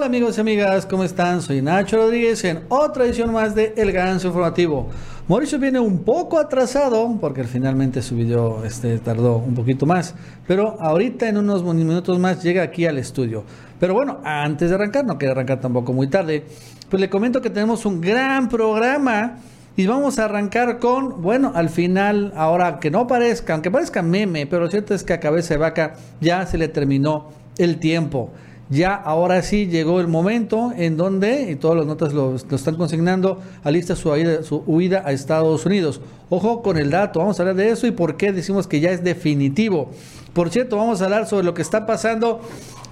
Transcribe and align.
Hola 0.00 0.06
amigos 0.06 0.38
y 0.38 0.40
amigas, 0.40 0.86
¿cómo 0.86 1.04
están? 1.04 1.42
Soy 1.42 1.60
Nacho 1.60 1.98
Rodríguez 1.98 2.42
en 2.44 2.62
otra 2.70 3.04
edición 3.04 3.34
más 3.34 3.54
de 3.54 3.74
El 3.76 3.92
Ganso 3.92 4.28
Informativo. 4.28 4.88
Mauricio 5.28 5.58
viene 5.58 5.78
un 5.78 6.04
poco 6.04 6.38
atrasado 6.38 7.18
porque 7.20 7.44
finalmente 7.44 8.00
su 8.00 8.16
video 8.16 8.64
este, 8.64 8.98
tardó 8.98 9.36
un 9.36 9.54
poquito 9.54 9.84
más, 9.84 10.14
pero 10.48 10.80
ahorita 10.80 11.28
en 11.28 11.36
unos 11.36 11.62
minutos 11.62 12.18
más 12.18 12.42
llega 12.42 12.62
aquí 12.62 12.86
al 12.86 12.96
estudio. 12.96 13.44
Pero 13.78 13.92
bueno, 13.92 14.20
antes 14.24 14.70
de 14.70 14.76
arrancar, 14.76 15.04
no 15.04 15.18
quiero 15.18 15.32
arrancar 15.32 15.60
tampoco 15.60 15.92
muy 15.92 16.06
tarde, 16.06 16.46
pues 16.88 16.98
le 16.98 17.10
comento 17.10 17.42
que 17.42 17.50
tenemos 17.50 17.84
un 17.84 18.00
gran 18.00 18.48
programa 18.48 19.36
y 19.76 19.86
vamos 19.86 20.18
a 20.18 20.24
arrancar 20.24 20.78
con, 20.78 21.20
bueno, 21.20 21.52
al 21.54 21.68
final, 21.68 22.32
ahora 22.36 22.80
que 22.80 22.90
no 22.90 23.06
parezca, 23.06 23.52
aunque 23.52 23.70
parezca 23.70 24.00
meme, 24.00 24.46
pero 24.46 24.62
lo 24.62 24.70
cierto 24.70 24.94
es 24.94 25.04
que 25.04 25.12
a 25.12 25.20
cabeza 25.20 25.52
de 25.52 25.58
vaca 25.58 25.96
ya 26.22 26.46
se 26.46 26.56
le 26.56 26.68
terminó 26.68 27.28
el 27.58 27.78
tiempo 27.78 28.30
ya 28.70 28.94
ahora 28.94 29.42
sí 29.42 29.66
llegó 29.66 30.00
el 30.00 30.06
momento 30.06 30.72
en 30.76 30.96
donde, 30.96 31.50
y 31.50 31.56
todas 31.56 31.76
las 31.76 31.86
notas 31.86 32.12
lo, 32.12 32.36
están 32.36 32.76
consignando, 32.76 33.40
alista 33.64 33.96
su 33.96 34.10
huida, 34.10 34.44
su 34.44 34.62
huida 34.64 35.02
a 35.04 35.10
Estados 35.10 35.66
Unidos. 35.66 36.00
Ojo 36.28 36.62
con 36.62 36.76
el 36.78 36.90
dato, 36.90 37.18
vamos 37.18 37.38
a 37.38 37.42
hablar 37.42 37.56
de 37.56 37.70
eso 37.70 37.88
y 37.88 37.90
por 37.90 38.16
qué 38.16 38.32
decimos 38.32 38.68
que 38.68 38.78
ya 38.78 38.92
es 38.92 39.02
definitivo. 39.02 39.90
Por 40.32 40.50
cierto, 40.50 40.76
vamos 40.76 41.02
a 41.02 41.06
hablar 41.06 41.26
sobre 41.26 41.44
lo 41.44 41.52
que 41.52 41.62
está 41.62 41.84
pasando 41.84 42.40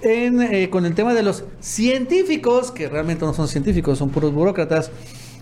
en, 0.01 0.41
eh, 0.41 0.69
con 0.69 0.85
el 0.85 0.93
tema 0.95 1.13
de 1.13 1.23
los 1.23 1.45
científicos, 1.61 2.71
que 2.71 2.89
realmente 2.89 3.25
no 3.25 3.33
son 3.33 3.47
científicos, 3.47 3.97
son 3.97 4.09
puros 4.09 4.33
burócratas, 4.33 4.91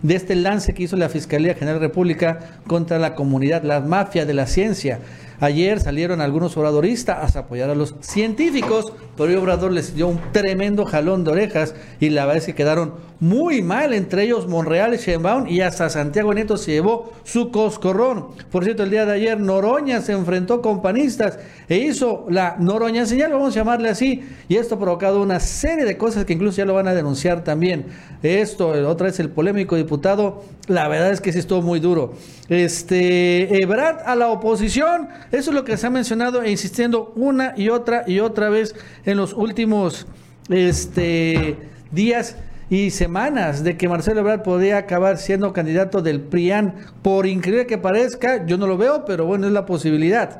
de 0.03 0.15
este 0.15 0.35
lance 0.35 0.75
que 0.75 0.83
hizo 0.83 0.95
la 0.95 1.09
Fiscalía 1.09 1.55
General 1.55 1.79
República 1.79 2.59
contra 2.67 2.99
la 2.99 3.15
comunidad, 3.15 3.63
la 3.63 3.79
mafia 3.79 4.27
de 4.27 4.35
la 4.35 4.45
ciencia. 4.45 4.99
Ayer 5.39 5.79
salieron 5.79 6.19
algunos 6.21 6.57
obradoristas 6.57 7.35
a 7.35 7.39
apoyar 7.39 7.69
a 7.69 7.75
los 7.75 7.93
científicos, 7.99 8.85
pero 9.15 9.29
el 9.29 9.37
Obrador 9.37 9.71
les 9.71 9.93
dio 9.93 10.07
un 10.07 10.19
tremendo 10.31 10.85
jalón 10.85 11.23
de 11.23 11.31
orejas 11.31 11.75
y 11.99 12.09
la 12.09 12.25
verdad 12.25 12.37
es 12.37 12.45
que 12.45 12.55
quedaron 12.55 12.93
muy 13.19 13.61
mal, 13.61 13.93
entre 13.93 14.23
ellos 14.23 14.47
Monreal, 14.47 14.95
Sheinbaum 14.95 15.47
y 15.47 15.61
hasta 15.61 15.89
Santiago 15.89 16.33
Nieto 16.33 16.55
se 16.57 16.73
llevó 16.73 17.13
su 17.23 17.51
coscorrón. 17.51 18.27
Por 18.51 18.63
cierto, 18.63 18.83
el 18.83 18.91
día 18.91 19.05
de 19.05 19.13
ayer 19.13 19.39
Noroña 19.39 20.01
se 20.01 20.11
enfrentó 20.11 20.61
con 20.61 20.81
panistas 20.81 21.39
e 21.67 21.77
hizo 21.77 22.27
la 22.29 22.57
Noroña 22.59 23.05
señal, 23.05 23.31
vamos 23.31 23.55
a 23.55 23.59
llamarle 23.59 23.89
así, 23.89 24.23
y 24.47 24.55
esto 24.55 24.75
ha 24.75 24.79
provocado 24.79 25.21
una 25.21 25.39
serie 25.39 25.85
de 25.85 25.97
cosas 25.97 26.25
que 26.25 26.33
incluso 26.33 26.57
ya 26.57 26.65
lo 26.65 26.75
van 26.75 26.87
a 26.87 26.93
denunciar 26.93 27.43
también. 27.43 27.87
Esto, 28.21 28.69
otra 28.87 29.07
vez 29.07 29.19
el 29.19 29.29
polémico 29.29 29.75
diputado, 29.75 30.43
la 30.67 30.87
verdad 30.87 31.11
es 31.11 31.21
que 31.21 31.33
sí 31.33 31.39
estuvo 31.39 31.61
muy 31.61 31.79
duro. 31.79 32.13
Este, 32.49 33.61
Ebrard 33.61 33.99
a 34.05 34.15
la 34.15 34.29
oposición, 34.29 35.09
eso 35.31 35.49
es 35.49 35.55
lo 35.55 35.63
que 35.63 35.77
se 35.77 35.87
ha 35.87 35.89
mencionado 35.89 36.43
e 36.43 36.51
insistiendo 36.51 37.13
una 37.15 37.53
y 37.57 37.69
otra 37.69 38.03
y 38.05 38.19
otra 38.19 38.49
vez 38.49 38.75
en 39.05 39.17
los 39.17 39.33
últimos 39.33 40.05
este, 40.49 41.57
días 41.91 42.35
y 42.69 42.91
semanas 42.91 43.63
de 43.63 43.77
que 43.77 43.87
Marcelo 43.87 44.21
Ebrard 44.21 44.43
podría 44.43 44.77
acabar 44.77 45.17
siendo 45.17 45.53
candidato 45.53 46.01
del 46.01 46.21
PRIAN. 46.21 46.75
Por 47.01 47.25
increíble 47.25 47.65
que 47.65 47.77
parezca, 47.77 48.45
yo 48.45 48.57
no 48.57 48.67
lo 48.67 48.77
veo, 48.77 49.05
pero 49.05 49.25
bueno, 49.25 49.47
es 49.47 49.53
la 49.53 49.65
posibilidad. 49.65 50.39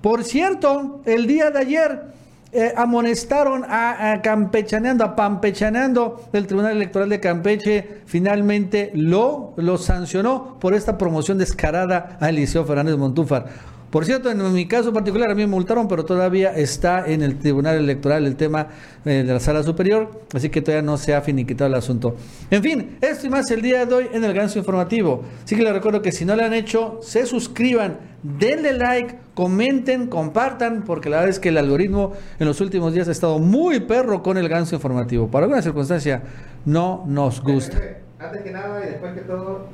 Por 0.00 0.24
cierto, 0.24 1.00
el 1.04 1.26
día 1.26 1.50
de 1.50 1.58
ayer 1.58 2.02
eh, 2.50 2.72
amonestaron 2.76 3.64
a, 3.68 4.20
campechaneando, 4.22 5.04
a 5.04 5.14
pampechaneando 5.14 6.28
el 6.32 6.46
Tribunal 6.46 6.72
Electoral 6.72 7.08
de 7.08 7.20
Campeche, 7.20 8.00
finalmente 8.06 8.90
lo, 8.94 9.54
lo 9.56 9.76
sancionó 9.76 10.58
por 10.58 10.74
esta 10.74 10.96
promoción 10.96 11.36
descarada 11.38 12.16
a 12.20 12.28
Eliseo 12.30 12.64
Fernández 12.64 12.96
Montúfar. 12.96 13.77
Por 13.90 14.04
cierto, 14.04 14.30
en 14.30 14.52
mi 14.52 14.68
caso 14.68 14.92
particular 14.92 15.30
a 15.30 15.34
mí 15.34 15.42
me 15.42 15.46
multaron, 15.46 15.88
pero 15.88 16.04
todavía 16.04 16.54
está 16.54 17.06
en 17.06 17.22
el 17.22 17.38
Tribunal 17.38 17.76
Electoral 17.76 18.26
el 18.26 18.36
tema 18.36 18.68
eh, 19.06 19.24
de 19.26 19.32
la 19.32 19.40
Sala 19.40 19.62
Superior, 19.62 20.10
así 20.34 20.50
que 20.50 20.60
todavía 20.60 20.82
no 20.82 20.98
se 20.98 21.14
ha 21.14 21.22
finiquitado 21.22 21.68
el 21.68 21.74
asunto. 21.74 22.14
En 22.50 22.62
fin, 22.62 22.98
esto 23.00 23.26
y 23.26 23.30
más 23.30 23.50
el 23.50 23.62
día 23.62 23.86
de 23.86 23.94
hoy 23.94 24.08
en 24.12 24.24
el 24.24 24.34
Ganso 24.34 24.58
Informativo. 24.58 25.22
Así 25.42 25.56
que 25.56 25.62
les 25.62 25.72
recuerdo 25.72 26.02
que 26.02 26.12
si 26.12 26.26
no 26.26 26.36
lo 26.36 26.44
han 26.44 26.52
hecho, 26.52 26.98
se 27.02 27.24
suscriban, 27.24 27.96
denle 28.22 28.74
like, 28.74 29.14
comenten, 29.32 30.08
compartan, 30.08 30.82
porque 30.82 31.08
la 31.08 31.16
verdad 31.18 31.30
es 31.30 31.40
que 31.40 31.48
el 31.48 31.56
algoritmo 31.56 32.12
en 32.38 32.46
los 32.46 32.60
últimos 32.60 32.92
días 32.92 33.08
ha 33.08 33.12
estado 33.12 33.38
muy 33.38 33.80
perro 33.80 34.22
con 34.22 34.36
el 34.36 34.50
Ganso 34.50 34.74
Informativo. 34.74 35.28
Por 35.28 35.42
alguna 35.42 35.62
circunstancia 35.62 36.22
no 36.66 37.04
nos 37.06 37.42
gusta. 37.42 37.78
Antes 38.18 38.42
que 38.42 38.50
nada 38.50 38.84
y 38.84 38.90
después 38.90 39.14
que 39.14 39.20
todo, 39.22 39.66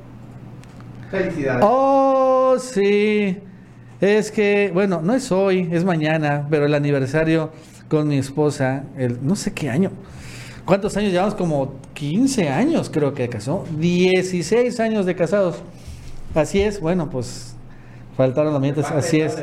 felicidades. 1.10 1.64
Oh, 1.66 2.56
sí. 2.60 3.40
Es 4.04 4.30
que, 4.30 4.70
bueno, 4.74 5.00
no 5.02 5.14
es 5.14 5.32
hoy, 5.32 5.66
es 5.72 5.82
mañana, 5.82 6.46
pero 6.50 6.66
el 6.66 6.74
aniversario 6.74 7.50
con 7.88 8.06
mi 8.06 8.18
esposa, 8.18 8.84
el 8.98 9.26
no 9.26 9.34
sé 9.34 9.54
qué 9.54 9.70
año. 9.70 9.92
¿Cuántos 10.66 10.94
años 10.98 11.10
llevamos? 11.10 11.34
Como 11.34 11.76
15 11.94 12.50
años 12.50 12.90
creo 12.90 13.14
que 13.14 13.30
casó. 13.30 13.64
16 13.78 14.78
años 14.80 15.06
de 15.06 15.16
casados. 15.16 15.56
Así 16.34 16.60
es, 16.60 16.82
bueno, 16.82 17.08
pues 17.08 17.56
faltaron 18.14 18.52
las 18.52 18.60
mientes, 18.60 18.84
así 18.90 19.22
es. 19.22 19.42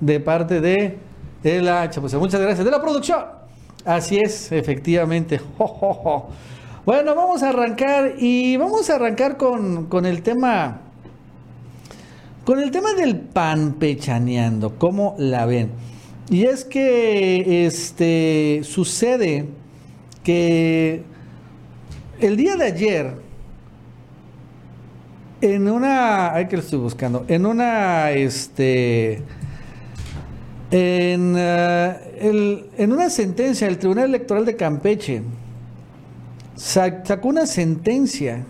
De 0.00 0.18
parte 0.18 0.62
de, 0.62 0.96
de 1.42 1.60
la 1.60 1.90
pues 1.94 2.14
muchas 2.14 2.40
gracias, 2.40 2.64
de 2.64 2.70
la 2.70 2.80
producción. 2.80 3.22
Así 3.84 4.18
es, 4.18 4.50
efectivamente. 4.50 5.42
Bueno, 6.86 7.14
vamos 7.14 7.42
a 7.42 7.50
arrancar 7.50 8.14
y 8.18 8.56
vamos 8.56 8.88
a 8.88 8.94
arrancar 8.94 9.36
con, 9.36 9.84
con 9.86 10.06
el 10.06 10.22
tema 10.22 10.80
con 12.44 12.58
el 12.60 12.70
tema 12.70 12.94
del 12.94 13.16
pan 13.16 13.74
pechaneando, 13.74 14.78
¿cómo 14.78 15.14
la 15.18 15.46
ven? 15.46 15.70
Y 16.30 16.44
es 16.44 16.64
que 16.64 17.66
este 17.66 18.60
sucede 18.62 19.46
que 20.22 21.02
el 22.20 22.36
día 22.36 22.56
de 22.56 22.64
ayer 22.64 23.14
en 25.40 25.68
una 25.68 26.34
ay 26.34 26.46
que 26.48 26.56
lo 26.56 26.62
estoy 26.62 26.78
buscando 26.78 27.24
en 27.26 27.46
una 27.46 28.10
este 28.10 29.22
en, 30.70 31.34
eh, 31.36 32.70
en 32.76 32.92
una 32.92 33.10
sentencia 33.10 33.66
del 33.66 33.78
Tribunal 33.78 34.04
Electoral 34.04 34.44
de 34.44 34.54
Campeche 34.54 35.22
sacó 36.54 37.28
una 37.28 37.46
sentencia 37.46 38.44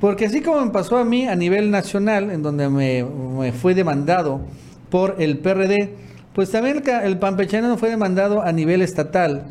porque 0.00 0.26
así 0.26 0.42
como 0.42 0.64
me 0.64 0.70
pasó 0.70 0.98
a 0.98 1.04
mí 1.04 1.26
a 1.26 1.34
nivel 1.34 1.70
nacional, 1.70 2.30
en 2.30 2.42
donde 2.42 2.68
me, 2.68 3.52
fue 3.52 3.74
demandado 3.74 4.40
por 4.90 5.16
el 5.18 5.38
PRD, 5.38 5.94
pues 6.34 6.50
también 6.50 6.82
el, 6.84 7.18
el 7.18 7.62
no 7.62 7.78
fue 7.78 7.88
demandado 7.88 8.42
a 8.42 8.52
nivel 8.52 8.82
estatal. 8.82 9.46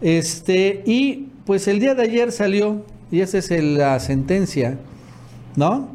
Este, 0.00 0.82
y 0.86 1.28
pues 1.44 1.66
el 1.66 1.80
día 1.80 1.94
de 1.94 2.02
ayer 2.02 2.30
salió, 2.30 2.84
y 3.10 3.20
esa 3.20 3.38
es 3.38 3.50
la 3.50 3.98
sentencia, 3.98 4.78
¿no? 5.56 5.88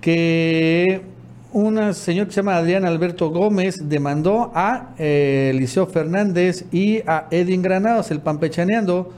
Que 0.00 1.02
un 1.52 1.94
señor 1.94 2.26
que 2.26 2.32
se 2.32 2.40
llama 2.40 2.56
Adrián 2.56 2.84
Alberto 2.84 3.30
Gómez 3.30 3.76
demandó 3.88 4.50
a 4.54 4.94
eh, 4.98 5.52
Eliseo 5.54 5.86
Fernández 5.86 6.66
y 6.72 6.98
a 7.06 7.28
Edwin 7.30 7.62
Granados, 7.62 8.10
el 8.10 8.20
pampechaneando, 8.20 9.12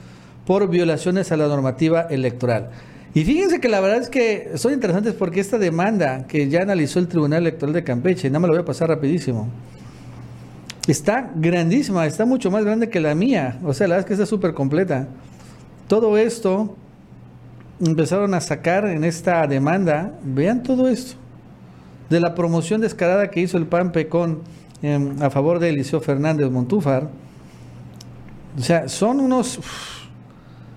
por 0.47 0.69
violaciones 0.69 1.33
a 1.33 1.37
la 1.37 1.49
normativa 1.49 2.03
electoral. 2.03 2.71
Y 3.19 3.25
fíjense 3.25 3.59
que 3.59 3.69
la 3.69 3.81
verdad 3.81 3.99
es 4.01 4.09
que 4.09 4.53
son 4.55 4.73
interesantes 4.73 5.13
porque 5.13 5.41
esta 5.41 5.59
demanda 5.59 6.29
que 6.29 6.49
ya 6.49 6.63
analizó 6.63 7.01
el 7.01 7.09
Tribunal 7.09 7.41
Electoral 7.41 7.75
de 7.75 7.83
Campeche, 7.83 8.31
nada 8.31 8.39
más 8.39 8.47
lo 8.47 8.55
voy 8.55 8.63
a 8.63 8.65
pasar 8.65 8.91
rapidísimo, 8.91 9.49
está 10.87 11.33
grandísima, 11.35 12.07
está 12.07 12.25
mucho 12.25 12.49
más 12.53 12.65
grande 12.65 12.89
que 12.91 13.01
la 13.01 13.17
mía. 13.17 13.59
O 13.65 13.75
sea, 13.75 13.89
la 13.89 13.97
verdad 13.97 14.05
es 14.05 14.07
que 14.07 14.23
está 14.23 14.25
súper 14.25 14.55
completa. 14.55 15.09
Todo 15.89 16.17
esto 16.17 16.77
empezaron 17.85 18.35
a 18.35 18.41
sacar 18.41 18.87
en 18.87 19.03
esta 19.03 19.45
demanda, 19.49 20.17
vean 20.23 20.63
todo 20.63 20.87
esto, 20.87 21.17
de 22.11 22.21
la 22.21 22.37
promoción 22.37 22.81
descarada 22.81 23.33
que 23.33 23.41
hizo 23.41 23.59
el 23.59 23.67
PAN 23.67 23.91
PECON 23.91 24.43
em, 24.81 25.21
a 25.21 25.29
favor 25.31 25.59
de 25.59 25.71
Eliseo 25.71 26.01
Fernández 26.01 26.53
Montúfar. 26.53 27.11
O 28.57 28.63
sea, 28.63 28.89
son 28.89 29.19
unos 29.19 29.59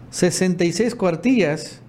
66 0.10 0.96
cuartillas 0.96 1.82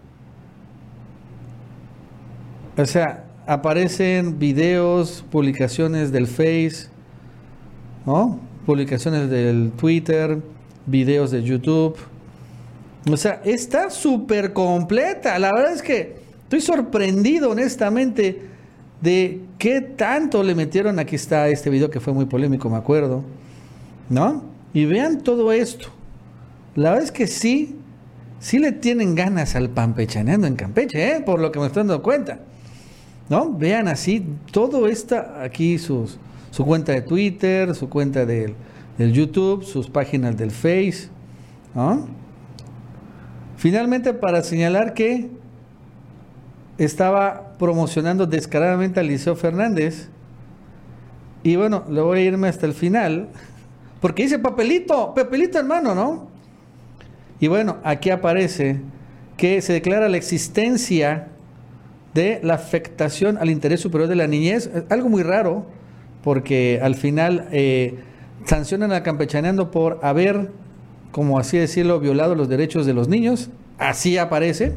o 2.77 2.87
sea, 2.87 3.25
aparecen 3.47 4.39
videos, 4.39 5.25
publicaciones 5.31 6.13
del 6.13 6.27
Face, 6.27 6.89
¿no? 8.07 8.41
Publicaciones 8.67 9.29
del 9.29 9.73
Twitter, 9.77 10.39
videos 10.87 11.31
de 11.31 11.43
YouTube. 11.43 11.97
O 13.11 13.17
sea, 13.17 13.43
está 13.45 13.91
súper 13.91 14.53
completa. 14.53 15.39
La 15.39 15.53
verdad 15.53 15.73
es 15.73 15.83
que 15.83 16.17
estoy 16.45 16.61
sorprendido, 16.61 17.51
honestamente, 17.51 18.43
de 19.01 19.41
qué 19.59 19.81
tanto 19.81 20.43
le 20.43 20.55
metieron. 20.55 20.99
Aquí 20.99 21.17
está 21.17 21.49
este 21.49 21.69
video 21.69 21.91
que 21.91 22.01
fue 22.01 22.13
muy 22.13 22.27
polémico, 22.27 22.71
me 22.71 22.77
acuerdo. 22.77 23.25
¿No? 24.09 24.45
Y 24.73 24.85
vean 24.85 25.23
todo 25.23 25.53
esto. 25.53 25.89
La 26.75 26.91
verdad 26.91 27.05
es 27.05 27.13
que 27.13 27.27
sí, 27.27 27.77
sí 28.41 28.59
le 28.59 28.73
tienen 28.73 29.15
ganas 29.15 29.57
al 29.57 29.69
pampechaneando 29.69 30.47
en 30.47 30.57
Campeche, 30.57 31.17
¿eh? 31.17 31.21
por 31.21 31.41
lo 31.41 31.53
que 31.53 31.59
me 31.59 31.67
estoy 31.67 31.81
dando 31.81 32.03
cuenta. 32.03 32.39
¿No? 33.29 33.53
Vean 33.53 33.89
así, 33.89 34.25
todo 34.53 34.89
está 34.89 35.43
aquí, 35.43 35.79
sus, 35.79 36.19
su 36.51 36.65
cuenta 36.65 36.93
de 36.93 37.03
Twitter, 37.03 37.75
su 37.75 37.89
cuenta 37.89 38.27
del, 38.27 38.55
YouTube, 38.99 39.65
sus 39.65 39.89
páginas 39.89 40.37
del 40.37 40.51
Face, 40.51 41.09
Finalmente, 43.57 44.13
para 44.13 44.43
señalar 44.43 44.93
que 44.93 45.31
estaba 46.79 47.53
promocionando 47.59 48.27
descaradamente 48.27 49.01
a 49.01 49.03
Liceo 49.03 49.37
Fernández, 49.37 50.09
y 51.43 51.57
bueno, 51.57 51.85
le 51.89 52.01
voy 52.01 52.19
a 52.19 52.23
irme 52.23 52.49
hasta 52.49 52.67
el 52.67 52.75
final, 52.75 53.29
porque 54.01 54.25
dice 54.25 54.39
papelito, 54.39 55.15
papelito 55.15 55.59
hermano, 55.59 55.95
¿no? 55.95 56.29
Y 57.41 57.49
bueno, 57.49 57.79
aquí 57.83 58.11
aparece 58.11 58.81
que 59.37 59.61
se 59.61 59.73
declara 59.73 60.09
la 60.09 60.17
existencia 60.17 61.29
de 62.15 62.41
la 62.43 62.55
afectación 62.55 63.39
al 63.39 63.51
interés 63.51 63.81
superior 63.81 64.09
de 64.09 64.17
la 64.17 64.27
niñez, 64.27 64.71
algo 64.91 65.09
muy 65.09 65.23
raro, 65.23 65.67
porque 66.23 66.81
al 66.83 66.95
final 66.95 67.49
eh, 67.53 67.95
sancionan 68.45 68.93
a 68.93 69.03
Campechaneando 69.03 69.71
por 69.71 69.99
haber, 70.03 70.51
como 71.11 71.39
así 71.39 71.59
decirlo, 71.59 72.01
violado 72.01 72.35
los 72.35 72.49
derechos 72.49 72.87
de 72.87 72.95
los 72.95 73.09
niños, 73.09 73.51
así 73.79 74.19
aparece, 74.19 74.73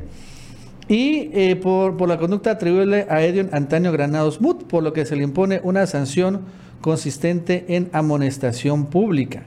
y 0.88 1.30
eh, 1.34 1.56
por, 1.56 1.98
por, 1.98 2.08
la 2.08 2.18
conducta 2.18 2.52
atribuible 2.52 3.08
a 3.10 3.24
Edion 3.24 3.50
Antonio 3.52 3.92
Granados 3.92 4.40
Mut, 4.40 4.64
por 4.64 4.84
lo 4.84 4.94
que 4.94 5.06
se 5.06 5.16
le 5.16 5.24
impone 5.24 5.60
una 5.64 5.88
sanción 5.88 6.42
consistente 6.81 7.66
en 7.70 7.90
amonestación 7.92 8.86
pública. 8.86 9.44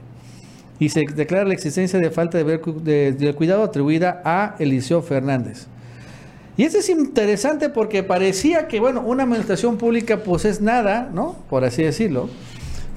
Y 0.79 0.89
se 0.89 1.05
declara 1.15 1.45
la 1.45 1.53
existencia 1.53 1.99
de 1.99 2.11
falta 2.11 2.37
de, 2.37 3.13
de 3.13 3.33
cuidado 3.33 3.63
atribuida 3.63 4.21
a 4.23 4.55
Eliseo 4.59 5.01
Fernández. 5.01 5.67
Y 6.59 6.65
eso 6.65 6.79
es 6.79 6.89
interesante 6.89 7.69
porque 7.69 8.03
parecía 8.03 8.67
que, 8.67 8.81
bueno, 8.81 8.99
una 8.99 9.23
administración 9.23 9.77
pública 9.77 10.23
pues 10.25 10.43
es 10.43 10.59
nada, 10.59 11.09
¿no? 11.13 11.37
Por 11.49 11.63
así 11.63 11.83
decirlo. 11.83 12.27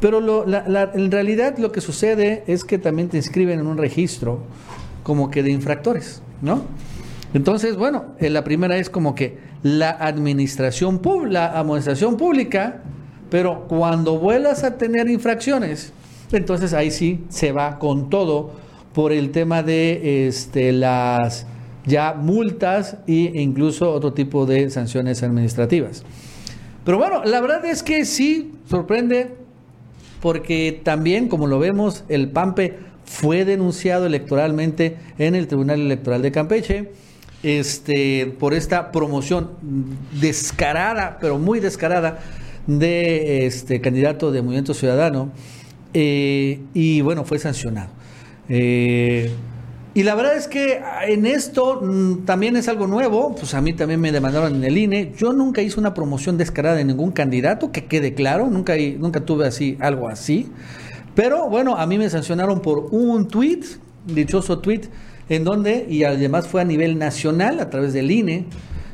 Pero 0.00 0.19
en 0.44 1.12
realidad 1.12 1.56
lo 1.59 1.70
que 1.70 1.81
sucede 1.81 2.43
es 2.49 2.64
que 2.64 2.79
también 2.79 3.09
te 3.09 3.19
inscriben 3.19 3.61
en 3.61 3.69
un 3.69 3.79
registro 3.79 4.41
como 5.05 5.31
que 5.31 5.44
de 5.44 5.53
infractores, 5.53 6.23
¿no? 6.41 6.64
Entonces, 7.35 7.76
bueno, 7.76 8.06
eh, 8.19 8.31
la 8.31 8.43
primera 8.43 8.79
es 8.79 8.91
como 8.91 9.14
que 9.14 9.38
la 9.62 9.91
administración 9.91 11.00
la 11.29 11.56
administración 11.56 12.17
pública, 12.17 12.82
pero 13.31 13.69
cuando 13.69 14.19
vuelas 14.19 14.64
a 14.64 14.76
tener 14.76 15.09
infracciones, 15.09 15.93
entonces 16.32 16.73
ahí 16.73 16.91
sí 16.91 17.23
se 17.29 17.53
va 17.53 17.79
con 17.79 18.11
todo 18.11 18.55
por 18.93 19.12
el 19.12 19.31
tema 19.31 19.62
de 19.62 20.26
este, 20.26 20.73
las 20.73 21.47
ya 21.84 22.14
multas 22.14 22.96
e 23.06 23.32
incluso 23.34 23.93
otro 23.93 24.12
tipo 24.12 24.46
de 24.46 24.70
sanciones 24.70 25.23
administrativas. 25.23 26.05
Pero 26.84 26.99
bueno, 26.99 27.25
la 27.25 27.40
verdad 27.40 27.64
es 27.64 27.82
que 27.82 28.05
sí 28.05 28.52
sorprende 28.69 29.34
porque 30.20 30.81
también, 30.82 31.29
como 31.29 31.46
lo 31.46 31.58
vemos, 31.58 32.05
el 32.08 32.31
PAMPE 32.31 32.79
fue 33.05 33.44
denunciado 33.44 34.06
electoralmente 34.06 34.96
en 35.19 35.34
el 35.34 35.49
Tribunal 35.49 35.81
Electoral 35.81 36.23
de 36.23 36.32
Campeche 36.32 36.93
este, 37.43 38.35
por 38.38 38.55
esta 38.55 38.93
promoción 38.93 39.50
descarada, 40.20 41.19
pero 41.20 41.38
muy 41.38 41.61
descarada, 41.61 42.20
de 42.67 43.46
este 43.46 43.81
candidato 43.81 44.31
de 44.31 44.40
Movimiento 44.43 44.75
Ciudadano. 44.75 45.32
Eh, 45.94 46.61
y 46.75 47.00
bueno, 47.00 47.25
fue 47.25 47.38
sancionado. 47.38 47.90
Eh, 48.49 49.31
y 49.94 50.05
la 50.05 50.15
verdad 50.15 50.37
es 50.37 50.49
que 50.49 50.81
en 51.06 51.27
esto 51.27 51.81
mm, 51.83 52.25
también 52.25 52.56
es 52.56 52.69
algo 52.69 52.87
nuevo, 52.87 53.35
pues 53.35 53.53
a 53.53 53.61
mí 53.61 53.75
también 53.75 54.00
me 54.00 54.11
demandaron 54.11 54.55
en 54.56 54.65
el 54.65 54.79
INE. 54.79 55.12
Yo 55.17 55.35
nunca 55.35 55.61
hice 55.61 55.79
una 55.79 55.93
promoción 55.93 56.39
descarada 56.39 56.77
de 56.77 56.85
ningún 56.85 57.12
candidato, 57.12 57.73
que 57.73 57.85
quede 57.85 58.15
claro, 58.15 58.49
nunca, 58.49 58.75
nunca 58.99 59.21
tuve 59.21 59.47
así 59.47 59.77
algo 59.81 60.09
así. 60.09 60.50
Pero 61.15 61.49
bueno, 61.50 61.77
a 61.77 61.87
mí 61.87 61.99
me 61.99 62.09
sancionaron 62.09 62.61
por 62.61 62.89
un 62.91 63.29
tweet, 63.29 63.61
dichoso 64.06 64.61
tweet, 64.61 64.83
en 65.29 65.44
donde, 65.44 65.87
y 65.89 66.05
además 66.05 66.49
fue 66.49 66.62
a 66.62 66.65
nivel 66.65 66.99
nacional, 66.99 67.61
a 67.61 67.69
través 67.69 67.93
del 67.93 68.11
INE, 68.11 68.47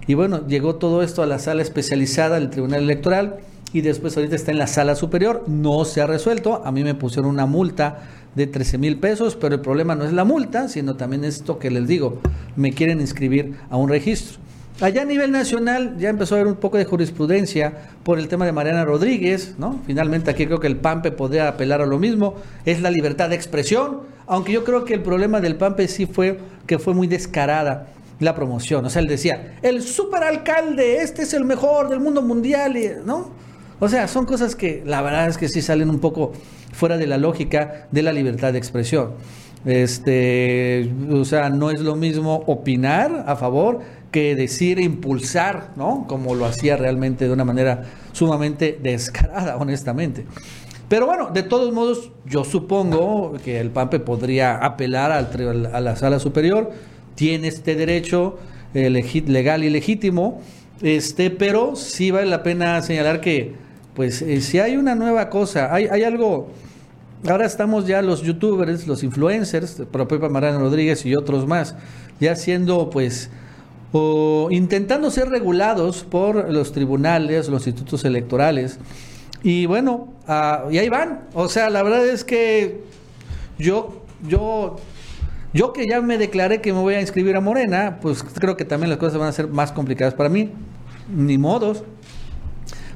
y 0.09 0.15
bueno, 0.15 0.47
llegó 0.49 0.77
todo 0.77 1.03
esto 1.03 1.23
a 1.23 1.27
la 1.27 1.39
sala 1.39 1.63
especializada 1.63 2.41
del 2.41 2.51
Tribunal 2.51 2.83
Electoral, 2.83 3.37
y 3.73 3.83
después 3.83 4.17
ahorita 4.17 4.35
está 4.35 4.51
en 4.51 4.59
la 4.59 4.67
sala 4.67 4.95
superior, 4.97 5.45
no 5.47 5.85
se 5.85 6.01
ha 6.01 6.07
resuelto, 6.07 6.63
a 6.65 6.73
mí 6.73 6.83
me 6.83 6.95
pusieron 6.95 7.31
una 7.31 7.47
multa 7.47 8.01
de 8.39 8.47
13 8.47 8.79
mil 8.79 8.99
pesos, 8.99 9.37
pero 9.37 9.57
el 9.57 9.61
problema 9.61 9.95
no 9.95 10.05
es 10.05 10.13
la 10.13 10.25
multa, 10.25 10.69
sino 10.69 10.97
también 10.97 11.25
esto 11.25 11.59
que 11.59 11.71
les 11.71 11.87
digo, 11.87 12.21
me 12.57 12.73
quieren 12.73 13.01
inscribir 13.01 13.57
a 13.69 13.77
un 13.77 13.89
registro. 13.89 14.39
Allá 14.81 15.03
a 15.03 15.05
nivel 15.05 15.33
nacional 15.33 15.97
ya 15.99 16.09
empezó 16.09 16.37
a 16.37 16.39
haber 16.39 16.53
un 16.53 16.59
poco 16.59 16.79
de 16.79 16.85
jurisprudencia 16.85 17.73
por 18.05 18.21
el 18.21 18.29
tema 18.29 18.47
de 18.47 18.53
Mariana 18.53 18.85
Rodríguez, 18.85 19.57
¿no? 19.59 19.81
Finalmente 19.87 20.31
aquí 20.31 20.47
creo 20.47 20.61
que 20.61 20.69
el 20.69 20.77
PAMPE 20.77 21.11
podría 21.11 21.49
apelar 21.49 21.83
a 21.83 21.87
lo 21.87 21.99
mismo, 21.99 22.37
es 22.65 22.81
la 22.81 22.93
libertad 22.93 23.29
de 23.29 23.35
expresión, 23.35 24.03
aunque 24.29 24.53
yo 24.53 24.63
creo 24.63 24.85
que 24.85 24.95
el 24.95 25.03
problema 25.03 25.41
del 25.41 25.57
PAMPE 25.57 25.89
sí 25.89 26.07
fue 26.07 26.39
que 26.67 26.79
fue 26.79 26.95
muy 26.95 27.09
descarada 27.09 27.89
la 28.21 28.37
promoción, 28.37 28.85
o 28.85 28.91
sea, 28.91 29.03
él 29.03 29.09
decía, 29.09 29.57
el 29.63 29.83
superalcalde, 29.83 31.03
este 31.03 31.23
es 31.23 31.35
el 31.35 31.45
mejor 31.45 31.89
del 31.89 31.99
mundo 32.01 32.23
mundial, 32.23 32.77
¿no? 33.05 33.31
O 33.81 33.89
sea, 33.89 34.09
son 34.09 34.27
cosas 34.27 34.57
que 34.57 34.83
la 34.85 35.03
verdad 35.03 35.29
es 35.29 35.39
que 35.39 35.49
sí 35.49 35.63
salen 35.63 35.91
un 35.91 36.01
poco 36.01 36.33
fuera 36.79 36.97
de 36.97 37.09
la 37.09 37.19
lógica 37.19 37.89
de 37.91 38.03
la 38.03 38.13
libertad 38.13 38.53
de 38.53 38.59
expresión. 38.59 39.15
Este, 39.65 40.91
o 41.11 41.25
sea, 41.25 41.51
no 41.51 41.71
es 41.71 41.81
lo 41.81 41.97
mismo 41.97 42.45
opinar 42.47 43.25
a 43.27 43.35
favor 43.35 43.81
que 44.13 44.37
decir 44.37 44.79
impulsar, 44.79 45.73
¿no? 45.77 46.07
Como 46.09 46.37
lo 46.37 46.47
hacía 46.47 46.77
realmente 46.77 47.27
de 47.27 47.33
una 47.33 47.45
manera 47.45 47.83
sumamente 48.13 48.79
descarada, 48.81 49.57
honestamente. 49.57 50.25
Pero 50.89 51.07
bueno, 51.07 51.31
de 51.31 51.43
todos 51.43 51.73
modos, 51.75 52.13
yo 52.25 52.45
supongo 52.45 53.35
que 53.45 53.61
el 53.61 53.71
PAMPE 53.71 54.01
podría 54.01 54.57
apelar 54.57 55.11
a 55.11 55.81
la 55.81 55.97
sala 55.97 56.21
superior, 56.21 56.71
tiene 57.17 57.49
este 57.49 57.75
derecho 57.75 58.39
eh, 58.73 58.89
legal 58.89 59.65
y 59.65 59.71
legítimo, 59.71 60.41
este, 60.81 61.31
pero 61.31 61.75
sí 61.75 62.13
vale 62.13 62.27
la 62.27 62.43
pena 62.45 62.81
señalar 62.81 63.21
que, 63.21 63.55
pues, 63.95 64.23
eh, 64.23 64.41
si 64.41 64.61
hay 64.61 64.77
una 64.77 64.95
nueva 64.95 65.29
cosa, 65.29 65.75
hay 65.75 66.05
algo 66.05 66.49
Ahora 67.27 67.47
estamos 67.47 67.87
ya 67.87 68.01
los 68.01 68.23
youtubers, 68.23 68.87
los 68.87 69.03
influencers, 69.03 69.83
propia 69.91 70.29
Mariano 70.29 70.61
Rodríguez 70.61 71.05
y 71.05 71.17
otros 71.17 71.49
más, 71.49 71.75
ya 72.21 72.37
siendo 72.37 72.91
pues 72.91 73.31
o 73.91 74.49
intentando 74.51 75.11
ser 75.11 75.29
regulados 75.29 76.05
por 76.05 76.53
los 76.53 76.73
tribunales, 76.73 77.49
los 77.49 77.67
institutos 77.67 78.05
electorales. 78.05 78.79
Y 79.43 79.67
bueno, 79.67 80.13
ah, 80.29 80.65
y 80.71 80.79
ahí 80.79 80.89
van. 80.89 81.23
O 81.35 81.49
sea, 81.49 81.71
la 81.71 81.83
verdad 81.83 82.07
es 82.07 82.23
que 82.23 82.83
yo, 83.59 84.03
yo, 84.27 84.77
yo 85.53 85.73
que 85.73 85.87
ya 85.89 86.01
me 86.01 86.19
declaré 86.19 86.61
que 86.61 86.73
me 86.73 86.81
voy 86.81 86.95
a 86.95 87.01
inscribir 87.01 87.35
a 87.35 87.41
Morena, 87.41 87.99
pues 88.01 88.23
creo 88.23 88.57
que 88.57 88.65
también 88.65 88.91
las 88.91 88.99
cosas 88.99 89.19
van 89.19 89.29
a 89.29 89.33
ser 89.33 89.49
más 89.49 89.73
complicadas 89.73 90.15
para 90.15 90.29
mí. 90.29 90.53
Ni 91.13 91.39
modos. 91.39 91.83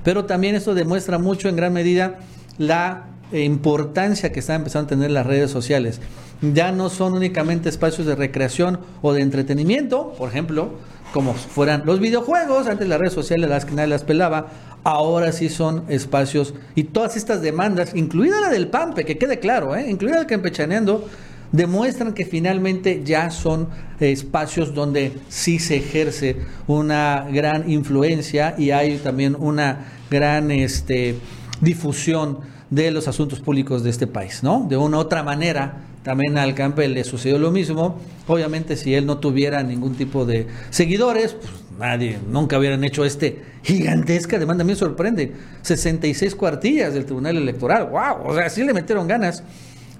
Pero 0.05 0.27
también 0.27 0.55
esto 0.55 0.75
demuestra 0.75 1.19
mucho 1.19 1.49
en 1.49 1.57
gran 1.57 1.73
medida 1.73 2.19
la 2.59 3.07
importancia 3.33 4.33
que 4.33 4.41
están 4.41 4.57
empezando 4.57 4.87
a 4.87 4.89
tener 4.91 5.11
las 5.11 5.27
redes 5.27 5.51
sociales. 5.51 6.01
Ya 6.41 6.73
no 6.73 6.91
son 6.91 7.15
únicamente 7.15 7.69
espacios 7.69 8.07
de 8.07 8.15
recreación 8.15 8.81
o 9.01 9.13
de 9.13 9.23
entretenimiento, 9.23 10.13
por 10.19 10.29
ejemplo, 10.29 10.71
como 11.13 11.35
fueran 11.35 11.83
los 11.85 12.01
videojuegos, 12.01 12.67
antes 12.67 12.89
las 12.89 12.99
redes 12.99 13.13
sociales 13.13 13.49
las 13.49 13.65
que 13.65 13.75
nadie 13.75 13.89
las 13.89 14.03
pelaba, 14.03 14.49
ahora 14.85 15.31
sí 15.33 15.49
son 15.49 15.85
espacios 15.89 16.55
y 16.75 16.85
todas 16.85 17.17
estas 17.17 17.43
demandas, 17.43 17.95
incluida 17.95 18.41
la 18.41 18.49
del 18.49 18.69
PAMPE, 18.69 19.05
que 19.05 19.19
quede 19.19 19.39
claro, 19.39 19.77
¿eh? 19.77 19.89
incluida 19.89 20.21
el 20.21 20.27
Campechaneando, 20.27 21.09
demuestran 21.53 22.15
que 22.15 22.25
finalmente 22.25 23.03
ya 23.05 23.31
son 23.31 23.69
espacios 24.01 24.75
donde 24.75 25.13
sí 25.29 25.59
se 25.59 25.77
ejerce 25.77 26.37
una 26.67 27.27
gran 27.31 27.71
influencia 27.71 28.55
y 28.59 28.71
hay 28.71 28.97
también 28.97 29.37
una 29.39 29.93
gran 30.11 30.51
este, 30.51 31.17
difusión 31.61 32.39
de 32.73 32.91
los 32.91 33.07
asuntos 33.07 33.41
públicos 33.41 33.85
de 33.85 33.91
este 33.91 34.07
país, 34.07 34.43
¿no? 34.43 34.65
De 34.67 34.79
una 34.79 34.97
u 34.97 35.01
otra 35.01 35.23
manera, 35.23 35.83
también 36.03 36.39
al 36.39 36.55
Campbell 36.55 36.95
le 36.95 37.05
sucedió 37.05 37.39
lo 37.39 37.51
mismo. 37.51 38.01
Obviamente, 38.27 38.77
si 38.77 38.95
él 38.95 39.05
no 39.05 39.19
tuviera 39.19 39.63
ningún 39.63 39.95
tipo 39.95 40.25
de 40.25 40.47
seguidores, 40.71 41.35
pues 41.35 41.53
nadie, 41.79 42.19
nunca 42.31 42.59
hubieran 42.59 42.83
hecho 42.83 43.05
este 43.05 43.43
gigantesca 43.63 44.39
demanda. 44.39 44.63
A 44.63 44.65
mí 44.65 44.73
me 44.73 44.77
sorprende. 44.77 45.35
66 45.61 46.35
cuartillas 46.35 46.95
del 46.95 47.05
Tribunal 47.05 47.37
Electoral. 47.37 47.91
¡Wow! 47.91 48.31
O 48.31 48.35
sea, 48.35 48.49
sí 48.49 48.65
le 48.65 48.73
metieron 48.73 49.07
ganas. 49.07 49.45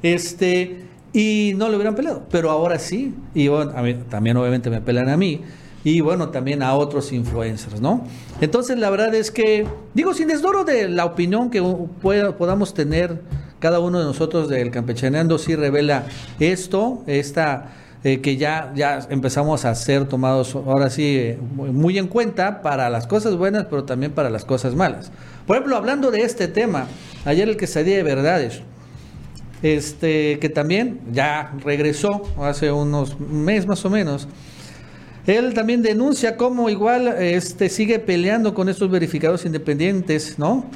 Este, 0.03 0.85
y 1.13 1.53
no 1.57 1.69
lo 1.69 1.77
hubieran 1.77 1.95
peleado. 1.95 2.27
Pero 2.31 2.51
ahora 2.51 2.79
sí. 2.79 3.15
Y 3.35 3.49
bueno, 3.49 3.73
a 3.77 3.83
mí, 3.83 3.97
también 4.09 4.39
obviamente 4.39 4.71
me 4.71 4.81
pelan 4.81 5.11
a 5.11 5.19
mí 5.19 5.43
y 5.85 6.01
bueno, 6.01 6.29
también 6.29 6.63
a 6.63 6.75
otros 6.75 7.13
influencers, 7.13 7.81
¿no? 7.81 8.07
Entonces, 8.41 8.79
la 8.79 8.91
verdad 8.91 9.15
es 9.15 9.31
que, 9.31 9.67
digo, 9.95 10.15
sin 10.15 10.29
desdoro 10.29 10.65
de 10.65 10.89
la 10.89 11.05
opinión 11.05 11.51
que 11.51 11.63
podamos 12.03 12.75
tener 12.75 13.21
cada 13.59 13.81
uno 13.81 13.99
de 13.99 14.05
nosotros 14.05 14.49
del 14.49 14.71
Campechaneando, 14.71 15.39
sí 15.39 15.55
revela 15.57 16.05
esto, 16.41 17.03
esta... 17.07 17.73
Eh, 18.05 18.21
que 18.21 18.37
ya, 18.37 18.73
ya 18.75 19.07
empezamos 19.11 19.65
a 19.65 19.73
ser 19.77 20.09
tomados 20.09 20.57
ahora 20.57 20.91
sí 20.91 21.19
eh, 21.19 21.39
muy 21.41 21.99
en 21.99 22.09
cuenta 22.09 22.61
para 22.61 22.91
las 22.91 23.07
cosas 23.07 23.37
buenas, 23.37 23.67
pero 23.71 23.85
también 23.85 24.11
para 24.11 24.29
las 24.29 24.45
cosas 24.45 24.75
malas. 24.75 25.13
Por 25.47 25.55
ejemplo, 25.55 25.77
hablando 25.77 26.11
de 26.11 26.23
este 26.23 26.49
tema, 26.49 26.89
ayer 27.25 27.49
el 27.49 27.57
que 27.57 27.69
salía 27.69 27.97
de 27.97 28.03
verdades, 28.03 28.61
este, 29.63 30.41
que 30.41 30.49
también 30.49 31.01
ya 31.13 31.53
regresó 31.65 32.23
hace 32.41 32.73
unos 32.73 33.21
meses 33.21 33.69
más 33.69 33.85
o 33.85 33.91
menos. 33.91 34.27
Él 35.27 35.55
también 35.55 35.83
denuncia 35.83 36.37
cómo 36.37 36.69
igual 36.69 37.09
este, 37.21 37.69
sigue 37.69 37.99
peleando 37.99 38.55
con 38.55 38.69
estos 38.69 38.91
verificados 38.91 39.45
independientes, 39.45 40.39
¿no? 40.39 40.67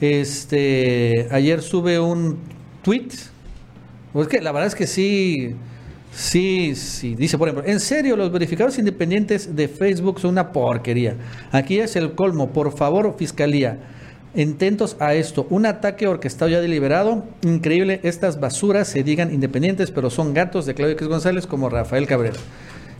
Este, 0.00 1.26
ayer 1.30 1.60
sube 1.60 1.98
un 1.98 2.38
tweet. 2.82 3.08
Pues 4.12 4.28
que 4.28 4.40
la 4.40 4.52
verdad 4.52 4.68
es 4.68 4.74
que 4.74 4.86
sí, 4.86 5.54
sí, 6.12 6.74
sí. 6.76 7.14
Dice, 7.16 7.36
por 7.36 7.48
ejemplo, 7.48 7.70
en 7.70 7.80
serio, 7.80 8.16
los 8.16 8.30
verificados 8.30 8.78
independientes 8.78 9.56
de 9.56 9.68
Facebook 9.68 10.20
son 10.20 10.30
una 10.30 10.52
porquería. 10.52 11.16
Aquí 11.50 11.80
es 11.80 11.96
el 11.96 12.14
colmo. 12.14 12.50
Por 12.50 12.76
favor, 12.76 13.16
fiscalía 13.18 13.78
intentos 14.34 14.96
a 15.00 15.14
esto. 15.14 15.46
Un 15.50 15.66
ataque 15.66 16.06
orquestado 16.06 16.50
ya 16.50 16.60
deliberado. 16.60 17.24
Increíble, 17.42 18.00
estas 18.04 18.38
basuras 18.38 18.88
se 18.88 19.02
digan 19.02 19.32
independientes, 19.34 19.90
pero 19.90 20.10
son 20.10 20.32
gatos 20.34 20.66
de 20.66 20.74
Claudio 20.74 20.94
X 20.94 21.08
González 21.08 21.46
como 21.46 21.68
Rafael 21.68 22.06
Cabrera. 22.06 22.38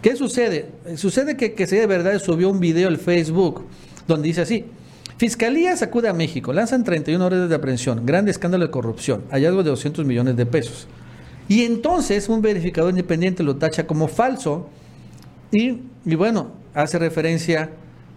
¿Qué 0.03 0.17
sucede? 0.17 0.71
Sucede 0.97 1.37
que, 1.37 1.55
que 1.55 1.67
de 1.67 1.87
verdad 1.87 2.19
subió 2.19 2.49
un 2.49 2.61
video 2.61 2.89
al 2.89 2.99
Facebook 2.99 3.65
donde 4.07 4.29
dice 4.29 4.41
así. 4.43 4.65
Fiscalía 5.19 5.77
sacude 5.77 6.09
a 6.09 6.15
México, 6.15 6.53
lanzan 6.53 6.83
31 6.83 7.25
órdenes 7.25 7.51
de 7.51 7.55
aprehensión, 7.55 8.07
grande 8.07 8.31
escándalo 8.31 8.65
de 8.65 8.71
corrupción, 8.71 9.25
hallazgo 9.31 9.63
de 9.63 9.71
200 9.71 10.07
millones 10.07 10.37
de 10.37 10.47
pesos. 10.47 10.89
Y 11.47 11.65
entonces 11.65 12.29
un 12.29 12.41
verificador 12.41 12.91
independiente 12.91 13.43
lo 13.43 13.57
tacha 13.57 13.87
como 13.87 14.09
falso 14.09 14.71
y, 15.53 15.81
y 16.07 16.15
bueno, 16.15 16.53
hace 16.75 16.99
referencia 16.99 17.71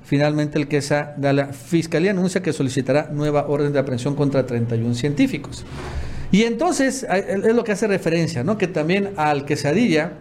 Finalmente, 0.06 0.60
el 0.60 0.68
QESA 0.68 1.16
da 1.18 1.32
la 1.32 1.48
Fiscalía 1.48 2.12
anuncia 2.12 2.42
que 2.42 2.52
solicitará 2.52 3.10
nueva 3.12 3.48
orden 3.48 3.72
de 3.72 3.80
aprehensión 3.80 4.16
contra 4.16 4.46
31 4.46 4.96
científicos. 4.96 5.66
Y 6.32 6.44
entonces 6.44 7.06
es 7.10 7.56
lo 7.56 7.64
que 7.64 7.72
hace 7.72 7.88
referencia, 7.88 8.44
¿no? 8.44 8.58
Que 8.58 8.68
también 8.68 9.12
al 9.18 9.46
quesadilla, 9.46 10.14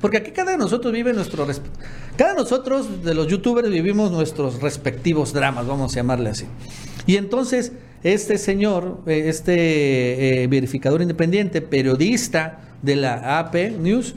porque 0.00 0.18
aquí 0.18 0.30
cada 0.30 0.52
de 0.52 0.58
nosotros 0.58 0.92
vive 0.92 1.12
nuestro 1.12 1.46
cada 2.16 2.32
de 2.32 2.38
nosotros 2.38 3.04
de 3.04 3.14
los 3.14 3.26
youtubers 3.26 3.70
vivimos 3.70 4.10
nuestros 4.10 4.60
respectivos 4.60 5.32
dramas, 5.32 5.66
vamos 5.66 5.92
a 5.92 5.96
llamarle 5.96 6.30
así. 6.30 6.46
Y 7.06 7.16
entonces 7.16 7.72
este 8.02 8.38
señor, 8.38 9.00
eh, 9.06 9.24
este 9.26 10.42
eh, 10.42 10.46
verificador 10.46 11.02
independiente, 11.02 11.60
periodista 11.60 12.60
de 12.82 12.96
la 12.96 13.38
AP 13.38 13.72
News, 13.78 14.14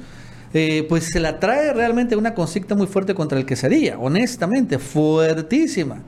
eh, 0.53 0.85
pues 0.88 1.05
se 1.05 1.19
la 1.19 1.39
trae 1.39 1.73
realmente 1.73 2.15
una 2.15 2.35
consigna 2.35 2.75
muy 2.75 2.88
fuerte 2.88 3.15
contra 3.15 3.39
el 3.39 3.45
quesadilla, 3.45 3.97
honestamente, 3.97 4.77
fuertísima. 4.77 6.03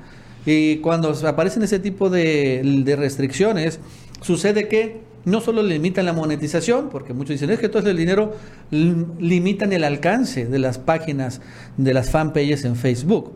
Y 0.45 0.77
cuando 0.77 1.09
aparecen 1.25 1.63
ese 1.63 1.79
tipo 1.79 2.09
de, 2.09 2.95
restricciones, 2.97 3.79
sucede 4.21 4.67
que 4.67 5.01
no 5.25 5.41
solo 5.41 5.63
limitan 5.63 6.05
la 6.05 6.13
monetización, 6.13 6.89
porque 6.89 7.13
muchos 7.13 7.29
dicen 7.29 7.49
es 7.49 7.59
que 7.59 7.69
todo 7.69 7.89
el 7.89 7.97
dinero 7.97 8.33
limitan 8.71 9.73
el 9.73 9.83
alcance 9.83 10.45
de 10.45 10.59
las 10.59 10.77
páginas, 10.77 11.41
de 11.77 11.93
las 11.93 12.09
fanpages 12.11 12.65
en 12.65 12.75
Facebook. 12.75 13.33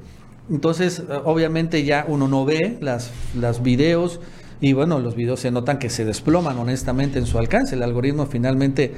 Entonces, 0.50 1.04
obviamente 1.26 1.84
ya 1.84 2.06
uno 2.08 2.28
no 2.28 2.46
ve 2.46 2.78
las, 2.82 3.12
las 3.40 3.64
videos 3.64 4.20
y 4.62 4.74
bueno, 4.74 5.00
los 5.00 5.16
videos 5.16 5.42
se 5.42 5.52
notan 5.52 5.78
que 5.78 5.90
se 5.90 6.06
desploman 6.06 6.58
honestamente 6.58 7.20
en 7.20 7.26
su 7.26 7.38
alcance. 7.38 7.76
El 7.76 7.84
algoritmo 7.84 8.26
finalmente 8.26 8.94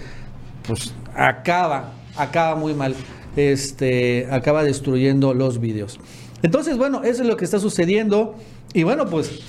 pues 0.67 0.93
acaba 1.15 1.93
acaba 2.19 2.55
muy 2.55 2.73
mal, 2.73 2.95
este, 3.35 4.27
acaba 4.31 4.63
destruyendo 4.63 5.33
los 5.33 5.59
vídeos. 5.59 5.99
Entonces, 6.41 6.77
bueno, 6.77 7.03
eso 7.03 7.23
es 7.23 7.27
lo 7.27 7.37
que 7.37 7.45
está 7.45 7.59
sucediendo. 7.59 8.35
Y 8.73 8.83
bueno, 8.83 9.05
pues 9.07 9.41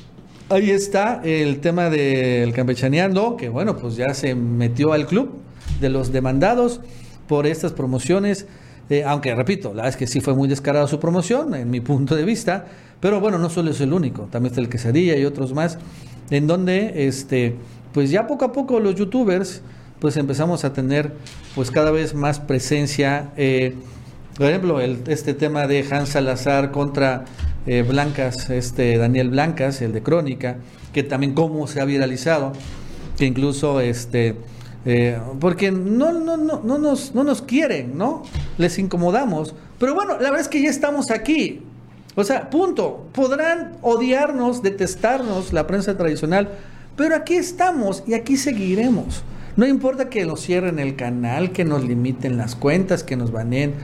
ahí 0.51 0.71
está 0.71 1.21
el 1.25 1.61
tema 1.61 1.91
del 1.91 2.53
campechaneando, 2.53 3.37
que 3.37 3.49
bueno, 3.49 3.77
pues 3.77 3.97
ya 3.97 4.13
se 4.15 4.35
metió 4.35 4.93
al 4.93 5.07
club 5.07 5.39
de 5.81 5.89
los 5.89 6.13
demandados 6.13 6.81
por 7.29 7.47
estas 7.47 7.73
promociones. 7.73 8.47
Eh, 8.91 9.05
aunque 9.05 9.35
repito, 9.35 9.69
la 9.69 9.83
verdad 9.83 9.91
es 9.91 9.97
que 9.97 10.07
sí 10.09 10.21
fue 10.21 10.35
muy 10.35 10.49
descarada 10.49 10.89
su 10.89 10.99
promoción, 10.99 11.55
en 11.55 11.71
mi 11.71 11.81
punto 11.81 12.17
de 12.17 12.25
vista. 12.25 12.67
Pero 12.99 13.21
bueno, 13.21 13.39
no 13.39 13.49
solo 13.49 13.71
es 13.71 13.81
el 13.81 13.93
único, 13.93 14.29
también 14.31 14.51
está 14.51 14.61
el 14.61 14.69
Quesadilla 14.69 15.17
y 15.17 15.25
otros 15.25 15.55
más, 15.55 15.79
en 16.31 16.47
donde 16.47 17.07
este, 17.07 17.55
pues 17.95 18.11
ya 18.11 18.27
poco 18.27 18.45
a 18.45 18.53
poco 18.53 18.79
los 18.79 18.95
youtubers 18.97 19.63
pues 20.01 20.17
empezamos 20.17 20.65
a 20.65 20.73
tener 20.73 21.13
pues 21.55 21.71
cada 21.71 21.91
vez 21.91 22.15
más 22.15 22.41
presencia. 22.41 23.31
Eh, 23.37 23.75
por 24.37 24.47
ejemplo, 24.47 24.81
el, 24.81 25.03
este 25.07 25.35
tema 25.35 25.67
de 25.67 25.87
Hans 25.91 26.11
Salazar 26.11 26.73
contra 26.73 27.27
eh, 27.67 27.85
Blancas, 27.87 28.51
este 28.51 28.97
Daniel 28.97 29.31
Blancas, 29.31 29.83
el 29.83 29.93
de 29.93 30.03
Crónica, 30.03 30.57
que 30.93 31.03
también 31.03 31.35
cómo 31.35 31.67
se 31.67 31.81
ha 31.81 31.85
viralizado, 31.85 32.53
que 33.17 33.27
incluso 33.27 33.81
este 33.81 34.37
eh, 34.87 35.19
porque 35.41 35.71
no, 35.71 36.13
no, 36.13 36.37
no, 36.37 36.61
no, 36.63 36.79
nos, 36.79 37.15
no 37.15 37.25
nos 37.25 37.43
quieren, 37.43 37.99
¿no? 37.99 38.23
Les 38.57 38.79
incomodamos. 38.79 39.55
Pero 39.79 39.95
bueno, 39.95 40.15
la 40.15 40.31
verdad 40.31 40.41
es 40.41 40.49
que 40.49 40.63
ya 40.63 40.71
estamos 40.71 41.11
aquí. 41.11 41.63
O 42.15 42.25
sea, 42.25 42.51
punto. 42.51 43.07
Podrán 43.13 43.77
odiarnos, 43.83 44.63
detestarnos 44.63 45.53
la 45.53 45.67
prensa 45.67 45.97
tradicional, 45.97 46.49
pero 46.97 47.15
aquí 47.15 47.35
estamos 47.35 48.03
y 48.07 48.15
aquí 48.15 48.37
seguiremos. 48.37 49.23
No 49.57 49.67
importa 49.67 50.09
que 50.09 50.25
nos 50.25 50.41
cierren 50.41 50.79
el 50.79 50.97
canal, 50.97 51.53
que 51.53 51.65
nos 51.65 51.85
limiten 51.85 52.37
las 52.37 52.55
cuentas, 52.55 53.05
que 53.05 53.17
nos 53.17 53.33
baneen. 53.33 53.75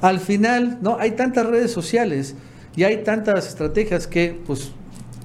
Al 0.00 0.20
final, 0.20 0.78
no, 0.82 0.98
hay 1.00 1.12
tantas 1.12 1.46
redes 1.46 1.72
sociales 1.72 2.36
y 2.76 2.84
hay 2.84 3.02
tantas 3.02 3.48
estrategias 3.48 4.06
que, 4.06 4.38
pues, 4.46 4.70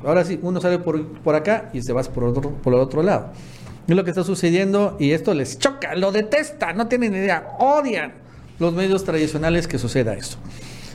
ahora 0.05 0.23
sí, 0.23 0.39
uno 0.41 0.61
sale 0.61 0.79
por, 0.79 1.05
por 1.19 1.35
acá 1.35 1.69
y 1.73 1.81
se 1.81 1.93
va 1.93 2.01
por, 2.03 2.23
otro, 2.23 2.51
por 2.51 2.73
el 2.73 2.79
otro 2.79 3.03
lado. 3.03 3.31
Es 3.87 3.95
lo 3.95 4.03
que 4.03 4.11
está 4.11 4.23
sucediendo 4.23 4.95
y 4.99 5.11
esto 5.11 5.33
les 5.33 5.59
choca, 5.59 5.95
lo 5.95 6.11
detesta, 6.11 6.71
no 6.73 6.87
tienen 6.87 7.13
idea, 7.13 7.55
odian 7.59 8.13
los 8.57 8.73
medios 8.73 9.03
tradicionales 9.03 9.67
que 9.67 9.77
suceda 9.77 10.13
esto. 10.13 10.37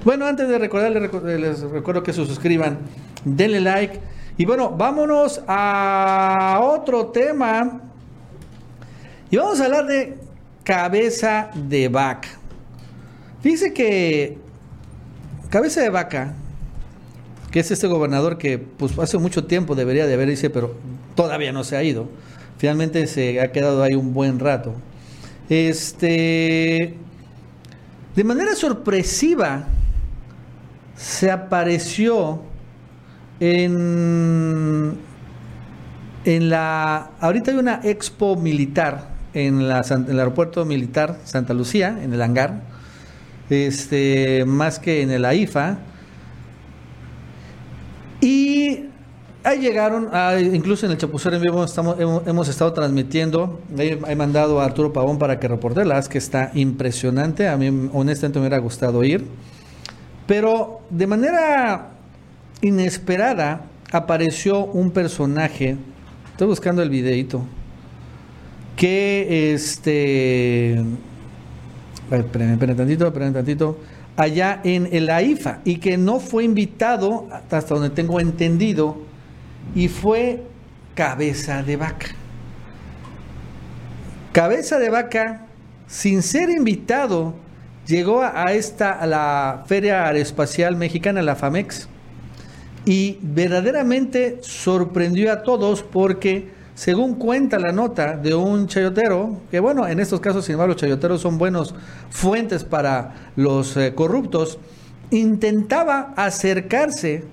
Bueno, 0.04 0.24
antes 0.24 0.48
de 0.48 0.58
recordarles, 0.58 1.12
les 1.24 1.60
recuerdo 1.62 2.02
que 2.02 2.12
se 2.12 2.24
suscriban, 2.24 2.78
denle 3.24 3.60
like 3.60 4.00
y 4.38 4.46
bueno, 4.46 4.70
vámonos 4.70 5.42
a 5.46 6.60
otro 6.62 7.06
tema 7.06 7.80
y 9.30 9.36
vamos 9.36 9.60
a 9.60 9.64
hablar 9.64 9.86
de 9.86 10.16
cabeza 10.62 11.50
de 11.54 11.88
vaca. 11.88 12.28
Dice 13.42 13.74
que 13.74 14.38
cabeza 15.48 15.80
de 15.80 15.90
vaca, 15.90 16.34
que 17.50 17.60
es 17.60 17.70
este 17.70 17.86
gobernador 17.86 18.38
que 18.38 18.58
pues 18.58 18.98
hace 18.98 19.18
mucho 19.18 19.44
tiempo 19.44 19.74
debería 19.74 20.06
de 20.06 20.14
haber 20.14 20.28
irse, 20.28 20.50
pero 20.50 20.74
todavía 21.14 21.52
no 21.52 21.64
se 21.64 21.76
ha 21.76 21.82
ido. 21.82 22.08
Finalmente 22.58 23.06
se 23.06 23.40
ha 23.40 23.52
quedado 23.52 23.82
ahí 23.82 23.94
un 23.94 24.14
buen 24.14 24.38
rato. 24.38 24.74
Este, 25.48 26.94
de 28.14 28.24
manera 28.24 28.54
sorpresiva, 28.54 29.66
se 30.96 31.30
apareció 31.30 32.42
en, 33.38 34.96
en 36.24 36.50
la, 36.50 37.10
ahorita 37.20 37.50
hay 37.50 37.58
una 37.58 37.80
expo 37.84 38.36
militar 38.36 39.16
en, 39.34 39.60
el 39.60 40.18
aeropuerto 40.18 40.64
militar 40.64 41.18
Santa 41.24 41.52
Lucía, 41.52 41.98
en 42.02 42.14
el 42.14 42.22
hangar, 42.22 42.62
este, 43.50 44.44
más 44.46 44.78
que 44.78 45.02
en 45.02 45.10
el 45.10 45.24
AIFA. 45.24 45.78
Y 48.20 48.86
ahí 49.44 49.60
llegaron, 49.60 50.10
incluso 50.54 50.86
en 50.86 50.92
el 50.92 50.98
Chapucero 50.98 51.36
en 51.36 51.42
vivo 51.42 51.64
estamos, 51.64 51.96
hemos, 52.00 52.48
estado 52.48 52.72
transmitiendo, 52.72 53.60
he, 53.78 54.16
mandado 54.16 54.60
a 54.60 54.64
Arturo 54.64 54.92
Pavón 54.92 55.18
para 55.18 55.38
que 55.38 55.48
reporte, 55.48 55.84
la 55.84 56.02
que 56.02 56.18
está 56.18 56.50
impresionante, 56.54 57.48
a 57.48 57.56
mí 57.56 57.90
honestamente 57.92 58.38
me 58.38 58.46
hubiera 58.46 58.58
gustado 58.58 59.04
ir, 59.04 59.24
pero 60.26 60.80
de 60.90 61.06
manera 61.06 61.90
inesperada 62.60 63.66
apareció 63.92 64.64
un 64.64 64.90
personaje, 64.90 65.76
estoy 66.32 66.48
buscando 66.48 66.82
el 66.82 66.90
videito, 66.90 67.42
que 68.76 69.54
este 69.54 70.82
esperen, 72.10 72.76
tantito, 72.76 73.06
esperen 73.06 73.32
tantito, 73.32 73.78
allá 74.16 74.60
en 74.64 74.88
el 74.92 75.10
AIFA 75.10 75.60
y 75.64 75.76
que 75.76 75.96
no 75.96 76.20
fue 76.20 76.44
invitado, 76.44 77.28
hasta 77.30 77.74
donde 77.74 77.90
tengo 77.90 78.20
entendido, 78.20 78.98
y 79.74 79.88
fue 79.88 80.42
cabeza 80.94 81.62
de 81.62 81.76
vaca. 81.76 82.08
Cabeza 84.32 84.78
de 84.78 84.90
vaca, 84.90 85.46
sin 85.86 86.22
ser 86.22 86.50
invitado, 86.50 87.34
llegó 87.86 88.22
a 88.22 88.52
esta, 88.52 88.92
a 88.92 89.06
la 89.06 89.64
Feria 89.66 90.06
Aeroespacial 90.06 90.76
Mexicana, 90.76 91.22
la 91.22 91.36
FAMEX, 91.36 91.88
y 92.84 93.18
verdaderamente 93.20 94.38
sorprendió 94.42 95.32
a 95.32 95.42
todos 95.42 95.82
porque 95.82 96.55
según 96.76 97.14
cuenta 97.14 97.58
la 97.58 97.72
nota 97.72 98.18
de 98.18 98.34
un 98.34 98.66
chayotero, 98.68 99.40
que 99.50 99.60
bueno, 99.60 99.88
en 99.88 99.98
estos 99.98 100.20
casos, 100.20 100.44
sin 100.44 100.52
embargo, 100.52 100.74
los 100.74 100.82
chayoteros 100.82 101.22
son 101.22 101.38
buenos 101.38 101.74
fuentes 102.10 102.64
para 102.64 103.30
los 103.34 103.78
eh, 103.78 103.94
corruptos, 103.94 104.58
intentaba 105.10 106.12
acercarse 106.16 107.24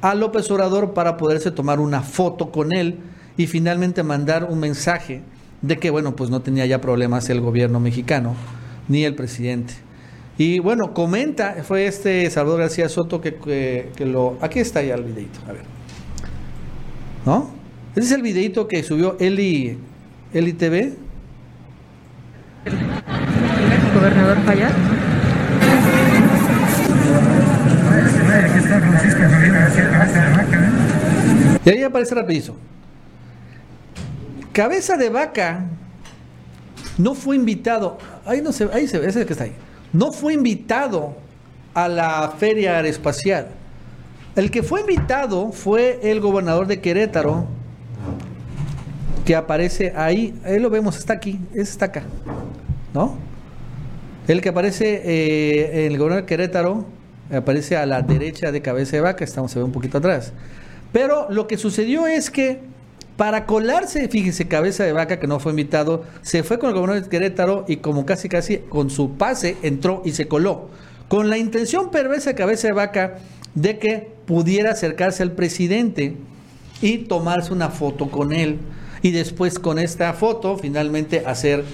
a 0.00 0.16
López 0.16 0.50
Obrador 0.50 0.94
para 0.94 1.16
poderse 1.16 1.52
tomar 1.52 1.78
una 1.78 2.02
foto 2.02 2.50
con 2.50 2.72
él 2.72 2.98
y 3.36 3.46
finalmente 3.46 4.02
mandar 4.02 4.42
un 4.50 4.58
mensaje 4.58 5.22
de 5.62 5.78
que, 5.78 5.90
bueno, 5.90 6.16
pues 6.16 6.28
no 6.28 6.42
tenía 6.42 6.66
ya 6.66 6.80
problemas 6.80 7.30
el 7.30 7.40
gobierno 7.40 7.78
mexicano 7.78 8.34
ni 8.88 9.04
el 9.04 9.14
presidente. 9.14 9.74
Y 10.38 10.58
bueno, 10.58 10.92
comenta, 10.92 11.62
fue 11.62 11.86
este 11.86 12.28
Salvador 12.30 12.62
García 12.62 12.88
Soto 12.88 13.20
que, 13.20 13.36
que, 13.36 14.06
lo... 14.06 14.38
Aquí 14.40 14.58
está 14.58 14.82
ya 14.82 14.96
el 14.96 15.04
videito, 15.04 15.38
a 15.48 15.52
ver. 15.52 15.62
¿No? 17.24 17.55
Ese 17.96 18.08
es 18.08 18.12
el 18.12 18.20
videito 18.20 18.68
que 18.68 18.82
subió 18.82 19.16
Eli, 19.18 19.78
Eli 20.34 20.52
TV. 20.52 20.92
¿El 22.66 23.94
gobernador 23.94 24.36
Fayad? 24.44 24.70
Y 31.64 31.70
ahí 31.70 31.82
aparece 31.82 32.14
rapidísimo. 32.14 32.58
Cabeza 34.52 34.98
de 34.98 35.08
vaca 35.08 35.64
no 36.98 37.14
fue 37.14 37.36
invitado, 37.36 37.96
ahí 38.26 38.42
no 38.42 38.52
se, 38.52 38.68
ahí 38.74 38.88
se 38.88 38.98
ve, 38.98 39.06
ese 39.06 39.20
es 39.20 39.22
el 39.22 39.26
que 39.26 39.32
está 39.32 39.44
ahí. 39.44 39.54
No 39.94 40.12
fue 40.12 40.34
invitado 40.34 41.16
a 41.72 41.88
la 41.88 42.34
feria 42.38 42.76
aeroespacial. 42.76 43.48
El 44.34 44.50
que 44.50 44.62
fue 44.62 44.82
invitado 44.82 45.50
fue 45.50 45.98
el 46.02 46.20
gobernador 46.20 46.66
de 46.66 46.82
Querétaro, 46.82 47.46
que 49.26 49.34
aparece 49.34 49.92
ahí, 49.96 50.34
ahí 50.44 50.60
lo 50.60 50.70
vemos, 50.70 50.96
está 50.96 51.14
aquí, 51.14 51.40
está 51.52 51.86
acá, 51.86 52.04
¿no? 52.94 53.18
El 54.28 54.40
que 54.40 54.48
aparece, 54.48 55.02
eh, 55.04 55.86
el 55.86 55.98
gobernador 55.98 56.24
de 56.24 56.28
Querétaro, 56.28 56.86
aparece 57.34 57.76
a 57.76 57.84
la 57.86 58.02
derecha 58.02 58.52
de 58.52 58.62
cabeza 58.62 58.92
de 58.92 59.02
vaca, 59.02 59.24
estamos 59.24 59.50
se 59.50 59.58
ve 59.58 59.64
un 59.64 59.72
poquito 59.72 59.98
atrás. 59.98 60.32
Pero 60.92 61.26
lo 61.28 61.48
que 61.48 61.58
sucedió 61.58 62.06
es 62.06 62.30
que 62.30 62.60
para 63.16 63.46
colarse, 63.46 64.08
fíjense, 64.08 64.46
cabeza 64.46 64.84
de 64.84 64.92
vaca 64.92 65.18
que 65.18 65.26
no 65.26 65.40
fue 65.40 65.50
invitado, 65.50 66.04
se 66.22 66.44
fue 66.44 66.60
con 66.60 66.68
el 66.68 66.74
gobernador 66.76 67.02
de 67.02 67.08
Querétaro 67.08 67.64
y 67.66 67.78
como 67.78 68.06
casi 68.06 68.28
casi 68.28 68.58
con 68.58 68.90
su 68.90 69.16
pase 69.16 69.56
entró 69.62 70.02
y 70.04 70.12
se 70.12 70.28
coló. 70.28 70.68
Con 71.08 71.30
la 71.30 71.38
intención 71.38 71.90
perversa 71.90 72.30
de 72.30 72.36
cabeza 72.36 72.68
de 72.68 72.74
vaca 72.74 73.18
de 73.56 73.78
que 73.78 74.08
pudiera 74.26 74.70
acercarse 74.70 75.24
al 75.24 75.32
presidente 75.32 76.16
y 76.80 76.98
tomarse 76.98 77.52
una 77.52 77.70
foto 77.70 78.08
con 78.08 78.32
él. 78.32 78.58
Y 79.02 79.10
después 79.10 79.58
con 79.58 79.78
esta 79.78 80.12
foto 80.12 80.56
finalmente 80.56 81.24
hacer 81.26 81.64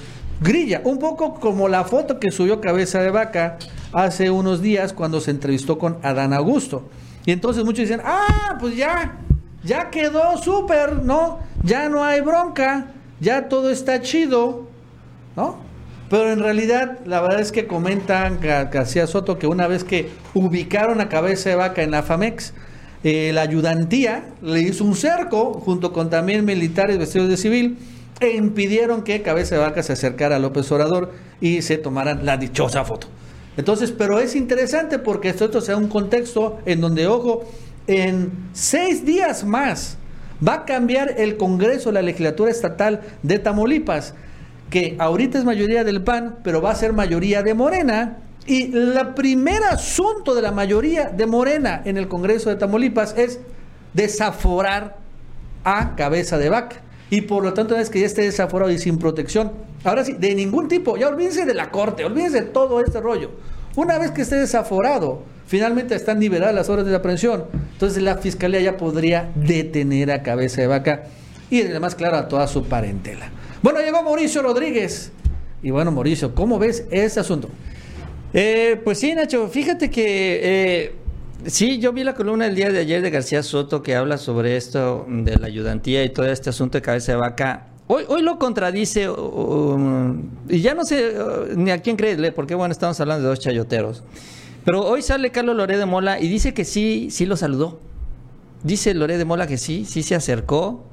grilla. 0.41 0.83
Un 0.85 0.99
poco 0.99 1.35
como 1.35 1.69
la 1.69 1.85
foto 1.85 2.19
que 2.19 2.31
subió 2.31 2.61
cabeza 2.61 3.00
de 3.00 3.11
vaca 3.11 3.59
hace 3.93 4.31
unos 4.31 4.61
días 4.62 4.93
cuando 4.93 5.21
se 5.21 5.31
entrevistó 5.31 5.79
con 5.79 5.99
Adán 6.02 6.33
Augusto. 6.33 6.88
Y 7.25 7.33
entonces 7.33 7.64
muchos 7.64 7.88
dicen, 7.88 8.00
ah, 8.05 8.57
pues 8.59 8.76
ya, 8.76 9.19
ya 9.62 9.91
quedó 9.91 10.37
súper, 10.38 11.02
¿no? 11.05 11.38
Ya 11.62 11.88
no 11.88 12.02
hay 12.02 12.21
bronca, 12.21 12.87
ya 13.21 13.49
todo 13.49 13.71
está 13.71 14.00
chido, 14.00 14.67
¿no? 15.37 15.59
Pero 16.11 16.31
en 16.31 16.41
realidad, 16.41 16.99
la 17.07 17.21
verdad 17.23 17.41
es 17.41 17.52
que 17.52 17.67
comentan 17.67 18.38
García 18.41 19.07
Soto 19.07 19.38
que 19.38 19.47
una 19.47 19.67
vez 19.67 19.85
que 19.85 20.11
ubicaron 20.35 21.00
a 21.00 21.09
cabeza 21.09 21.49
de 21.49 21.57
vaca 21.57 21.83
en 21.83 21.93
la 21.93 22.02
FAMEX, 22.02 22.52
eh, 23.04 23.32
la 23.32 23.42
ayudantía 23.42 24.25
le 24.42 24.61
hizo 24.61 24.85
un 24.85 24.94
cerco 24.94 25.54
junto 25.54 25.92
con 25.92 26.11
también 26.11 26.44
militares 26.44 26.99
vestidos 26.99 27.28
de 27.28 27.37
civil 27.37 27.78
e 28.21 28.37
impidieron 28.37 29.02
que 29.02 29.23
cabeza 29.23 29.56
de 29.56 29.62
vaca 29.62 29.82
se 29.82 29.94
acercara 29.94 30.37
a 30.37 30.38
López 30.38 30.71
Obrador 30.71 31.12
y 31.40 31.62
se 31.62 31.78
tomaran 31.78 32.25
la 32.25 32.37
dichosa 32.37 32.85
foto. 32.85 33.09
Entonces, 33.56 33.92
pero 33.92 34.18
es 34.18 34.35
interesante 34.37 34.99
porque 34.99 35.28
esto 35.28 35.61
sea 35.61 35.76
un 35.76 35.88
contexto 35.88 36.61
en 36.64 36.80
donde, 36.80 37.06
ojo, 37.06 37.44
en 37.87 38.30
seis 38.52 39.04
días 39.04 39.44
más 39.44 39.99
va 40.47 40.54
a 40.54 40.64
cambiar 40.64 41.14
el 41.18 41.37
Congreso, 41.37 41.92
la 41.92 42.02
legislatura 42.02 42.50
estatal 42.50 43.00
de 43.23 43.38
Tamaulipas, 43.38 44.14
que 44.71 44.97
ahorita 44.99 45.38
es 45.38 45.44
mayoría 45.44 45.85
del 45.85 46.02
PAN, 46.02 46.38
pero 46.42 46.62
va 46.62 46.71
a 46.71 46.75
ser 46.75 46.92
mayoría 46.92 47.42
de 47.42 47.54
Morena. 47.54 48.18
Y 48.47 48.77
el 48.77 49.15
primer 49.15 49.63
asunto 49.65 50.35
de 50.35 50.43
la 50.43 50.52
mayoría 50.52 51.11
de 51.11 51.26
Morena 51.26 51.83
en 51.85 51.97
el 51.97 52.09
Congreso 52.09 52.50
de 52.50 52.57
Tamaulipas 52.57 53.15
es 53.17 53.39
desaforar 53.95 54.97
a 55.65 55.95
cabeza 55.95 56.39
de 56.39 56.49
vaca. 56.49 56.76
Y 57.11 57.23
por 57.23 57.45
lo 57.45 57.55
tanto, 57.55 57.76
es 57.76 57.91
que 57.91 58.00
ya 58.00 58.07
esté 58.07 58.23
desaforado 58.23 58.71
y 58.71 58.78
sin 58.78 58.99
protección. 58.99 59.52
Ahora 59.85 60.05
sí, 60.05 60.15
de 60.15 60.35
ningún 60.35 60.69
tipo, 60.69 60.97
ya 60.97 61.09
olvídense 61.09 61.45
de 61.45 61.55
la 61.55 61.71
corte, 61.71 62.05
olvídense 62.05 62.41
de 62.41 62.47
todo 62.49 62.81
este 62.81 63.00
rollo. 63.00 63.31
Una 63.76 63.99
vez 63.99 64.11
que 64.11 64.23
esté 64.23 64.37
desaforado, 64.37 65.23
Finalmente 65.52 65.95
están 65.95 66.19
liberadas 66.19 66.55
las 66.55 66.71
horas 66.71 66.87
de 66.87 66.95
aprehensión. 66.95 67.45
Entonces 67.73 68.02
la 68.02 68.17
fiscalía 68.17 68.61
ya 68.63 68.78
podría 68.78 69.31
detener 69.35 70.11
a 70.11 70.23
cabeza 70.23 70.63
de 70.63 70.67
vaca 70.67 71.02
y 71.50 71.61
además, 71.61 71.95
claro, 71.95 72.17
a 72.17 72.26
toda 72.26 72.47
su 72.47 72.65
parentela. 72.65 73.31
Bueno, 73.63 73.81
llegó 73.81 74.02
Mauricio 74.02 74.41
Rodríguez. 74.41 75.13
Y 75.63 75.71
bueno, 75.71 75.93
Mauricio, 75.93 76.35
¿cómo 76.35 76.59
ves 76.59 76.87
ese 76.91 77.21
asunto? 77.21 77.50
Eh, 78.34 78.80
pues 78.82 78.99
sí, 78.99 79.14
Nacho, 79.14 79.49
fíjate 79.49 79.90
que 79.90 80.40
eh, 80.42 80.95
sí, 81.45 81.78
yo 81.78 81.92
vi 81.92 82.02
la 82.02 82.14
columna 82.14 82.47
el 82.47 82.54
día 82.54 82.71
de 82.71 82.78
ayer 82.78 83.02
de 83.02 83.10
García 83.10 83.42
Soto 83.42 83.82
que 83.82 83.95
habla 83.95 84.16
sobre 84.16 84.56
esto 84.56 85.04
de 85.08 85.36
la 85.36 85.47
ayudantía 85.49 86.02
y 86.02 86.08
todo 86.08 86.26
este 86.26 86.50
asunto 86.50 86.78
de 86.78 86.82
cabeza 86.82 87.12
de 87.12 87.18
vaca. 87.18 87.66
Hoy, 87.88 88.04
hoy 88.08 88.23
lo 88.23 88.38
contradice 88.38 89.08
y 90.49 90.60
ya 90.60 90.75
no 90.75 90.84
sé 90.86 91.14
ni 91.56 91.71
a 91.71 91.82
quién 91.82 91.97
creerle, 91.97 92.32
porque 92.32 92.54
bueno, 92.54 92.73
estamos 92.73 92.99
hablando 93.00 93.25
de 93.25 93.28
dos 93.28 93.40
chayoteros. 93.40 94.02
Pero 94.64 94.80
hoy 94.82 95.02
sale 95.02 95.30
Carlos 95.30 95.56
Loré 95.56 95.76
de 95.76 95.84
Mola 95.84 96.21
y 96.21 96.28
dice 96.28 96.54
que 96.54 96.64
sí, 96.64 97.08
sí 97.10 97.26
lo 97.26 97.36
saludó. 97.36 97.80
Dice 98.62 98.95
Loré 98.95 99.18
de 99.18 99.25
Mola 99.25 99.47
que 99.47 99.58
sí, 99.58 99.84
sí 99.84 100.02
se 100.02 100.14
acercó, 100.14 100.84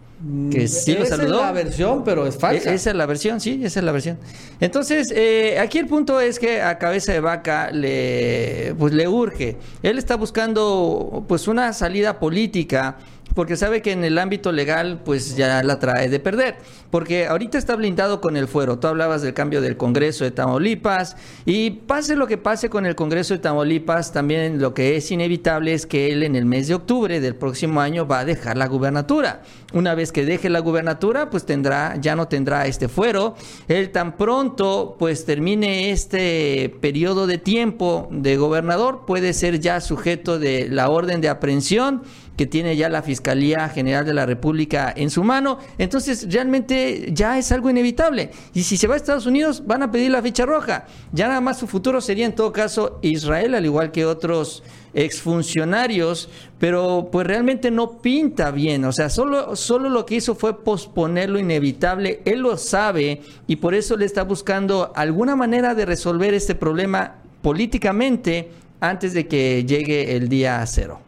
que 0.52 0.66
mm, 0.66 0.68
sí 0.68 0.96
lo 0.96 1.06
saludó. 1.06 1.38
Esa 1.38 1.40
es 1.40 1.46
la 1.46 1.52
versión, 1.52 2.04
pero 2.04 2.28
es 2.28 2.38
falsa. 2.38 2.72
E-, 2.72 2.76
esa 2.76 2.90
es 2.90 2.96
la 2.96 3.06
versión, 3.06 3.40
sí, 3.40 3.62
esa 3.64 3.80
es 3.80 3.86
la 3.86 3.92
versión. 3.92 4.18
Entonces, 4.60 5.14
eh, 5.16 5.58
aquí 5.60 5.78
el 5.78 5.88
punto 5.88 6.20
es 6.20 6.40
que 6.40 6.62
a 6.62 6.78
Cabeza 6.78 7.14
de 7.14 7.22
Vaca 7.22 7.72
le, 7.72 8.76
pues, 8.78 8.94
le 8.94 9.08
urge. 9.08 9.58
Él 9.82 9.98
está 9.98 10.16
buscando 10.16 11.24
pues 11.28 11.48
una 11.48 11.72
salida 11.72 12.20
política 12.20 12.98
porque 13.36 13.56
sabe 13.56 13.82
que 13.82 13.92
en 13.92 14.04
el 14.04 14.18
ámbito 14.18 14.52
legal 14.52 15.02
pues 15.04 15.36
ya 15.36 15.64
la 15.64 15.80
trae 15.80 16.10
de 16.10 16.20
perder, 16.20 16.56
porque 16.90 17.28
ahorita 17.28 17.58
está 17.58 17.76
blindado 17.76 18.22
con 18.22 18.38
el 18.38 18.48
fuero. 18.48 18.80
Tú 18.80 18.88
hablabas 18.88 19.22
del 19.22 19.34
cambio 19.34 19.62
del 19.62 19.78
Congreso 19.78 20.24
de 20.24 20.32
Tamaulipas 20.32 21.16
y 21.46 21.72
pase 21.72 22.16
lo 22.16 22.28
que 22.28 22.38
pase 22.38 22.70
con 22.70 22.86
el 22.86 22.96
Congreso 22.96 23.34
de 23.34 23.40
Tamaulipas, 23.40 24.12
también 24.12 24.60
lo 24.60 24.74
que 24.74 24.98
es 24.98 25.12
inevitable 25.12 25.74
es 25.74 25.86
que 25.86 26.12
él 26.12 26.24
en 26.24 26.36
el 26.36 26.46
mes 26.46 26.68
de 26.68 26.76
octubre 26.76 27.20
del 27.20 27.36
próximo 27.36 27.82
año 27.82 28.08
va 28.08 28.20
a 28.20 28.26
dejar 28.26 28.58
la 28.58 28.68
gubernatura. 28.68 29.42
Una 29.72 29.94
vez 29.94 30.12
que 30.12 30.26
deje 30.26 30.50
la 30.50 30.60
gubernatura, 30.60 31.30
pues 31.30 31.46
tendrá 31.46 31.96
ya 32.02 32.16
no 32.16 32.28
tendrá 32.28 32.66
este 32.66 32.88
fuero. 32.88 33.36
Él 33.68 33.92
tan 33.92 34.18
pronto 34.18 34.96
pues 34.98 35.26
termine 35.26 35.92
este 35.92 36.76
periodo 36.82 37.28
de 37.28 37.38
tiempo 37.38 38.08
de 38.10 38.38
gobernador 38.38 39.06
puede 39.06 39.34
ser 39.34 39.60
ya 39.60 39.80
sujeto 39.80 40.40
de 40.40 40.70
la 40.70 40.90
orden 40.90 41.22
de 41.22 41.30
aprehensión 41.30 42.02
que 42.40 42.48
tiene 42.48 42.78
ya 42.78 42.88
la 42.88 43.02
Fiscalía 43.02 43.68
General 43.68 44.06
de 44.06 44.14
la 44.14 44.26
República 44.26 44.94
en 44.96 45.10
su 45.10 45.26
mano. 45.26 45.60
Entonces, 45.78 46.26
realmente 46.32 47.10
ya 47.12 47.38
es 47.38 47.52
algo 47.52 47.70
inevitable. 47.70 48.32
Y 48.54 48.64
si 48.64 48.78
se 48.78 48.88
va 48.88 48.94
a 48.94 48.98
Estados 48.98 49.26
Unidos, 49.26 49.64
van 49.68 49.84
a 49.84 49.92
pedir 49.92 50.10
la 50.10 50.22
ficha 50.22 50.46
roja. 50.46 50.86
Ya 51.12 51.28
nada 51.28 51.42
más 51.42 51.60
su 51.60 51.68
futuro 51.68 52.00
sería 52.00 52.26
en 52.26 52.34
todo 52.34 52.54
caso 52.54 52.98
Israel, 53.02 53.56
al 53.56 53.66
igual 53.66 53.92
que 53.92 54.06
otros 54.06 54.64
exfuncionarios, 54.94 56.30
pero 56.60 57.10
pues 57.12 57.28
realmente 57.28 57.72
no 57.72 58.00
pinta 58.00 58.52
bien, 58.52 58.86
o 58.86 58.92
sea, 58.92 59.10
solo, 59.10 59.56
solo 59.56 59.90
lo 59.90 60.06
que 60.06 60.16
hizo 60.16 60.36
fue 60.36 60.64
posponer 60.64 61.30
lo 61.30 61.40
inevitable, 61.40 62.22
él 62.26 62.40
lo 62.40 62.58
sabe 62.58 63.22
y 63.48 63.58
por 63.58 63.74
eso 63.74 63.98
le 63.98 64.06
está 64.06 64.24
buscando 64.24 64.92
alguna 64.96 65.36
manera 65.36 65.76
de 65.76 65.86
resolver 65.86 66.34
este 66.34 66.56
problema 66.56 67.16
políticamente 67.42 68.50
antes 68.80 69.14
de 69.14 69.28
que 69.28 69.66
llegue 69.66 70.16
el 70.16 70.30
día 70.30 70.66
cero. 70.66 71.00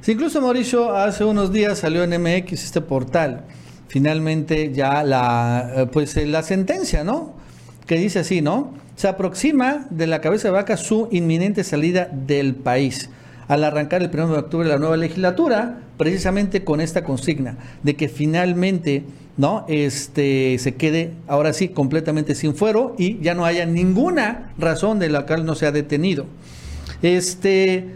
Si 0.00 0.12
incluso 0.12 0.40
Mauricio 0.40 0.96
hace 0.96 1.24
unos 1.24 1.52
días 1.52 1.78
salió 1.78 2.02
en 2.02 2.22
MX 2.22 2.64
este 2.64 2.80
portal, 2.80 3.44
finalmente 3.88 4.72
ya 4.72 5.02
la, 5.02 5.72
eh, 5.76 5.86
pues, 5.86 6.16
eh, 6.16 6.26
la 6.26 6.42
sentencia, 6.42 7.04
¿no? 7.04 7.34
Que 7.86 7.96
dice 7.96 8.20
así, 8.20 8.40
¿no? 8.40 8.72
Se 9.00 9.08
aproxima 9.08 9.86
de 9.88 10.06
la 10.06 10.20
cabeza 10.20 10.48
de 10.48 10.52
vaca 10.52 10.76
su 10.76 11.08
inminente 11.10 11.64
salida 11.64 12.10
del 12.12 12.54
país 12.54 13.08
al 13.48 13.64
arrancar 13.64 14.02
el 14.02 14.10
1 14.12 14.28
de 14.28 14.38
octubre 14.38 14.68
la 14.68 14.76
nueva 14.76 14.98
legislatura, 14.98 15.78
precisamente 15.96 16.64
con 16.64 16.82
esta 16.82 17.02
consigna 17.02 17.56
de 17.82 17.96
que 17.96 18.10
finalmente 18.10 19.04
no 19.38 19.64
este 19.68 20.58
se 20.58 20.74
quede 20.74 21.14
ahora 21.28 21.54
sí 21.54 21.68
completamente 21.70 22.34
sin 22.34 22.54
fuero 22.54 22.94
y 22.98 23.18
ya 23.20 23.34
no 23.34 23.46
haya 23.46 23.64
ninguna 23.64 24.52
razón 24.58 24.98
de 24.98 25.08
la 25.08 25.24
cual 25.24 25.46
no 25.46 25.54
se 25.54 25.64
ha 25.64 25.72
detenido. 25.72 26.26
Este 27.00 27.86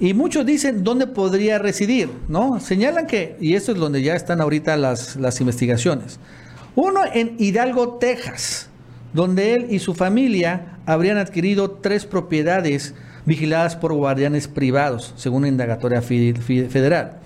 y 0.00 0.12
muchos 0.12 0.44
dicen 0.44 0.82
dónde 0.82 1.06
podría 1.06 1.60
residir, 1.60 2.10
¿no? 2.28 2.58
Señalan 2.58 3.06
que, 3.06 3.36
y 3.40 3.54
esto 3.54 3.70
es 3.70 3.78
donde 3.78 4.02
ya 4.02 4.16
están 4.16 4.40
ahorita 4.40 4.76
las, 4.76 5.14
las 5.14 5.40
investigaciones. 5.40 6.18
Uno 6.74 7.02
en 7.14 7.36
Hidalgo, 7.38 7.98
Texas, 7.98 8.67
donde 9.18 9.54
él 9.54 9.66
y 9.68 9.80
su 9.80 9.94
familia 9.94 10.78
habrían 10.86 11.18
adquirido 11.18 11.72
tres 11.72 12.06
propiedades 12.06 12.94
vigiladas 13.26 13.74
por 13.74 13.92
guardianes 13.92 14.46
privados, 14.46 15.12
según 15.16 15.38
una 15.38 15.48
indagatoria 15.48 16.02
federal. 16.02 17.18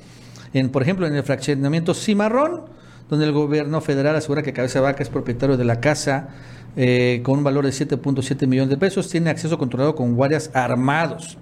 En, 0.55 0.71
por 0.71 0.81
ejemplo, 0.81 1.07
en 1.07 1.15
el 1.15 1.23
fraccionamiento 1.23 1.93
Cimarrón, 1.93 2.63
donde 3.11 3.27
el 3.27 3.33
gobierno 3.33 3.83
federal 3.83 4.17
asegura 4.17 4.43
que 4.43 4.55
Cabeza 4.55 4.81
Vaca 4.81 5.03
es 5.03 5.11
propietario 5.11 5.59
de 5.59 5.67
la 5.67 5.81
casa 5.81 6.31
eh, 6.79 7.21
con 7.23 7.37
un 7.37 7.45
valor 7.45 7.67
de 7.67 7.73
7.7 7.73 8.47
millones 8.47 8.71
de 8.71 8.79
pesos, 8.79 9.11
tiene 9.11 9.29
acceso 9.29 9.59
controlado 9.59 9.95
con 9.95 10.15
guardias 10.15 10.51
armados. 10.55 11.37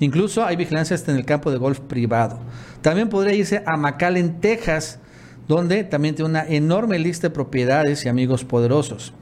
Incluso 0.00 0.44
hay 0.44 0.56
vigilancia 0.56 0.94
hasta 0.96 1.12
en 1.12 1.16
el 1.16 1.24
campo 1.24 1.50
de 1.50 1.56
golf 1.56 1.80
privado. 1.80 2.40
También 2.82 3.08
podría 3.08 3.32
irse 3.32 3.62
a 3.64 3.78
McAllen, 3.78 4.38
Texas, 4.42 4.98
donde 5.48 5.82
también 5.82 6.14
tiene 6.14 6.28
una 6.28 6.46
enorme 6.46 6.98
lista 6.98 7.28
de 7.28 7.34
propiedades 7.34 8.04
y 8.04 8.10
amigos 8.10 8.44
poderosos. 8.44 9.14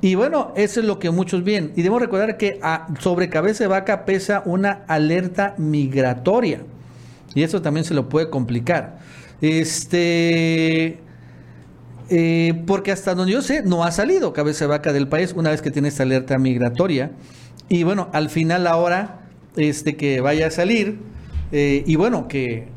Y 0.00 0.14
bueno, 0.14 0.52
eso 0.54 0.80
es 0.80 0.86
lo 0.86 0.98
que 0.98 1.10
muchos 1.10 1.42
ven. 1.42 1.72
Y 1.74 1.82
debemos 1.82 2.00
recordar 2.00 2.36
que 2.36 2.60
sobre 3.00 3.28
cabeza 3.28 3.64
de 3.64 3.68
vaca 3.68 4.04
pesa 4.04 4.42
una 4.44 4.84
alerta 4.86 5.54
migratoria. 5.58 6.60
Y 7.34 7.42
eso 7.42 7.60
también 7.62 7.84
se 7.84 7.94
lo 7.94 8.08
puede 8.08 8.30
complicar. 8.30 8.98
Este. 9.40 10.98
eh, 12.10 12.62
porque 12.66 12.92
hasta 12.92 13.14
donde 13.14 13.32
yo 13.32 13.42
sé, 13.42 13.62
no 13.62 13.84
ha 13.84 13.90
salido 13.92 14.32
cabeza 14.32 14.64
de 14.64 14.70
vaca 14.70 14.92
del 14.92 15.08
país 15.08 15.32
una 15.36 15.50
vez 15.50 15.62
que 15.62 15.70
tiene 15.70 15.88
esta 15.88 16.04
alerta 16.04 16.38
migratoria. 16.38 17.10
Y 17.68 17.82
bueno, 17.82 18.08
al 18.12 18.30
final 18.30 18.66
ahora, 18.66 19.20
este 19.56 19.96
que 19.96 20.20
vaya 20.20 20.46
a 20.46 20.50
salir, 20.50 20.98
eh, 21.52 21.82
y 21.86 21.96
bueno, 21.96 22.28
que 22.28 22.68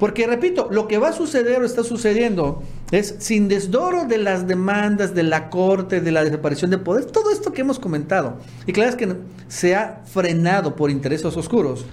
porque 0.00 0.26
repito, 0.26 0.68
lo 0.70 0.88
que 0.88 0.96
va 0.96 1.10
a 1.10 1.12
suceder 1.12 1.60
o 1.60 1.66
está 1.66 1.84
sucediendo 1.84 2.62
es 2.90 3.14
sin 3.18 3.48
desdoro 3.48 4.04
de 4.04 4.18
las 4.18 4.46
demandas 4.46 5.14
de 5.14 5.22
la 5.22 5.48
corte, 5.50 6.00
de 6.00 6.10
la 6.10 6.24
desaparición 6.24 6.70
de 6.70 6.78
poder, 6.78 7.04
todo 7.06 7.30
esto 7.30 7.52
que 7.52 7.60
hemos 7.60 7.78
comentado. 7.78 8.38
Y 8.66 8.72
claro 8.72 8.90
es 8.90 8.96
que 8.96 9.16
se 9.48 9.76
ha 9.76 10.02
frenado 10.04 10.74
por 10.76 10.90
intereses 10.90 11.36
oscuros. 11.36 11.86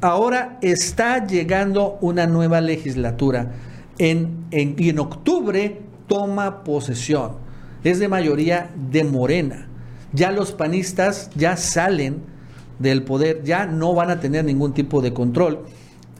Ahora 0.00 0.58
está 0.62 1.26
llegando 1.26 1.98
una 2.00 2.26
nueva 2.26 2.60
legislatura 2.60 3.52
y 3.98 4.10
en 4.50 4.98
octubre 4.98 5.82
toma 6.06 6.64
posesión. 6.64 7.32
Es 7.84 7.98
de 7.98 8.08
mayoría 8.08 8.70
de 8.90 9.04
Morena. 9.04 9.68
Ya 10.12 10.32
los 10.32 10.52
panistas 10.52 11.30
ya 11.36 11.56
salen 11.56 12.22
del 12.78 13.04
poder, 13.04 13.44
ya 13.44 13.66
no 13.66 13.94
van 13.94 14.10
a 14.10 14.20
tener 14.20 14.44
ningún 14.44 14.74
tipo 14.74 15.02
de 15.02 15.12
control. 15.12 15.66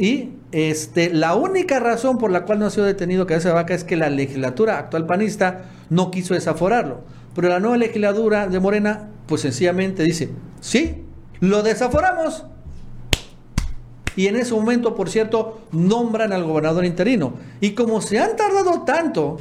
Y 0.01 0.31
este, 0.51 1.13
la 1.13 1.35
única 1.35 1.79
razón 1.79 2.17
por 2.17 2.31
la 2.31 2.47
cual 2.47 2.59
no 2.59 2.65
ha 2.65 2.71
sido 2.71 2.87
detenido 2.87 3.27
Cabeza 3.27 3.51
de 3.51 3.55
Vaca 3.55 3.75
es 3.75 3.85
que 3.85 3.97
la 3.97 4.09
legislatura 4.09 4.79
actual 4.79 5.05
panista 5.05 5.67
no 5.91 6.11
quiso 6.11 6.33
desaforarlo. 6.33 7.03
Pero 7.35 7.51
la 7.51 7.61
nueva 7.61 7.77
legislatura 7.77 8.49
de 8.49 8.61
Morena, 8.61 9.11
pues 9.27 9.43
sencillamente 9.43 10.03
dice, 10.03 10.31
sí, 10.63 11.05
lo 11.41 11.63
desaforamos. 11.63 12.47
Y 14.17 14.29
en 14.29 14.37
ese 14.37 14.55
momento, 14.55 14.95
por 14.95 15.11
cierto, 15.11 15.61
nombran 15.71 16.33
al 16.33 16.45
gobernador 16.45 16.87
interino. 16.87 17.35
Y 17.61 17.73
como 17.73 18.01
se 18.01 18.21
han 18.21 18.37
tardado 18.37 18.85
tanto, 18.85 19.37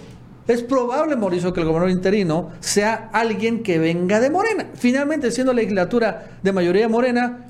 es 0.45 0.61
probable, 0.61 1.15
Mauricio, 1.15 1.53
que 1.53 1.61
el 1.61 1.67
gobernador 1.67 1.95
interino 1.95 2.49
sea 2.59 3.09
alguien 3.13 3.63
que 3.63 3.79
venga 3.79 4.19
de 4.19 4.29
Morena. 4.29 4.67
Finalmente, 4.73 5.31
siendo 5.31 5.53
legislatura 5.53 6.31
de 6.43 6.51
mayoría 6.51 6.89
morena, 6.89 7.48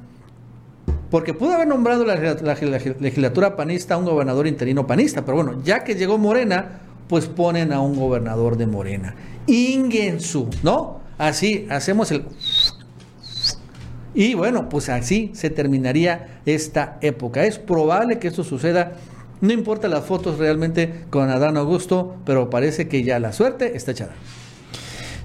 porque 1.12 1.34
pudo 1.34 1.54
haber 1.54 1.68
nombrado 1.68 2.06
la, 2.06 2.16
la- 2.16 2.34
la 2.36 2.54
legislatura 3.00 3.56
panista 3.56 3.96
a 3.96 3.98
un 3.98 4.06
gobernador 4.06 4.48
interino 4.48 4.86
panista, 4.88 5.26
pero 5.26 5.38
bueno, 5.44 5.62
ya 5.64 5.84
que 5.84 5.96
llegó 5.96 6.18
Morena, 6.18 6.80
pues 7.08 7.26
ponen 7.28 7.74
a 7.74 7.82
un 7.82 7.96
gobernador 7.98 8.58
de 8.58 8.68
Morena. 8.68 9.16
Ingensu, 9.48 10.50
¿no? 10.64 11.00
Así, 11.18 11.68
hacemos 11.70 12.12
el... 12.12 12.24
Y 14.14 14.34
bueno, 14.34 14.70
pues 14.70 14.90
así 14.90 15.32
se 15.34 15.50
terminaría 15.50 16.42
esta 16.46 16.98
época. 17.02 17.46
Es 17.46 17.60
probable 17.60 18.20
que 18.20 18.28
esto 18.28 18.44
suceda, 18.44 18.94
no 19.42 19.54
importa 19.54 19.88
las 19.88 20.06
fotos 20.06 20.38
realmente 20.40 21.06
con 21.10 21.30
Adán 21.30 21.58
Augusto, 21.58 22.16
pero 22.26 22.50
parece 22.50 22.88
que 22.88 23.04
ya 23.04 23.20
la 23.20 23.34
suerte 23.34 23.76
está 23.78 23.92
echada. 23.92 24.14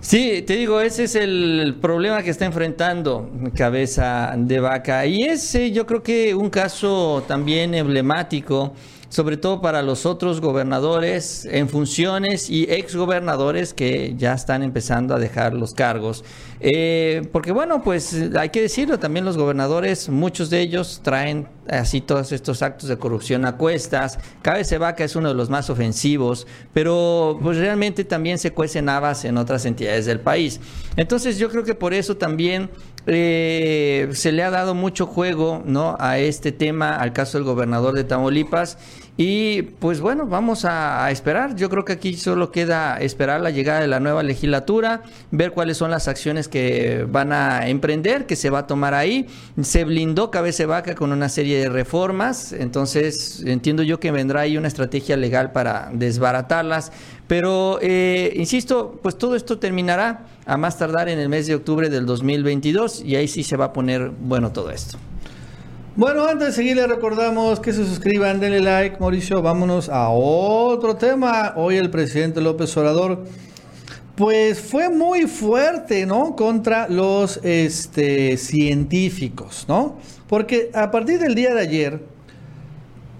Sí, 0.04 0.42
te 0.42 0.56
digo, 0.56 0.82
ese 0.82 1.04
es 1.04 1.14
el 1.14 1.76
problema 1.80 2.22
que 2.22 2.28
está 2.28 2.44
enfrentando 2.44 3.30
Cabeza 3.56 4.34
de 4.36 4.60
Vaca. 4.60 5.06
Y 5.06 5.22
ese 5.22 5.72
yo 5.72 5.86
creo 5.86 6.02
que 6.02 6.34
un 6.34 6.50
caso 6.50 7.24
también 7.26 7.72
emblemático, 7.72 8.74
sobre 9.14 9.36
todo 9.36 9.60
para 9.60 9.80
los 9.82 10.06
otros 10.06 10.40
gobernadores 10.40 11.44
en 11.44 11.68
funciones 11.68 12.50
y 12.50 12.64
exgobernadores 12.64 13.72
que 13.72 14.12
ya 14.16 14.34
están 14.34 14.64
empezando 14.64 15.14
a 15.14 15.20
dejar 15.20 15.54
los 15.54 15.72
cargos. 15.72 16.24
Eh, 16.58 17.22
porque 17.30 17.52
bueno, 17.52 17.80
pues 17.84 18.12
hay 18.36 18.48
que 18.48 18.62
decirlo, 18.62 18.98
también 18.98 19.24
los 19.24 19.36
gobernadores, 19.36 20.08
muchos 20.08 20.50
de 20.50 20.62
ellos 20.62 20.98
traen 21.04 21.46
así 21.68 22.00
todos 22.00 22.32
estos 22.32 22.60
actos 22.62 22.88
de 22.88 22.98
corrupción 22.98 23.44
a 23.44 23.56
cuestas. 23.56 24.18
Cabeza 24.42 24.78
Vaca 24.78 25.04
es 25.04 25.14
uno 25.14 25.28
de 25.28 25.34
los 25.34 25.48
más 25.48 25.70
ofensivos, 25.70 26.48
pero 26.72 27.38
pues 27.40 27.58
realmente 27.58 28.04
también 28.04 28.40
se 28.40 28.50
cuecen 28.50 28.88
habas 28.88 29.24
en 29.24 29.38
otras 29.38 29.64
entidades 29.64 30.06
del 30.06 30.18
país. 30.18 30.58
Entonces 30.96 31.38
yo 31.38 31.50
creo 31.50 31.62
que 31.62 31.76
por 31.76 31.94
eso 31.94 32.16
también 32.16 32.68
eh, 33.06 34.08
se 34.12 34.32
le 34.32 34.42
ha 34.42 34.50
dado 34.50 34.74
mucho 34.74 35.06
juego 35.06 35.62
¿no? 35.64 35.96
a 36.00 36.18
este 36.18 36.52
tema, 36.52 36.96
al 36.96 37.12
caso 37.12 37.38
del 37.38 37.44
gobernador 37.44 37.94
de 37.94 38.04
Tamaulipas. 38.04 38.78
Y 39.16 39.62
pues 39.62 40.00
bueno, 40.00 40.26
vamos 40.26 40.64
a, 40.64 41.08
esperar. 41.10 41.54
Yo 41.54 41.70
creo 41.70 41.84
que 41.84 41.92
aquí 41.92 42.14
solo 42.14 42.50
queda 42.50 42.98
esperar 42.98 43.40
la 43.40 43.50
llegada 43.50 43.80
de 43.80 43.86
la 43.86 44.00
nueva 44.00 44.24
legislatura, 44.24 45.02
ver 45.30 45.52
cuáles 45.52 45.76
son 45.76 45.92
las 45.92 46.08
acciones 46.08 46.48
que 46.48 47.06
van 47.08 47.32
a 47.32 47.68
emprender, 47.68 48.26
que 48.26 48.34
se 48.34 48.50
va 48.50 48.60
a 48.60 48.66
tomar 48.66 48.92
ahí. 48.92 49.28
Se 49.62 49.84
blindó 49.84 50.32
Cabeza 50.32 50.66
Vaca 50.66 50.96
con 50.96 51.12
una 51.12 51.28
serie 51.28 51.60
de 51.60 51.68
reformas, 51.68 52.52
entonces 52.52 53.42
entiendo 53.46 53.84
yo 53.84 54.00
que 54.00 54.10
vendrá 54.10 54.40
ahí 54.40 54.56
una 54.56 54.68
estrategia 54.68 55.16
legal 55.16 55.52
para 55.52 55.90
desbaratarlas. 55.92 56.90
Pero, 57.28 57.78
eh, 57.82 58.32
insisto, 58.34 58.98
pues 59.00 59.16
todo 59.16 59.36
esto 59.36 59.58
terminará 59.58 60.26
a 60.44 60.56
más 60.56 60.76
tardar 60.76 61.08
en 61.08 61.20
el 61.20 61.28
mes 61.28 61.46
de 61.46 61.54
octubre 61.54 61.88
del 61.88 62.04
2022 62.04 63.02
y 63.02 63.14
ahí 63.14 63.28
sí 63.28 63.44
se 63.44 63.56
va 63.56 63.66
a 63.66 63.72
poner 63.72 64.10
bueno 64.10 64.52
todo 64.52 64.70
esto. 64.70 64.98
Bueno, 65.96 66.26
antes 66.26 66.48
de 66.48 66.52
seguir, 66.54 66.74
les 66.74 66.88
recordamos 66.88 67.60
que 67.60 67.72
se 67.72 67.86
suscriban, 67.86 68.40
denle 68.40 68.60
like, 68.60 68.96
Mauricio. 68.98 69.40
Vámonos 69.40 69.88
a 69.88 70.08
otro 70.08 70.96
tema. 70.96 71.52
Hoy 71.54 71.76
el 71.76 71.88
presidente 71.88 72.40
López 72.40 72.76
Obrador, 72.76 73.24
pues 74.16 74.58
fue 74.58 74.88
muy 74.88 75.28
fuerte, 75.28 76.04
¿no? 76.04 76.34
Contra 76.34 76.88
los 76.88 77.38
este, 77.44 78.36
científicos, 78.38 79.66
¿no? 79.68 79.96
Porque 80.26 80.68
a 80.74 80.90
partir 80.90 81.20
del 81.20 81.36
día 81.36 81.54
de 81.54 81.60
ayer, 81.60 82.00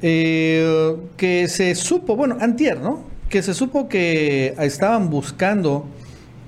eh, 0.02 0.96
que 1.16 1.46
se 1.46 1.76
supo, 1.76 2.16
bueno, 2.16 2.38
antier, 2.40 2.80
¿no? 2.80 3.04
Que 3.28 3.44
se 3.44 3.54
supo 3.54 3.88
que 3.88 4.52
estaban 4.58 5.10
buscando 5.10 5.86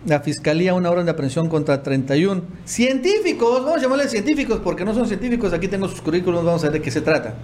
la 0.07 0.21
fiscalía 0.21 0.73
una 0.73 0.90
orden 0.90 1.05
de 1.05 1.11
aprehensión 1.11 1.49
contra 1.49 1.83
31 1.83 2.42
científicos, 2.64 3.62
vamos 3.62 3.79
a 3.79 3.83
llamarles 3.83 4.11
científicos 4.11 4.61
porque 4.62 4.85
no 4.85 4.95
son 4.95 5.07
científicos, 5.07 5.53
aquí 5.53 5.69
tengo 5.69 5.88
sus 5.88 6.01
currículos, 6.01 6.45
vamos 6.45 6.62
a 6.62 6.66
ver 6.69 6.75
de 6.75 6.83
qué 6.83 6.90
se 6.90 7.01
trata. 7.01 7.35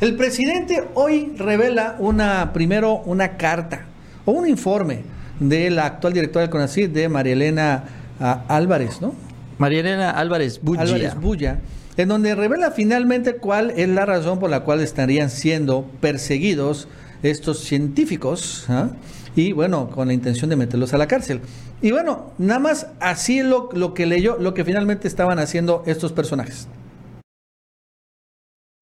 El 0.00 0.14
presidente 0.14 0.84
hoy 0.94 1.32
revela 1.36 1.96
una, 1.98 2.52
primero 2.52 2.98
una 3.04 3.36
carta 3.36 3.86
o 4.24 4.32
un 4.32 4.46
informe 4.46 5.00
de 5.40 5.70
la 5.70 5.86
actual 5.86 6.12
directora 6.12 6.42
del 6.42 6.50
CONACYT, 6.50 6.92
de 6.92 7.08
María 7.08 7.32
Elena 7.32 7.84
ah, 8.20 8.44
Álvarez, 8.48 9.00
¿no? 9.00 9.14
María 9.58 9.80
Elena 9.80 10.10
Álvarez 10.10 10.60
Bulla. 10.62 10.82
Álvarez 10.82 11.14
Bulla, 11.16 11.58
en 11.96 12.08
donde 12.08 12.34
revela 12.34 12.70
finalmente 12.70 13.36
cuál 13.36 13.72
es 13.72 13.88
la 13.88 14.06
razón 14.06 14.38
por 14.38 14.50
la 14.50 14.60
cual 14.60 14.80
estarían 14.80 15.30
siendo 15.30 15.84
perseguidos 16.00 16.86
estos 17.22 17.60
científicos 17.60 18.66
¿ah? 18.68 18.90
y 19.34 19.52
bueno, 19.52 19.90
con 19.90 20.08
la 20.08 20.14
intención 20.14 20.48
de 20.50 20.56
meterlos 20.56 20.94
a 20.94 20.98
la 20.98 21.08
cárcel. 21.08 21.40
Y 21.80 21.92
bueno, 21.92 22.32
nada 22.38 22.58
más 22.58 22.88
así 23.00 23.42
lo, 23.42 23.68
lo 23.72 23.94
que 23.94 24.06
leyó, 24.06 24.36
lo 24.38 24.52
que 24.52 24.64
finalmente 24.64 25.06
estaban 25.06 25.38
haciendo 25.38 25.84
estos 25.86 26.12
personajes. 26.12 26.68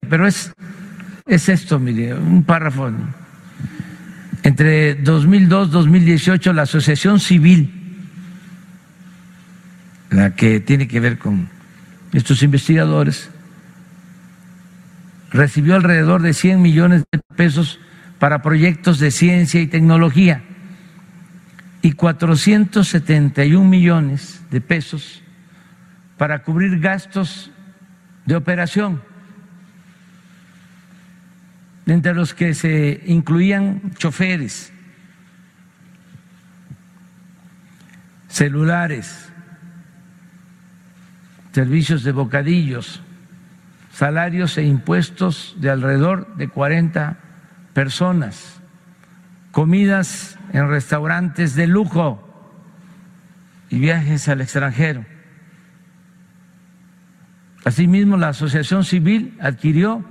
Pero 0.08 0.26
es, 0.26 0.52
es 1.26 1.48
esto, 1.48 1.78
mire, 1.78 2.14
un 2.14 2.44
párrafo. 2.44 2.90
Entre 4.42 4.94
2002 4.94 5.68
y 5.68 5.70
2018, 5.72 6.52
la 6.52 6.62
Asociación 6.62 7.20
Civil, 7.20 7.70
la 10.10 10.34
que 10.34 10.60
tiene 10.60 10.88
que 10.88 11.00
ver 11.00 11.18
con 11.18 11.50
estos 12.12 12.42
investigadores, 12.42 13.28
recibió 15.32 15.74
alrededor 15.74 16.22
de 16.22 16.32
100 16.32 16.62
millones 16.62 17.04
de 17.12 17.20
pesos 17.36 17.78
para 18.18 18.40
proyectos 18.40 18.98
de 19.00 19.10
ciencia 19.10 19.60
y 19.60 19.66
tecnología 19.66 20.45
y 21.86 21.92
471 21.92 23.64
millones 23.64 24.42
de 24.50 24.60
pesos 24.60 25.22
para 26.16 26.42
cubrir 26.42 26.80
gastos 26.80 27.52
de 28.24 28.34
operación 28.34 29.00
entre 31.86 32.12
los 32.12 32.34
que 32.34 32.54
se 32.54 33.04
incluían 33.06 33.92
choferes, 33.98 34.72
celulares, 38.26 39.28
servicios 41.52 42.02
de 42.02 42.10
bocadillos, 42.10 43.00
salarios 43.92 44.58
e 44.58 44.64
impuestos 44.64 45.54
de 45.60 45.70
alrededor 45.70 46.34
de 46.34 46.48
40 46.48 47.16
personas, 47.74 48.60
comidas 49.52 50.35
en 50.52 50.68
restaurantes 50.68 51.54
de 51.54 51.66
lujo 51.66 52.22
y 53.70 53.78
viajes 53.78 54.28
al 54.28 54.40
extranjero. 54.40 55.04
Asimismo, 57.64 58.16
la 58.16 58.28
Asociación 58.28 58.84
Civil 58.84 59.36
adquirió 59.40 60.04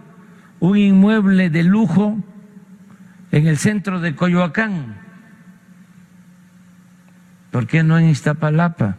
un 0.59 0.77
inmueble 0.77 1.49
de 1.49 1.63
lujo 1.63 2.17
en 3.31 3.47
el 3.47 3.57
centro 3.57 4.01
de 4.01 4.15
Coyoacán. 4.15 4.97
¿Por 7.51 7.67
qué 7.67 7.83
no 7.83 7.97
en 7.97 8.09
Iztapalapa? 8.09 8.97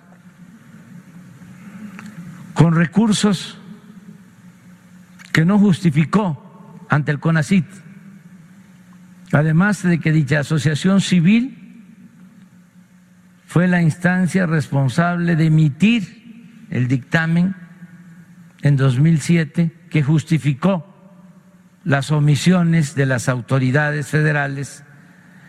Con 2.54 2.74
recursos 2.74 3.58
que 5.32 5.44
no 5.44 5.58
justificó 5.58 6.86
ante 6.88 7.12
el 7.12 7.20
CONACIT. 7.20 7.66
Además 9.32 9.82
de 9.82 9.98
que 9.98 10.12
dicha 10.12 10.40
asociación 10.40 11.00
civil 11.00 11.62
fue 13.46 13.68
la 13.68 13.82
instancia 13.82 14.46
responsable 14.46 15.36
de 15.36 15.46
emitir 15.46 16.66
el 16.70 16.88
dictamen 16.88 17.54
en 18.62 18.76
2007 18.76 19.72
que 19.90 20.02
justificó 20.02 20.92
las 21.84 22.10
omisiones 22.10 22.94
de 22.94 23.06
las 23.06 23.28
autoridades 23.28 24.08
federales 24.08 24.84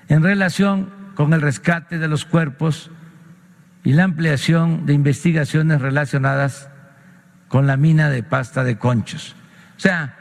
en 0.08 0.24
relación 0.24 0.90
con 1.16 1.34
el 1.34 1.42
rescate 1.42 1.98
de 1.98 2.08
los 2.08 2.26
cuerpos 2.26 2.92
y 3.84 3.94
la 3.94 4.04
ampliación 4.04 4.86
de 4.86 4.94
investigaciones 4.94 5.82
relacionadas 5.82 6.70
con 7.48 7.68
la 7.68 7.78
mina 7.78 8.10
de 8.10 8.24
pasta 8.24 8.64
de 8.64 8.78
conchos. 8.78 9.36
O 9.78 9.80
sea, 9.80 10.16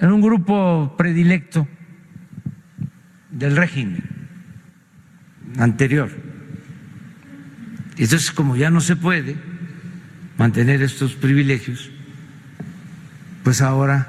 en 0.00 0.10
un 0.10 0.20
grupo 0.20 0.94
predilecto 0.96 1.68
del 3.30 3.56
régimen 3.56 4.04
anterior. 5.58 6.10
Entonces, 7.96 8.30
como 8.30 8.56
ya 8.56 8.70
no 8.70 8.80
se 8.80 8.96
puede 8.96 9.36
mantener 10.36 10.82
estos 10.82 11.14
privilegios, 11.14 11.90
pues 13.42 13.60
ahora 13.60 14.08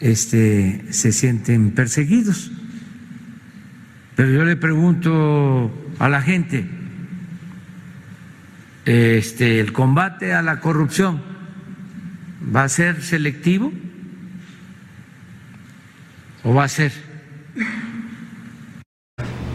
este, 0.00 0.84
se 0.90 1.12
sienten 1.12 1.72
perseguidos. 1.72 2.50
Pero 4.14 4.30
yo 4.30 4.44
le 4.44 4.56
pregunto 4.56 5.72
a 5.98 6.08
la 6.08 6.22
gente, 6.22 6.64
este, 8.84 9.60
el 9.60 9.72
combate 9.72 10.34
a 10.34 10.42
la 10.42 10.60
corrupción 10.60 11.22
va 12.54 12.64
a 12.64 12.68
ser 12.68 13.02
selectivo 13.02 13.72
o 16.44 16.54
va 16.54 16.64
a 16.64 16.68
ser 16.68 16.92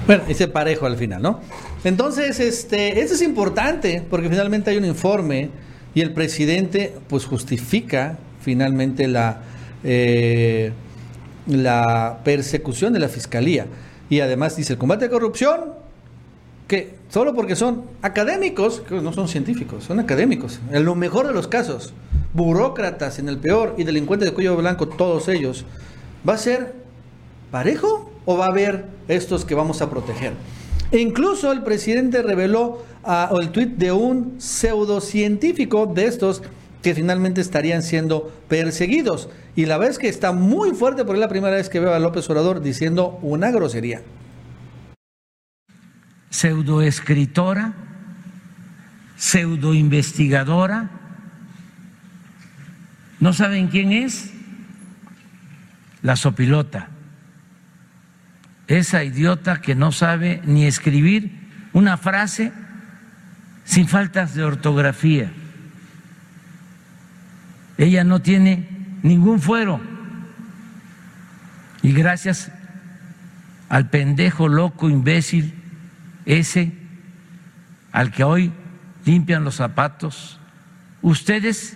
Bueno, 0.09 0.23
ese 0.27 0.47
parejo 0.47 0.87
al 0.87 0.97
final, 0.97 1.21
¿no? 1.21 1.39
Entonces, 1.83 2.39
este, 2.39 2.99
esto 2.99 3.13
es 3.13 3.21
importante 3.21 4.03
porque 4.09 4.27
finalmente 4.27 4.71
hay 4.71 4.77
un 4.77 4.85
informe 4.85 5.51
y 5.93 6.01
el 6.01 6.13
presidente 6.13 6.95
pues 7.07 7.25
justifica 7.25 8.17
finalmente 8.41 9.07
la, 9.07 9.41
eh, 9.83 10.71
la 11.45 12.21
persecución 12.23 12.91
de 12.91 12.97
la 12.97 13.07
fiscalía. 13.07 13.67
Y 14.09 14.21
además 14.21 14.55
dice 14.55 14.73
el 14.73 14.79
combate 14.79 15.05
a 15.05 15.09
corrupción, 15.11 15.73
que 16.67 16.95
solo 17.09 17.35
porque 17.35 17.55
son 17.55 17.83
académicos, 18.01 18.79
que 18.79 18.95
no 18.95 19.13
son 19.13 19.27
científicos, 19.27 19.83
son 19.83 19.99
académicos, 19.99 20.59
en 20.71 20.85
lo 20.85 20.95
mejor 20.95 21.27
de 21.27 21.33
los 21.33 21.47
casos, 21.47 21.93
burócratas 22.33 23.19
en 23.19 23.29
el 23.29 23.37
peor 23.37 23.75
y 23.77 23.83
delincuentes 23.83 24.27
de 24.27 24.33
cuello 24.33 24.57
blanco, 24.57 24.87
todos 24.87 25.27
ellos, 25.27 25.65
va 26.27 26.33
a 26.33 26.39
ser 26.39 26.73
parejo 27.51 28.08
o 28.29 28.37
va 28.37 28.45
a 28.45 28.49
haber 28.49 28.85
estos 29.07 29.43
que 29.43 29.55
vamos 29.55 29.81
a 29.81 29.89
proteger. 29.89 30.33
E 30.91 30.99
incluso 30.99 31.51
el 31.51 31.63
presidente 31.63 32.21
reveló 32.21 32.85
ah, 33.03 33.33
el 33.41 33.49
tuit 33.49 33.69
de 33.71 33.91
un 33.91 34.35
pseudocientífico 34.37 35.87
de 35.87 36.05
estos 36.05 36.43
que 36.83 36.93
finalmente 36.93 37.41
estarían 37.41 37.81
siendo 37.81 38.31
perseguidos. 38.47 39.29
Y 39.55 39.65
la 39.65 39.79
verdad 39.79 39.93
es 39.93 39.97
que 39.97 40.09
está 40.09 40.31
muy 40.31 40.75
fuerte 40.75 41.05
porque 41.05 41.17
es 41.17 41.21
la 41.21 41.27
primera 41.27 41.55
vez 41.55 41.69
que 41.69 41.79
veo 41.79 41.91
a 41.91 41.97
López 41.97 42.29
Obrador 42.29 42.61
diciendo 42.61 43.17
una 43.23 43.49
grosería. 43.49 44.03
pseudoescritora, 46.29 47.73
pseudoinvestigadora. 49.17 50.91
¿No 53.19 53.33
saben 53.33 53.69
quién 53.69 53.91
es? 53.91 54.29
La 56.03 56.15
sopilota. 56.15 56.89
Esa 58.69 59.03
idiota 59.03 59.61
que 59.61 59.73
no 59.73 59.91
sabe 59.91 60.41
ni 60.45 60.65
escribir 60.65 61.31
una 61.73 61.97
frase 61.97 62.53
sin 63.65 63.87
faltas 63.87 64.35
de 64.35 64.43
ortografía. 64.43 65.31
Ella 67.79 68.03
no 68.03 68.21
tiene 68.21 68.69
ningún 69.01 69.41
fuero. 69.41 69.81
Y 71.81 71.93
gracias 71.93 72.51
al 73.69 73.89
pendejo, 73.89 74.47
loco, 74.47 74.87
imbécil, 74.87 75.55
ese 76.25 76.71
al 77.91 78.11
que 78.11 78.23
hoy 78.23 78.51
limpian 79.03 79.43
los 79.43 79.55
zapatos, 79.55 80.39
ustedes 81.01 81.75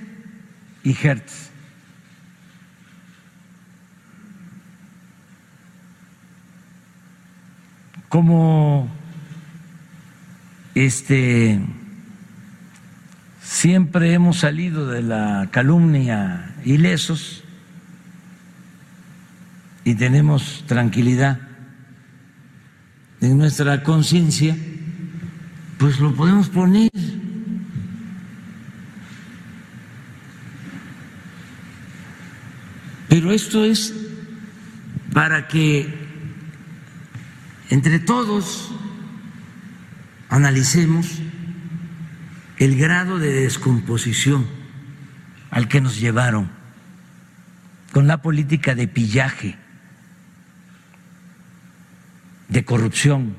y 0.84 0.95
Hertz. 0.95 1.53
Como 8.13 8.88
este 10.76 11.60
siempre 13.41 14.13
hemos 14.13 14.38
salido 14.38 14.86
de 14.86 15.02
la 15.02 15.49
calumnia 15.49 16.54
ilesos 16.63 17.43
y 19.84 19.95
tenemos 19.95 20.63
tranquilidad 20.67 21.39
en 23.19 23.36
nuestra 23.36 23.82
conciencia, 23.82 24.56
pues 25.80 25.99
lo 25.99 26.13
podemos 26.13 26.49
poner. 26.49 26.91
Pero 33.10 33.32
esto 33.32 33.65
es 33.65 33.91
para 35.12 35.47
que 35.47 36.03
entre 37.74 37.98
todos 37.98 38.70
analicemos 40.30 41.20
el 42.60 42.78
grado 42.78 43.18
de 43.18 43.34
descomposición 43.34 44.46
al 45.50 45.68
que 45.68 45.82
nos 45.82 46.00
llevaron 46.00 46.52
con 47.92 48.06
la 48.06 48.22
política 48.22 48.76
de 48.76 48.88
pillaje, 48.88 49.58
de 52.48 52.64
corrupción, 52.64 53.36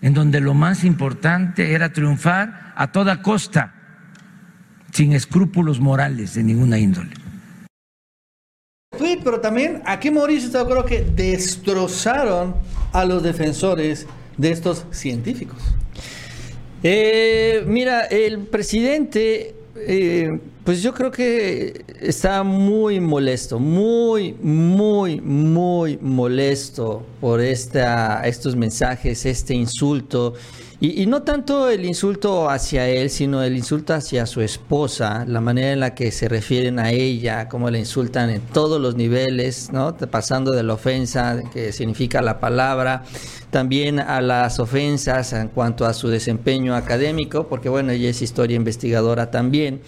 en 0.00 0.14
donde 0.14 0.40
lo 0.40 0.54
más 0.54 0.82
importante 0.82 1.72
era 1.74 1.92
triunfar 1.92 2.72
a 2.76 2.92
toda 2.92 3.20
costa, 3.20 3.74
sin 4.90 5.12
escrúpulos 5.12 5.80
morales 5.80 6.32
de 6.32 6.44
ninguna 6.44 6.78
índole. 6.78 7.12
Pero 8.98 9.38
también 9.40 9.82
aquí 9.84 10.10
Mauricio 10.10 10.46
está 10.46 10.62
acuerdo 10.62 10.86
que 10.86 11.02
destrozaron 11.02 12.54
a 12.94 13.04
los 13.04 13.22
defensores 13.22 14.06
de 14.38 14.50
estos 14.50 14.86
científicos. 14.92 15.58
Eh, 16.82 17.64
mira, 17.66 18.02
el 18.02 18.38
presidente, 18.46 19.54
eh, 19.76 20.28
pues 20.62 20.80
yo 20.80 20.94
creo 20.94 21.10
que 21.10 21.84
está 22.00 22.44
muy 22.44 23.00
molesto, 23.00 23.58
muy, 23.58 24.34
muy, 24.40 25.20
muy 25.20 25.98
molesto 25.98 27.04
por 27.20 27.40
esta, 27.40 28.22
estos 28.26 28.54
mensajes, 28.54 29.26
este 29.26 29.54
insulto. 29.54 30.34
Y, 30.84 31.00
y 31.02 31.06
no 31.06 31.22
tanto 31.22 31.70
el 31.70 31.82
insulto 31.86 32.50
hacia 32.50 32.86
él, 32.86 33.08
sino 33.08 33.42
el 33.42 33.56
insulto 33.56 33.94
hacia 33.94 34.26
su 34.26 34.42
esposa, 34.42 35.24
la 35.26 35.40
manera 35.40 35.72
en 35.72 35.80
la 35.80 35.94
que 35.94 36.12
se 36.12 36.28
refieren 36.28 36.78
a 36.78 36.90
ella, 36.90 37.48
cómo 37.48 37.70
la 37.70 37.78
insultan 37.78 38.28
en 38.28 38.42
todos 38.42 38.78
los 38.78 38.94
niveles, 38.94 39.72
¿no? 39.72 39.96
Pasando 39.96 40.50
de 40.52 40.62
la 40.62 40.74
ofensa, 40.74 41.42
que 41.54 41.72
significa 41.72 42.20
la 42.20 42.38
palabra, 42.38 43.02
también 43.48 43.98
a 43.98 44.20
las 44.20 44.60
ofensas 44.60 45.32
en 45.32 45.48
cuanto 45.48 45.86
a 45.86 45.94
su 45.94 46.08
desempeño 46.08 46.74
académico, 46.74 47.48
porque 47.48 47.70
bueno, 47.70 47.90
ella 47.90 48.10
es 48.10 48.20
historia 48.20 48.56
investigadora 48.56 49.30
también. 49.30 49.80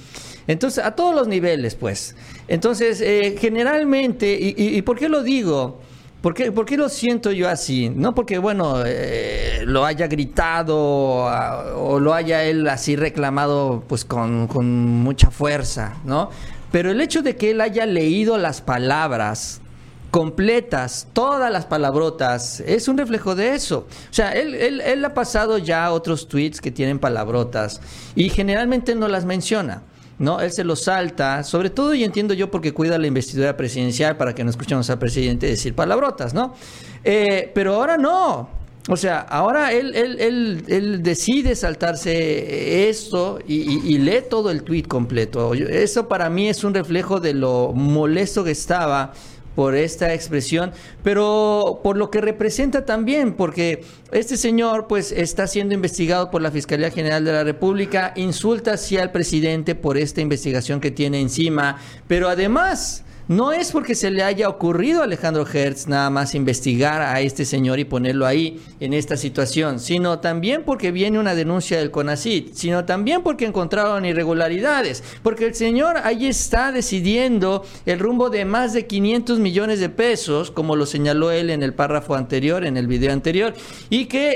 Entonces, 0.46 0.82
a 0.82 0.92
todos 0.92 1.14
los 1.14 1.28
niveles, 1.28 1.74
pues. 1.74 2.16
Entonces, 2.48 3.02
eh, 3.02 3.36
generalmente, 3.38 4.32
y, 4.40 4.54
y, 4.56 4.78
y 4.78 4.80
por 4.80 4.98
qué 4.98 5.10
lo 5.10 5.22
digo? 5.22 5.78
¿Por 6.26 6.34
qué, 6.34 6.50
¿Por 6.50 6.66
qué, 6.66 6.76
lo 6.76 6.88
siento 6.88 7.30
yo 7.30 7.48
así? 7.48 7.88
No 7.88 8.12
porque, 8.12 8.38
bueno, 8.38 8.82
eh, 8.84 9.60
lo 9.64 9.84
haya 9.84 10.08
gritado 10.08 11.28
a, 11.28 11.76
o 11.76 12.00
lo 12.00 12.14
haya 12.14 12.42
él 12.42 12.66
así 12.68 12.96
reclamado 12.96 13.84
pues 13.86 14.04
con, 14.04 14.48
con, 14.48 14.66
mucha 15.04 15.30
fuerza, 15.30 15.98
¿no? 16.04 16.30
Pero 16.72 16.90
el 16.90 17.00
hecho 17.00 17.22
de 17.22 17.36
que 17.36 17.52
él 17.52 17.60
haya 17.60 17.86
leído 17.86 18.38
las 18.38 18.60
palabras 18.60 19.60
completas, 20.10 21.06
todas 21.12 21.52
las 21.52 21.64
palabrotas, 21.64 22.58
es 22.58 22.88
un 22.88 22.98
reflejo 22.98 23.36
de 23.36 23.54
eso. 23.54 23.86
O 24.10 24.12
sea, 24.12 24.32
él, 24.32 24.56
él, 24.56 24.80
él 24.80 25.04
ha 25.04 25.14
pasado 25.14 25.58
ya 25.58 25.92
otros 25.92 26.26
tweets 26.26 26.60
que 26.60 26.72
tienen 26.72 26.98
palabrotas 26.98 27.80
y 28.16 28.30
generalmente 28.30 28.96
no 28.96 29.06
las 29.06 29.24
menciona. 29.24 29.82
¿No? 30.18 30.40
Él 30.40 30.50
se 30.52 30.64
lo 30.64 30.76
salta, 30.76 31.42
sobre 31.44 31.70
todo, 31.70 31.94
y 31.94 32.04
entiendo 32.04 32.34
yo 32.34 32.50
porque 32.50 32.72
cuida 32.72 32.98
la 32.98 33.06
investidura 33.06 33.56
presidencial 33.56 34.16
para 34.16 34.34
que 34.34 34.44
no 34.44 34.50
escuchemos 34.50 34.88
al 34.90 34.98
presidente 34.98 35.46
decir 35.46 35.74
palabrotas, 35.74 36.32
¿no? 36.34 36.54
Eh, 37.04 37.50
pero 37.54 37.74
ahora 37.74 37.96
no. 37.96 38.48
O 38.88 38.96
sea, 38.96 39.18
ahora 39.18 39.72
él, 39.72 39.94
él, 39.96 40.16
él, 40.20 40.64
él 40.68 41.02
decide 41.02 41.56
saltarse 41.56 42.88
esto 42.88 43.40
y, 43.46 43.80
y- 43.92 43.98
lee 43.98 44.20
todo 44.30 44.50
el 44.52 44.62
tweet 44.62 44.84
completo. 44.84 45.54
Eso 45.54 46.06
para 46.06 46.30
mí 46.30 46.48
es 46.48 46.62
un 46.62 46.72
reflejo 46.72 47.18
de 47.18 47.34
lo 47.34 47.72
molesto 47.74 48.44
que 48.44 48.52
estaba 48.52 49.12
por 49.56 49.74
esta 49.74 50.12
expresión, 50.12 50.70
pero 51.02 51.80
por 51.82 51.96
lo 51.96 52.10
que 52.10 52.20
representa 52.20 52.84
también, 52.84 53.32
porque 53.32 53.82
este 54.12 54.36
señor 54.36 54.86
pues 54.86 55.10
está 55.10 55.46
siendo 55.46 55.74
investigado 55.74 56.30
por 56.30 56.42
la 56.42 56.50
Fiscalía 56.50 56.90
General 56.90 57.24
de 57.24 57.32
la 57.32 57.42
República, 57.42 58.12
insulta 58.16 58.74
así 58.74 58.98
al 58.98 59.10
presidente 59.10 59.74
por 59.74 59.96
esta 59.96 60.20
investigación 60.20 60.78
que 60.78 60.90
tiene 60.90 61.20
encima, 61.20 61.78
pero 62.06 62.28
además 62.28 63.05
no 63.28 63.52
es 63.52 63.72
porque 63.72 63.94
se 63.94 64.10
le 64.10 64.22
haya 64.22 64.48
ocurrido 64.48 65.00
a 65.00 65.04
Alejandro 65.04 65.44
Hertz 65.46 65.88
nada 65.88 66.10
más 66.10 66.34
investigar 66.34 67.02
a 67.02 67.20
este 67.20 67.44
señor 67.44 67.80
y 67.80 67.84
ponerlo 67.84 68.24
ahí 68.24 68.60
en 68.78 68.92
esta 68.92 69.16
situación, 69.16 69.80
sino 69.80 70.20
también 70.20 70.62
porque 70.64 70.92
viene 70.92 71.18
una 71.18 71.34
denuncia 71.34 71.78
del 71.78 71.90
CONACIT, 71.90 72.54
sino 72.54 72.84
también 72.84 73.22
porque 73.22 73.46
encontraron 73.46 74.04
irregularidades, 74.04 75.02
porque 75.22 75.46
el 75.46 75.54
señor 75.54 75.96
ahí 76.04 76.26
está 76.26 76.70
decidiendo 76.70 77.64
el 77.84 77.98
rumbo 77.98 78.30
de 78.30 78.44
más 78.44 78.72
de 78.72 78.86
500 78.86 79.40
millones 79.40 79.80
de 79.80 79.88
pesos, 79.88 80.52
como 80.52 80.76
lo 80.76 80.86
señaló 80.86 81.32
él 81.32 81.50
en 81.50 81.62
el 81.62 81.74
párrafo 81.74 82.14
anterior, 82.14 82.64
en 82.64 82.76
el 82.76 82.86
video 82.86 83.12
anterior, 83.12 83.54
y 83.90 84.06
que, 84.06 84.34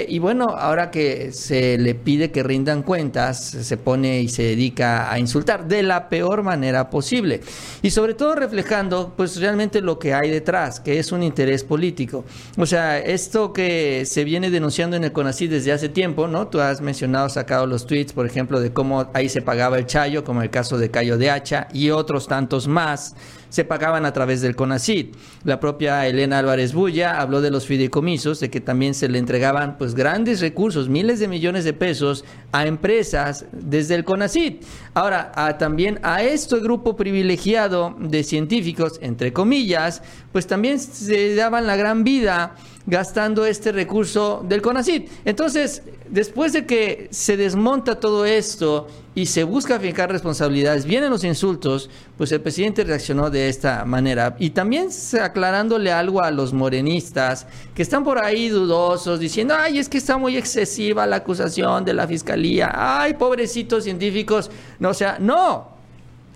eh, 0.00 0.06
y 0.08 0.18
bueno, 0.18 0.46
ahora 0.46 0.90
que 0.90 1.32
se 1.32 1.76
le 1.76 1.94
pide 1.94 2.30
que 2.30 2.42
rindan 2.42 2.82
cuentas, 2.82 3.38
se 3.40 3.76
pone 3.76 4.22
y 4.22 4.28
se 4.28 4.42
dedica 4.44 5.12
a 5.12 5.18
insultar 5.18 5.68
de 5.68 5.82
la 5.82 6.08
peor 6.08 6.42
manera 6.42 6.88
posible. 6.88 7.40
Y 7.82 7.90
sobre 7.90 8.14
todo 8.14 8.29
reflejando, 8.34 9.12
pues 9.16 9.38
realmente 9.40 9.80
lo 9.80 9.98
que 9.98 10.14
hay 10.14 10.30
detrás, 10.30 10.80
que 10.80 10.98
es 10.98 11.12
un 11.12 11.22
interés 11.22 11.64
político. 11.64 12.24
O 12.56 12.66
sea, 12.66 12.98
esto 12.98 13.52
que 13.52 14.04
se 14.06 14.24
viene 14.24 14.50
denunciando 14.50 14.96
en 14.96 15.04
el 15.04 15.12
CONACYT 15.12 15.50
desde 15.50 15.72
hace 15.72 15.88
tiempo, 15.88 16.28
¿no? 16.28 16.48
Tú 16.48 16.60
has 16.60 16.80
mencionado, 16.80 17.28
sacado 17.28 17.66
los 17.66 17.86
tweets, 17.86 18.12
por 18.12 18.26
ejemplo, 18.26 18.60
de 18.60 18.72
cómo 18.72 19.10
ahí 19.14 19.28
se 19.28 19.42
pagaba 19.42 19.78
el 19.78 19.86
chayo, 19.86 20.24
como 20.24 20.42
el 20.42 20.50
caso 20.50 20.78
de 20.78 20.90
Cayo 20.90 21.18
de 21.18 21.30
Hacha, 21.30 21.68
y 21.72 21.90
otros 21.90 22.28
tantos 22.28 22.66
más 22.66 23.14
se 23.50 23.64
pagaban 23.64 24.06
a 24.06 24.12
través 24.14 24.40
del 24.40 24.56
CONACYT. 24.56 25.14
La 25.44 25.60
propia 25.60 26.06
Elena 26.06 26.38
Álvarez 26.38 26.72
Bulla 26.72 27.20
habló 27.20 27.42
de 27.42 27.50
los 27.50 27.66
fideicomisos, 27.66 28.40
de 28.40 28.48
que 28.48 28.60
también 28.60 28.94
se 28.94 29.08
le 29.08 29.18
entregaban 29.18 29.76
pues 29.76 29.94
grandes 29.94 30.40
recursos, 30.40 30.88
miles 30.88 31.20
de 31.20 31.28
millones 31.28 31.64
de 31.64 31.74
pesos 31.74 32.24
a 32.52 32.66
empresas 32.66 33.44
desde 33.52 33.96
el 33.96 34.04
CONACYT. 34.04 34.64
Ahora, 34.94 35.32
también 35.58 36.00
a 36.02 36.22
este 36.22 36.58
grupo 36.60 36.96
privilegiado 36.96 37.94
de 37.98 38.24
científicos, 38.24 38.98
entre 39.02 39.32
comillas, 39.32 40.02
pues 40.32 40.46
también 40.46 40.78
se 40.78 41.34
daban 41.34 41.66
la 41.66 41.76
gran 41.76 42.04
vida 42.04 42.54
gastando 42.86 43.44
este 43.44 43.72
recurso 43.72 44.44
del 44.48 44.62
CONACYT. 44.62 45.08
Entonces, 45.24 45.82
después 46.08 46.52
de 46.52 46.66
que 46.66 47.08
se 47.10 47.36
desmonta 47.36 48.00
todo 48.00 48.24
esto 48.24 48.88
y 49.14 49.26
se 49.26 49.44
busca 49.44 49.78
fijar 49.78 50.10
responsabilidades, 50.10 50.86
vienen 50.86 51.10
los 51.10 51.24
insultos, 51.24 51.90
pues 52.16 52.32
el 52.32 52.40
presidente 52.40 52.84
reaccionó 52.84 53.30
de 53.30 53.48
esta 53.48 53.84
manera. 53.84 54.34
Y 54.38 54.50
también 54.50 54.88
aclarándole 55.20 55.92
algo 55.92 56.22
a 56.22 56.30
los 56.30 56.52
morenistas 56.52 57.46
que 57.74 57.82
están 57.82 58.02
por 58.02 58.18
ahí 58.18 58.48
dudosos, 58.48 59.20
diciendo, 59.20 59.54
ay, 59.56 59.78
es 59.78 59.88
que 59.88 59.98
está 59.98 60.16
muy 60.16 60.36
excesiva 60.36 61.06
la 61.06 61.16
acusación 61.16 61.84
de 61.84 61.94
la 61.94 62.06
fiscalía, 62.06 62.72
ay, 62.74 63.14
pobrecitos 63.14 63.84
científicos. 63.84 64.50
No, 64.78 64.90
o 64.90 64.94
sea, 64.94 65.18
no. 65.20 65.68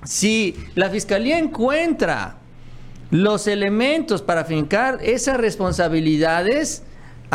Si 0.05 0.55
la 0.75 0.91
fiscalía 0.91 1.39
encuentra 1.39 2.37
los 3.15 3.47
elementos 3.47 4.23
para 4.23 4.45
fincar 4.45 4.99
esas 5.01 5.37
responsabilidades, 5.37 6.83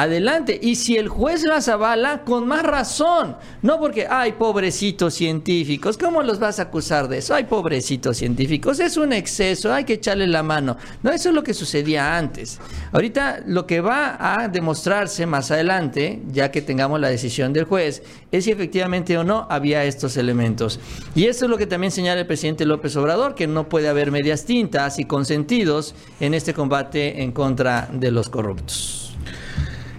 adelante. 0.01 0.57
Y 0.61 0.75
si 0.75 0.97
el 0.97 1.09
juez 1.09 1.43
las 1.43 1.67
avala, 1.67 2.23
con 2.23 2.47
más 2.47 2.63
razón. 2.63 3.35
No 3.61 3.79
porque, 3.79 4.07
ay, 4.09 4.33
pobrecitos 4.33 5.13
científicos, 5.13 5.97
¿cómo 5.97 6.23
los 6.23 6.39
vas 6.39 6.59
a 6.59 6.63
acusar 6.63 7.07
de 7.07 7.17
eso? 7.17 7.35
Ay, 7.35 7.43
pobrecitos 7.43 8.17
científicos, 8.17 8.79
es 8.79 8.97
un 8.97 9.11
exceso, 9.11 9.73
hay 9.73 9.83
que 9.83 9.93
echarle 9.93 10.27
la 10.27 10.43
mano. 10.43 10.77
No, 11.03 11.11
eso 11.11 11.29
es 11.29 11.35
lo 11.35 11.43
que 11.43 11.53
sucedía 11.53 12.17
antes. 12.17 12.59
Ahorita 12.93 13.41
lo 13.45 13.67
que 13.67 13.81
va 13.81 14.17
a 14.19 14.47
demostrarse 14.47 15.25
más 15.25 15.51
adelante, 15.51 16.21
ya 16.31 16.49
que 16.49 16.61
tengamos 16.61 16.99
la 16.99 17.09
decisión 17.09 17.51
del 17.51 17.65
juez, 17.65 18.01
es 18.31 18.45
si 18.45 18.51
efectivamente 18.51 19.17
o 19.17 19.23
no 19.23 19.47
había 19.49 19.83
estos 19.83 20.15
elementos. 20.17 20.79
Y 21.13 21.25
eso 21.25 21.45
es 21.45 21.51
lo 21.51 21.57
que 21.57 21.67
también 21.67 21.91
señala 21.91 22.21
el 22.21 22.27
presidente 22.27 22.65
López 22.65 22.95
Obrador, 22.95 23.35
que 23.35 23.47
no 23.47 23.67
puede 23.67 23.89
haber 23.89 24.11
medias 24.11 24.45
tintas 24.45 24.97
y 24.99 25.05
consentidos 25.05 25.93
en 26.19 26.33
este 26.33 26.53
combate 26.53 27.21
en 27.21 27.31
contra 27.31 27.89
de 27.91 28.11
los 28.11 28.29
corruptos. 28.29 28.98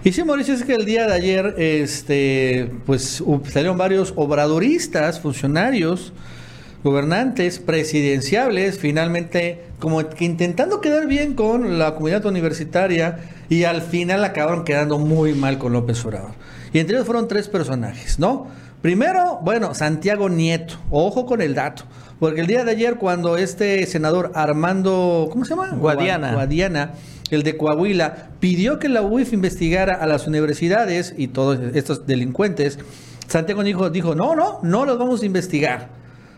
Y 0.03 0.11
sí, 0.13 0.23
Mauricio, 0.23 0.53
es 0.55 0.63
que 0.63 0.73
el 0.73 0.85
día 0.85 1.05
de 1.07 1.13
ayer, 1.13 1.55
este, 1.57 2.71
pues 2.85 3.23
salieron 3.51 3.77
varios 3.77 4.13
obradoristas, 4.15 5.19
funcionarios, 5.19 6.11
gobernantes, 6.83 7.59
presidenciables, 7.59 8.79
finalmente, 8.79 9.61
como 9.79 10.07
que 10.09 10.25
intentando 10.25 10.81
quedar 10.81 11.05
bien 11.05 11.35
con 11.35 11.77
la 11.77 11.93
comunidad 11.93 12.25
universitaria 12.25 13.19
y 13.49 13.65
al 13.65 13.83
final 13.83 14.23
acabaron 14.23 14.63
quedando 14.63 14.97
muy 14.97 15.33
mal 15.35 15.59
con 15.59 15.73
López 15.73 16.03
Obrador. 16.03 16.31
Y 16.73 16.79
entre 16.79 16.95
ellos 16.95 17.05
fueron 17.05 17.27
tres 17.27 17.47
personajes, 17.47 18.17
¿no? 18.17 18.47
Primero, 18.81 19.39
bueno, 19.43 19.75
Santiago 19.75 20.29
Nieto, 20.29 20.75
ojo 20.89 21.27
con 21.27 21.41
el 21.43 21.53
dato, 21.53 21.83
porque 22.19 22.41
el 22.41 22.47
día 22.47 22.63
de 22.65 22.71
ayer 22.71 22.95
cuando 22.95 23.37
este 23.37 23.85
senador 23.85 24.31
Armando, 24.33 25.29
¿cómo 25.31 25.45
se 25.45 25.51
llama? 25.51 25.69
Guadiana. 25.77 26.33
Guad- 26.33 26.47
Diana, 26.47 26.93
el 27.31 27.43
de 27.43 27.57
Coahuila, 27.57 28.29
pidió 28.39 28.77
que 28.79 28.89
la 28.89 29.01
UIF 29.01 29.33
investigara 29.33 29.95
a 29.95 30.05
las 30.07 30.27
universidades 30.27 31.13
y 31.17 31.27
todos 31.29 31.59
estos 31.73 32.05
delincuentes. 32.05 32.77
Santiago 33.27 33.63
dijo, 33.63 33.89
dijo, 33.89 34.13
no, 34.15 34.35
no, 34.35 34.59
no 34.63 34.85
los 34.85 34.97
vamos 34.97 35.21
a 35.23 35.25
investigar. 35.25 35.89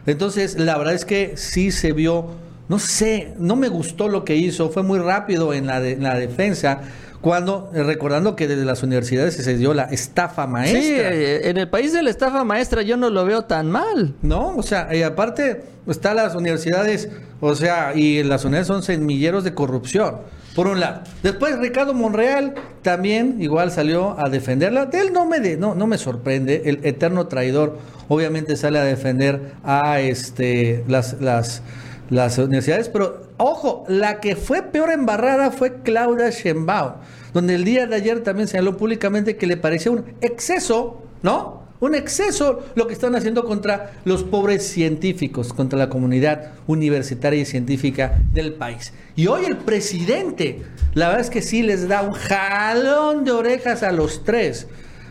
Entonces, 0.06 0.58
la 0.60 0.78
verdad 0.78 0.94
es 0.94 1.06
que 1.06 1.34
sí 1.38 1.72
se 1.72 1.94
vio, 1.94 2.28
no 2.70 2.78
sé, 2.80 3.34
no 3.40 3.56
me 3.56 3.70
gustó 3.70 4.10
lo 4.10 4.24
que 4.26 4.36
hizo, 4.36 4.70
fue 4.70 4.84
muy 4.84 5.00
rápido 5.00 5.54
en 5.54 5.66
la, 5.68 5.80
de- 5.80 5.94
en 5.94 6.04
la 6.04 6.16
defensa, 6.16 6.82
cuando, 7.22 7.72
recordando 7.74 8.36
que 8.36 8.50
desde 8.50 8.66
las 8.66 8.84
universidades 8.84 9.36
se 9.36 9.58
dio 9.58 9.74
la 9.74 9.84
estafa 9.86 10.44
Sí, 10.46 10.52
maestra. 10.52 11.14
eh, 11.14 11.50
en 11.50 11.56
el 11.58 11.70
país 11.70 11.94
de 11.94 12.04
la 12.04 12.10
estafa 12.10 12.44
maestra 12.44 12.82
yo 12.82 12.98
no 12.98 13.10
lo 13.10 13.24
veo 13.24 13.44
tan 13.46 13.72
mal. 13.72 14.14
No, 14.22 14.50
o 14.58 14.62
sea, 14.62 14.94
y 14.94 15.04
aparte 15.04 15.64
están 15.88 16.18
las 16.18 16.36
universidades, 16.36 17.08
o 17.40 17.56
sea, 17.56 17.94
y 17.96 18.24
las 18.24 18.44
universidades 18.44 18.68
son 18.68 18.84
semilleros 18.84 19.46
de 19.46 19.54
corrupción, 19.54 20.18
por 20.56 20.68
un 20.68 20.80
lado. 20.80 21.02
Después 21.24 21.58
Ricardo 21.60 21.94
Monreal 21.94 22.54
también 22.82 23.38
igual 23.42 23.72
salió 23.72 24.16
a 24.20 24.30
defenderla. 24.30 24.86
De 24.86 25.00
él 25.00 25.14
no 25.14 25.26
me 25.26 25.40
de- 25.40 25.58
no, 25.58 25.74
no 25.76 25.88
me 25.88 25.98
sorprende, 25.98 26.64
el 26.66 26.80
eterno 26.84 27.28
traidor 27.28 27.78
obviamente 28.08 28.56
sale 28.56 28.80
a 28.80 28.84
defender 28.84 29.54
a 29.64 30.00
este 30.00 30.84
las 30.88 31.20
las 31.22 31.62
las 32.10 32.38
universidades, 32.38 32.90
pero 32.90 33.22
ojo, 33.38 33.86
la 33.88 34.20
que 34.20 34.36
fue 34.36 34.62
peor 34.62 34.92
embarrada 34.92 35.50
fue 35.52 35.82
Claudia 35.82 36.30
Sheinbaum, 36.30 36.94
donde 37.34 37.56
el 37.56 37.64
día 37.64 37.88
de 37.88 37.96
ayer 37.96 38.20
también 38.22 38.48
señaló 38.48 38.78
públicamente 38.78 39.38
que 39.38 39.48
le 39.48 39.58
parecía 39.58 39.92
un 39.92 40.04
exceso, 40.22 41.02
¿no? 41.24 41.63
Un 41.80 41.96
exceso 41.96 42.64
lo 42.76 42.88
que 42.88 42.94
están 42.94 43.16
haciendo 43.16 43.44
contra 43.44 43.94
los 44.06 44.24
pobres 44.24 44.66
científicos, 44.66 45.52
contra 45.52 45.78
la 45.78 45.90
comunidad 45.90 46.52
universitaria 46.68 47.42
y 47.42 47.46
científica 47.46 48.22
del 48.32 48.54
país. 48.54 48.94
Y 49.16 49.28
hoy 49.28 49.46
el 49.46 49.58
presidente, 49.58 50.62
la 50.94 51.08
verdad 51.08 51.22
es 51.22 51.30
que 51.30 51.42
sí 51.42 51.62
les 51.62 51.88
da 51.88 52.02
un 52.02 52.14
jalón 52.14 53.26
de 53.26 53.32
orejas 53.32 53.84
a 53.84 53.92
los 53.92 54.24
tres. 54.24 54.68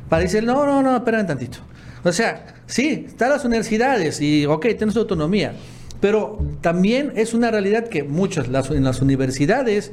Para 0.08 0.22
decir, 0.22 0.44
no, 0.44 0.64
no, 0.64 0.82
no, 0.82 0.96
esperen 0.96 1.26
tantito. 1.26 1.58
O 2.04 2.12
sea, 2.12 2.54
sí, 2.66 3.04
están 3.06 3.30
las 3.30 3.44
universidades 3.44 4.20
y, 4.20 4.46
ok, 4.46 4.62
tienen 4.62 4.92
su 4.92 5.00
autonomía. 5.00 5.54
Pero 6.00 6.38
también 6.60 7.12
es 7.14 7.32
una 7.32 7.50
realidad 7.50 7.88
que 7.88 8.02
muchas, 8.02 8.46
en 8.70 8.84
las 8.84 9.00
universidades, 9.00 9.92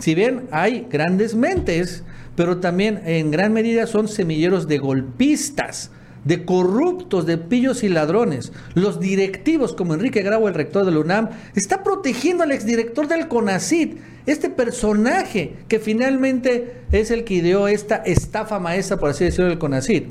si 0.00 0.14
bien 0.14 0.48
hay 0.50 0.86
grandes 0.90 1.34
mentes, 1.34 2.02
pero 2.34 2.58
también 2.58 3.02
en 3.04 3.30
gran 3.30 3.52
medida 3.52 3.86
son 3.86 4.08
semilleros 4.08 4.66
de 4.66 4.78
golpistas, 4.78 5.92
de 6.24 6.44
corruptos, 6.44 7.26
de 7.26 7.38
pillos 7.38 7.82
y 7.82 7.88
ladrones. 7.88 8.52
Los 8.74 9.00
directivos, 9.00 9.74
como 9.74 9.94
Enrique 9.94 10.22
Grau, 10.22 10.48
el 10.48 10.54
rector 10.54 10.84
de 10.84 10.92
la 10.92 11.00
UNAM, 11.00 11.30
está 11.54 11.82
protegiendo 11.82 12.42
al 12.42 12.52
exdirector 12.52 13.08
del 13.08 13.28
CONACIT, 13.28 13.98
este 14.26 14.48
personaje 14.50 15.54
que 15.68 15.78
finalmente 15.78 16.82
es 16.92 17.10
el 17.10 17.24
que 17.24 17.34
ideó 17.34 17.68
esta 17.68 17.96
estafa 17.96 18.58
maestra, 18.58 18.96
por 18.96 19.10
así 19.10 19.24
decirlo, 19.24 19.48
del 19.48 19.58
CONACIT. 19.58 20.06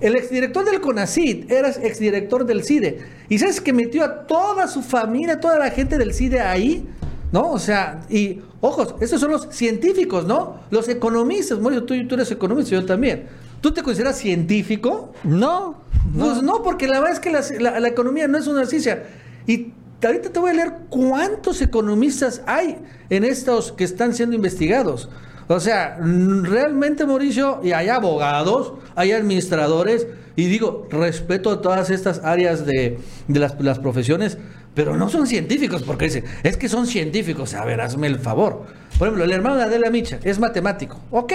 El 0.00 0.14
exdirector 0.14 0.64
del 0.64 0.80
CONACIT 0.80 1.50
era 1.50 1.70
exdirector 1.70 2.46
del 2.46 2.62
CIDE. 2.62 3.00
¿Y 3.28 3.38
sabes 3.38 3.60
que 3.60 3.72
metió 3.72 4.04
a 4.04 4.26
toda 4.26 4.68
su 4.68 4.80
familia, 4.82 5.40
toda 5.40 5.58
la 5.58 5.70
gente 5.70 5.98
del 5.98 6.14
CIDE 6.14 6.40
ahí? 6.40 6.86
¿no? 7.32 7.50
O 7.50 7.58
sea, 7.58 8.00
y 8.08 8.40
ojos, 8.60 8.94
esos 9.00 9.20
son 9.20 9.30
los 9.30 9.48
científicos, 9.50 10.26
¿no? 10.26 10.60
Los 10.70 10.88
economistas, 10.88 11.58
Mauricio, 11.58 11.84
tú, 11.84 11.94
tú 12.06 12.14
eres 12.14 12.30
economista, 12.30 12.70
yo 12.70 12.84
también. 12.84 13.26
¿Tú 13.60 13.72
te 13.72 13.82
consideras 13.82 14.16
científico? 14.18 15.12
No, 15.24 15.82
Pues 16.16 16.42
no, 16.42 16.62
porque 16.62 16.86
la 16.86 17.00
verdad 17.00 17.14
es 17.14 17.20
que 17.20 17.30
la, 17.30 17.42
la- 17.70 17.80
la 17.80 17.88
economía 17.88 18.28
no 18.28 18.38
es 18.38 18.46
una 18.46 18.64
ciencia. 18.66 19.04
Y 19.46 19.72
ahorita 20.04 20.30
te 20.30 20.38
voy 20.38 20.50
a 20.50 20.54
leer 20.54 20.72
cuántos 20.88 21.60
economistas 21.60 22.42
hay 22.46 22.78
en 23.10 23.24
estos 23.24 23.72
que 23.72 23.84
están 23.84 24.14
siendo 24.14 24.36
investigados. 24.36 25.08
O 25.48 25.60
sea, 25.60 25.98
realmente, 25.98 27.04
Mauricio, 27.06 27.60
y 27.64 27.72
hay 27.72 27.88
abogados, 27.88 28.74
hay 28.94 29.12
administradores, 29.12 30.06
y 30.36 30.44
digo, 30.46 30.86
respeto 30.90 31.50
a 31.50 31.60
todas 31.62 31.90
estas 31.90 32.20
áreas 32.22 32.64
de, 32.66 32.98
de 33.26 33.40
las, 33.40 33.60
las 33.60 33.78
profesiones, 33.78 34.38
pero 34.74 34.96
no 34.96 35.08
son 35.08 35.26
científicos, 35.26 35.82
porque 35.82 36.04
dicen, 36.04 36.24
es 36.44 36.56
que 36.56 36.68
son 36.68 36.86
científicos. 36.86 37.54
A 37.54 37.64
ver, 37.64 37.80
hazme 37.80 38.06
el 38.06 38.18
favor. 38.20 38.64
Por 38.98 39.08
ejemplo, 39.08 39.24
el 39.24 39.32
hermano 39.32 39.56
de 39.56 39.64
Adela 39.64 39.90
Micha 39.90 40.20
es 40.22 40.38
matemático. 40.38 41.00
Ok, 41.10 41.32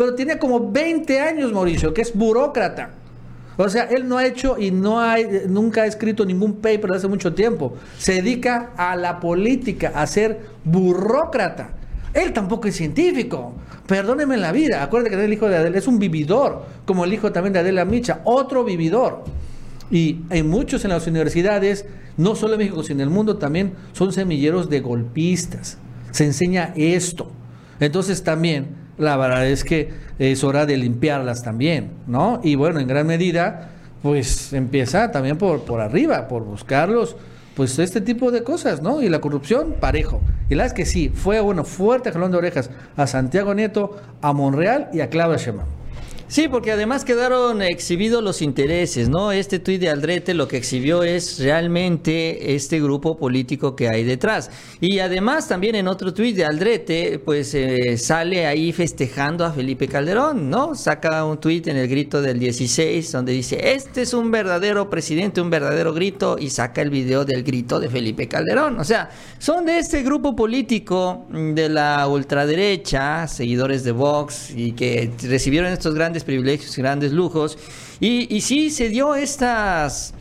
pero 0.00 0.14
tiene 0.14 0.38
como 0.38 0.70
20 0.72 1.20
años, 1.20 1.52
Mauricio, 1.52 1.92
que 1.92 2.00
es 2.00 2.14
burócrata. 2.14 2.88
O 3.58 3.68
sea, 3.68 3.82
él 3.82 4.08
no 4.08 4.16
ha 4.16 4.24
hecho 4.24 4.56
y 4.58 4.70
no 4.70 4.98
ha, 4.98 5.16
nunca 5.46 5.82
ha 5.82 5.86
escrito 5.86 6.24
ningún 6.24 6.54
paper 6.54 6.84
desde 6.84 6.96
hace 6.96 7.08
mucho 7.08 7.34
tiempo. 7.34 7.76
Se 7.98 8.14
dedica 8.14 8.70
a 8.78 8.96
la 8.96 9.20
política, 9.20 9.92
a 9.94 10.06
ser 10.06 10.40
burócrata. 10.64 11.72
Él 12.14 12.32
tampoco 12.32 12.66
es 12.66 12.76
científico. 12.76 13.52
Perdóneme 13.86 14.38
la 14.38 14.52
vida. 14.52 14.82
Acuérdate 14.82 15.14
que 15.14 15.22
el 15.22 15.34
hijo 15.34 15.50
de 15.50 15.58
Adela 15.58 15.76
es 15.76 15.86
un 15.86 15.98
vividor, 15.98 16.64
como 16.86 17.04
el 17.04 17.12
hijo 17.12 17.30
también 17.30 17.52
de 17.52 17.58
Adela 17.58 17.84
Micha, 17.84 18.22
otro 18.24 18.64
vividor. 18.64 19.24
Y 19.90 20.20
hay 20.30 20.42
muchos 20.42 20.82
en 20.86 20.92
las 20.92 21.06
universidades, 21.06 21.84
no 22.16 22.36
solo 22.36 22.54
en 22.54 22.60
México, 22.60 22.82
sino 22.82 23.02
en 23.02 23.08
el 23.08 23.14
mundo 23.14 23.36
también, 23.36 23.74
son 23.92 24.14
semilleros 24.14 24.70
de 24.70 24.80
golpistas. 24.80 25.76
Se 26.10 26.24
enseña 26.24 26.72
esto. 26.74 27.30
Entonces 27.80 28.24
también, 28.24 28.79
la 29.00 29.16
verdad 29.16 29.46
es 29.46 29.64
que 29.64 29.90
es 30.18 30.44
hora 30.44 30.66
de 30.66 30.76
limpiarlas 30.76 31.42
también, 31.42 31.90
¿no? 32.06 32.40
Y 32.44 32.54
bueno, 32.54 32.78
en 32.78 32.86
gran 32.86 33.06
medida, 33.06 33.70
pues 34.02 34.52
empieza 34.52 35.10
también 35.10 35.38
por, 35.38 35.62
por 35.62 35.80
arriba, 35.80 36.28
por 36.28 36.44
buscarlos, 36.44 37.16
pues 37.54 37.78
este 37.78 38.00
tipo 38.00 38.30
de 38.30 38.44
cosas, 38.44 38.82
¿no? 38.82 39.02
Y 39.02 39.08
la 39.08 39.20
corrupción, 39.20 39.74
parejo. 39.80 40.20
Y 40.48 40.54
la 40.54 40.66
es 40.66 40.72
que 40.72 40.86
sí, 40.86 41.08
fue, 41.08 41.40
bueno, 41.40 41.64
fuerte 41.64 42.12
jalón 42.12 42.30
de 42.30 42.38
orejas 42.38 42.70
a 42.96 43.06
Santiago 43.06 43.54
Nieto, 43.54 43.96
a 44.20 44.32
Monreal 44.32 44.88
y 44.92 45.00
a 45.00 45.08
Claudia 45.08 45.38
Sheinbaum. 45.38 45.79
Sí, 46.30 46.46
porque 46.46 46.70
además 46.70 47.04
quedaron 47.04 47.60
exhibidos 47.60 48.22
los 48.22 48.40
intereses, 48.40 49.08
¿no? 49.08 49.32
Este 49.32 49.58
tuit 49.58 49.80
de 49.80 49.90
Aldrete 49.90 50.32
lo 50.32 50.46
que 50.46 50.58
exhibió 50.58 51.02
es 51.02 51.40
realmente 51.40 52.54
este 52.54 52.80
grupo 52.80 53.16
político 53.16 53.74
que 53.74 53.88
hay 53.88 54.04
detrás. 54.04 54.48
Y 54.80 55.00
además 55.00 55.48
también 55.48 55.74
en 55.74 55.88
otro 55.88 56.14
tuit 56.14 56.36
de 56.36 56.44
Aldrete, 56.44 57.18
pues 57.18 57.52
eh, 57.54 57.98
sale 57.98 58.46
ahí 58.46 58.72
festejando 58.72 59.44
a 59.44 59.50
Felipe 59.52 59.88
Calderón, 59.88 60.48
¿no? 60.48 60.76
Saca 60.76 61.24
un 61.24 61.40
tuit 61.40 61.66
en 61.66 61.76
el 61.76 61.88
grito 61.88 62.22
del 62.22 62.38
16 62.38 63.10
donde 63.10 63.32
dice, 63.32 63.72
este 63.72 64.02
es 64.02 64.14
un 64.14 64.30
verdadero 64.30 64.88
presidente, 64.88 65.40
un 65.40 65.50
verdadero 65.50 65.92
grito, 65.92 66.36
y 66.38 66.50
saca 66.50 66.80
el 66.80 66.90
video 66.90 67.24
del 67.24 67.42
grito 67.42 67.80
de 67.80 67.88
Felipe 67.88 68.28
Calderón. 68.28 68.78
O 68.78 68.84
sea, 68.84 69.10
son 69.40 69.66
de 69.66 69.78
este 69.78 70.04
grupo 70.04 70.36
político 70.36 71.26
de 71.28 71.68
la 71.68 72.06
ultraderecha, 72.06 73.26
seguidores 73.26 73.82
de 73.82 73.90
Vox, 73.90 74.52
y 74.54 74.70
que 74.74 75.10
recibieron 75.24 75.72
estos 75.72 75.92
grandes 75.92 76.19
privilegios, 76.24 76.76
grandes 76.76 77.12
lujos. 77.12 77.58
Y, 78.00 78.34
y 78.34 78.40
sí 78.40 78.70
se 78.70 78.88
dio 78.88 79.14
estas, 79.14 80.14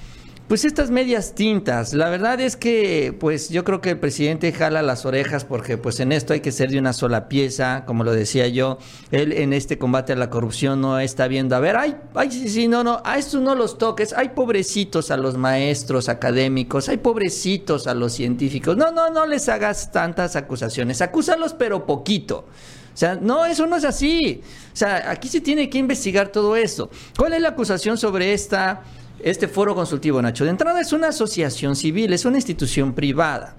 pues 0.49 0.65
estas 0.65 0.89
medias 0.89 1.35
tintas. 1.35 1.93
La 1.93 2.09
verdad 2.09 2.41
es 2.41 2.57
que, 2.57 3.15
pues 3.19 3.49
yo 3.49 3.63
creo 3.63 3.81
que 3.81 3.91
el 3.91 3.99
presidente 3.99 4.51
jala 4.51 4.81
las 4.81 5.05
orejas 5.05 5.45
porque, 5.45 5.77
pues 5.77 5.99
en 5.99 6.11
esto 6.11 6.33
hay 6.33 6.39
que 6.39 6.51
ser 6.51 6.71
de 6.71 6.79
una 6.79 6.91
sola 6.91 7.29
pieza, 7.29 7.83
como 7.85 8.03
lo 8.03 8.13
decía 8.13 8.47
yo. 8.47 8.79
Él 9.11 9.31
en 9.31 9.53
este 9.53 9.77
combate 9.77 10.13
a 10.13 10.15
la 10.15 10.31
corrupción 10.31 10.81
no 10.81 10.99
está 10.99 11.27
viendo, 11.27 11.55
a 11.55 11.59
ver, 11.59 11.77
ay, 11.77 11.97
ay, 12.15 12.31
sí, 12.31 12.49
sí, 12.49 12.67
no, 12.67 12.83
no, 12.83 12.99
a 13.05 13.19
estos 13.19 13.43
no 13.43 13.53
los 13.53 13.77
toques. 13.77 14.11
Hay 14.13 14.29
pobrecitos 14.29 15.11
a 15.11 15.17
los 15.17 15.37
maestros 15.37 16.09
académicos, 16.09 16.89
hay 16.89 16.97
pobrecitos 16.97 17.85
a 17.85 17.93
los 17.93 18.13
científicos. 18.13 18.75
No, 18.75 18.91
no, 18.91 19.11
no 19.11 19.27
les 19.27 19.47
hagas 19.49 19.91
tantas 19.91 20.35
acusaciones. 20.35 21.03
Acúsalos, 21.03 21.53
pero 21.53 21.85
poquito. 21.85 22.47
O 22.93 22.97
sea, 22.97 23.15
no, 23.15 23.45
eso 23.45 23.65
no 23.65 23.75
es 23.75 23.85
así. 23.85 24.41
O 24.73 24.75
sea, 24.75 25.09
aquí 25.09 25.27
se 25.27 25.41
tiene 25.41 25.69
que 25.69 25.77
investigar 25.77 26.29
todo 26.29 26.55
esto. 26.55 26.89
¿Cuál 27.17 27.33
es 27.33 27.41
la 27.41 27.49
acusación 27.49 27.97
sobre 27.97 28.33
esta, 28.33 28.81
este 29.23 29.47
foro 29.47 29.73
consultivo, 29.75 30.21
Nacho? 30.21 30.43
De 30.43 30.49
entrada 30.49 30.81
es 30.81 30.91
una 30.91 31.09
asociación 31.09 31.75
civil, 31.75 32.13
es 32.13 32.25
una 32.25 32.37
institución 32.37 32.93
privada. 32.93 33.55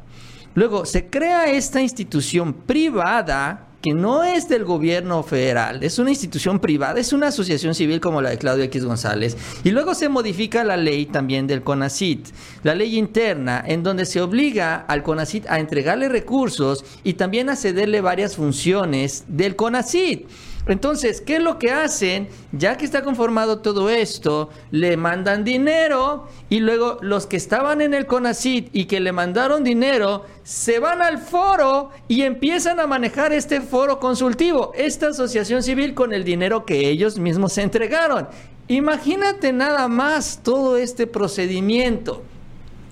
Luego, 0.54 0.84
se 0.84 1.08
crea 1.08 1.46
esta 1.50 1.80
institución 1.80 2.52
privada 2.52 3.69
que 3.82 3.94
no 3.94 4.24
es 4.24 4.48
del 4.48 4.64
gobierno 4.64 5.22
federal, 5.22 5.82
es 5.82 5.98
una 5.98 6.10
institución 6.10 6.60
privada, 6.60 7.00
es 7.00 7.12
una 7.12 7.28
asociación 7.28 7.74
civil 7.74 8.00
como 8.00 8.20
la 8.20 8.30
de 8.30 8.38
Claudio 8.38 8.64
X 8.64 8.84
González. 8.84 9.36
Y 9.64 9.70
luego 9.70 9.94
se 9.94 10.08
modifica 10.08 10.64
la 10.64 10.76
ley 10.76 11.06
también 11.06 11.46
del 11.46 11.62
CONACIT, 11.62 12.28
la 12.62 12.74
ley 12.74 12.98
interna, 12.98 13.64
en 13.66 13.82
donde 13.82 14.04
se 14.04 14.20
obliga 14.20 14.76
al 14.76 15.02
CONACIT 15.02 15.46
a 15.48 15.60
entregarle 15.60 16.08
recursos 16.08 16.84
y 17.04 17.14
también 17.14 17.48
a 17.48 17.56
cederle 17.56 18.00
varias 18.00 18.36
funciones 18.36 19.24
del 19.28 19.56
CONACIT. 19.56 20.26
Entonces, 20.66 21.20
¿qué 21.20 21.36
es 21.36 21.42
lo 21.42 21.58
que 21.58 21.72
hacen? 21.72 22.28
Ya 22.52 22.76
que 22.76 22.84
está 22.84 23.02
conformado 23.02 23.60
todo 23.60 23.88
esto, 23.88 24.50
le 24.70 24.96
mandan 24.96 25.42
dinero 25.42 26.28
y 26.48 26.60
luego 26.60 26.98
los 27.00 27.26
que 27.26 27.36
estaban 27.36 27.80
en 27.80 27.94
el 27.94 28.06
CONACIT 28.06 28.68
y 28.72 28.84
que 28.84 29.00
le 29.00 29.12
mandaron 29.12 29.64
dinero 29.64 30.26
se 30.42 30.78
van 30.78 31.00
al 31.00 31.18
foro 31.18 31.90
y 32.08 32.22
empiezan 32.22 32.78
a 32.78 32.86
manejar 32.86 33.32
este 33.32 33.60
foro 33.60 33.98
consultivo, 33.98 34.72
esta 34.74 35.08
asociación 35.08 35.62
civil 35.62 35.94
con 35.94 36.12
el 36.12 36.24
dinero 36.24 36.66
que 36.66 36.88
ellos 36.88 37.18
mismos 37.18 37.54
se 37.54 37.62
entregaron. 37.62 38.28
Imagínate 38.68 39.52
nada 39.52 39.88
más 39.88 40.40
todo 40.42 40.76
este 40.76 41.06
procedimiento. 41.06 42.22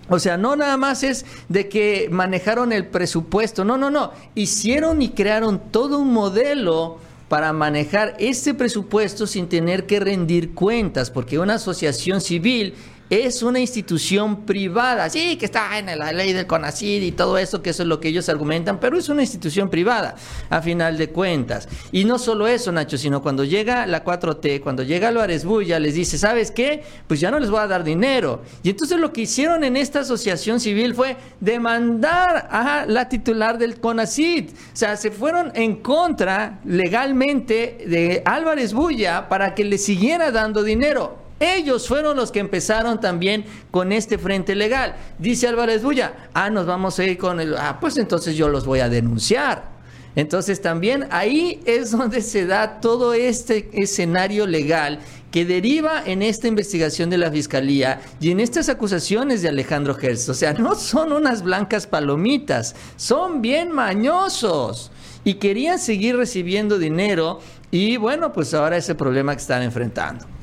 O 0.08 0.18
sea, 0.18 0.38
no 0.38 0.56
nada 0.56 0.76
más 0.78 1.02
es 1.02 1.26
de 1.48 1.68
que 1.68 2.08
manejaron 2.10 2.72
el 2.72 2.86
presupuesto, 2.86 3.64
no, 3.64 3.76
no, 3.76 3.90
no, 3.90 4.12
hicieron 4.34 5.02
y 5.02 5.10
crearon 5.10 5.60
todo 5.70 5.98
un 5.98 6.14
modelo 6.14 6.98
para 7.28 7.52
manejar 7.52 8.16
este 8.18 8.54
presupuesto 8.54 9.26
sin 9.26 9.48
tener 9.48 9.86
que 9.86 10.00
rendir 10.00 10.54
cuentas, 10.54 11.10
porque 11.10 11.38
una 11.38 11.54
asociación 11.54 12.20
civil 12.20 12.74
es 13.10 13.42
una 13.42 13.58
institución 13.58 14.44
privada, 14.44 15.08
sí, 15.08 15.36
que 15.36 15.46
está 15.46 15.78
en 15.78 15.86
la 15.98 16.12
ley 16.12 16.32
del 16.32 16.46
CONACID 16.46 17.02
y 17.02 17.12
todo 17.12 17.38
eso, 17.38 17.62
que 17.62 17.70
eso 17.70 17.82
es 17.82 17.88
lo 17.88 18.00
que 18.00 18.08
ellos 18.08 18.28
argumentan, 18.28 18.80
pero 18.80 18.98
es 18.98 19.08
una 19.08 19.22
institución 19.22 19.70
privada, 19.70 20.14
a 20.50 20.60
final 20.60 20.98
de 20.98 21.10
cuentas. 21.10 21.68
Y 21.90 22.04
no 22.04 22.18
solo 22.18 22.46
eso, 22.46 22.70
Nacho, 22.70 22.98
sino 22.98 23.22
cuando 23.22 23.44
llega 23.44 23.86
la 23.86 24.04
4T, 24.04 24.60
cuando 24.60 24.82
llega 24.82 25.08
Álvarez 25.08 25.44
Bulla, 25.44 25.78
les 25.80 25.94
dice, 25.94 26.18
¿sabes 26.18 26.50
qué? 26.50 26.82
Pues 27.06 27.20
ya 27.20 27.30
no 27.30 27.38
les 27.38 27.50
voy 27.50 27.60
a 27.60 27.66
dar 27.66 27.82
dinero. 27.82 28.42
Y 28.62 28.70
entonces 28.70 28.98
lo 28.98 29.12
que 29.12 29.22
hicieron 29.22 29.64
en 29.64 29.76
esta 29.76 30.00
asociación 30.00 30.60
civil 30.60 30.94
fue 30.94 31.16
demandar 31.40 32.48
a 32.50 32.84
la 32.86 33.08
titular 33.08 33.58
del 33.58 33.80
CONACID. 33.80 34.50
O 34.50 34.76
sea, 34.76 34.96
se 34.96 35.10
fueron 35.10 35.52
en 35.54 35.76
contra 35.76 36.60
legalmente 36.64 37.84
de 37.86 38.22
Álvarez 38.24 38.74
Bulla 38.74 39.28
para 39.28 39.54
que 39.54 39.64
le 39.64 39.78
siguiera 39.78 40.30
dando 40.30 40.62
dinero. 40.62 41.27
Ellos 41.40 41.86
fueron 41.86 42.16
los 42.16 42.32
que 42.32 42.40
empezaron 42.40 43.00
también 43.00 43.44
con 43.70 43.92
este 43.92 44.18
frente 44.18 44.54
legal. 44.54 44.96
Dice 45.18 45.46
Álvarez 45.46 45.82
Bulla, 45.82 46.28
ah, 46.34 46.50
nos 46.50 46.66
vamos 46.66 46.98
a 46.98 47.04
ir 47.04 47.16
con 47.16 47.40
el... 47.40 47.56
Ah, 47.56 47.78
pues 47.80 47.96
entonces 47.96 48.36
yo 48.36 48.48
los 48.48 48.66
voy 48.66 48.80
a 48.80 48.88
denunciar. 48.88 49.78
Entonces 50.16 50.60
también 50.60 51.06
ahí 51.10 51.60
es 51.64 51.90
donde 51.92 52.22
se 52.22 52.46
da 52.46 52.80
todo 52.80 53.14
este 53.14 53.70
escenario 53.72 54.46
legal 54.46 54.98
que 55.30 55.44
deriva 55.44 56.02
en 56.04 56.22
esta 56.22 56.48
investigación 56.48 57.10
de 57.10 57.18
la 57.18 57.30
Fiscalía 57.30 58.00
y 58.18 58.30
en 58.30 58.40
estas 58.40 58.68
acusaciones 58.68 59.42
de 59.42 59.48
Alejandro 59.48 59.94
Gertz. 59.94 60.28
O 60.28 60.34
sea, 60.34 60.54
no 60.54 60.74
son 60.74 61.12
unas 61.12 61.42
blancas 61.42 61.86
palomitas, 61.86 62.74
son 62.96 63.42
bien 63.42 63.70
mañosos 63.70 64.90
y 65.24 65.34
querían 65.34 65.78
seguir 65.78 66.16
recibiendo 66.16 66.78
dinero 66.78 67.40
y 67.70 67.96
bueno, 67.98 68.32
pues 68.32 68.54
ahora 68.54 68.76
ese 68.78 68.94
problema 68.94 69.34
que 69.34 69.42
están 69.42 69.62
enfrentando. 69.62 70.37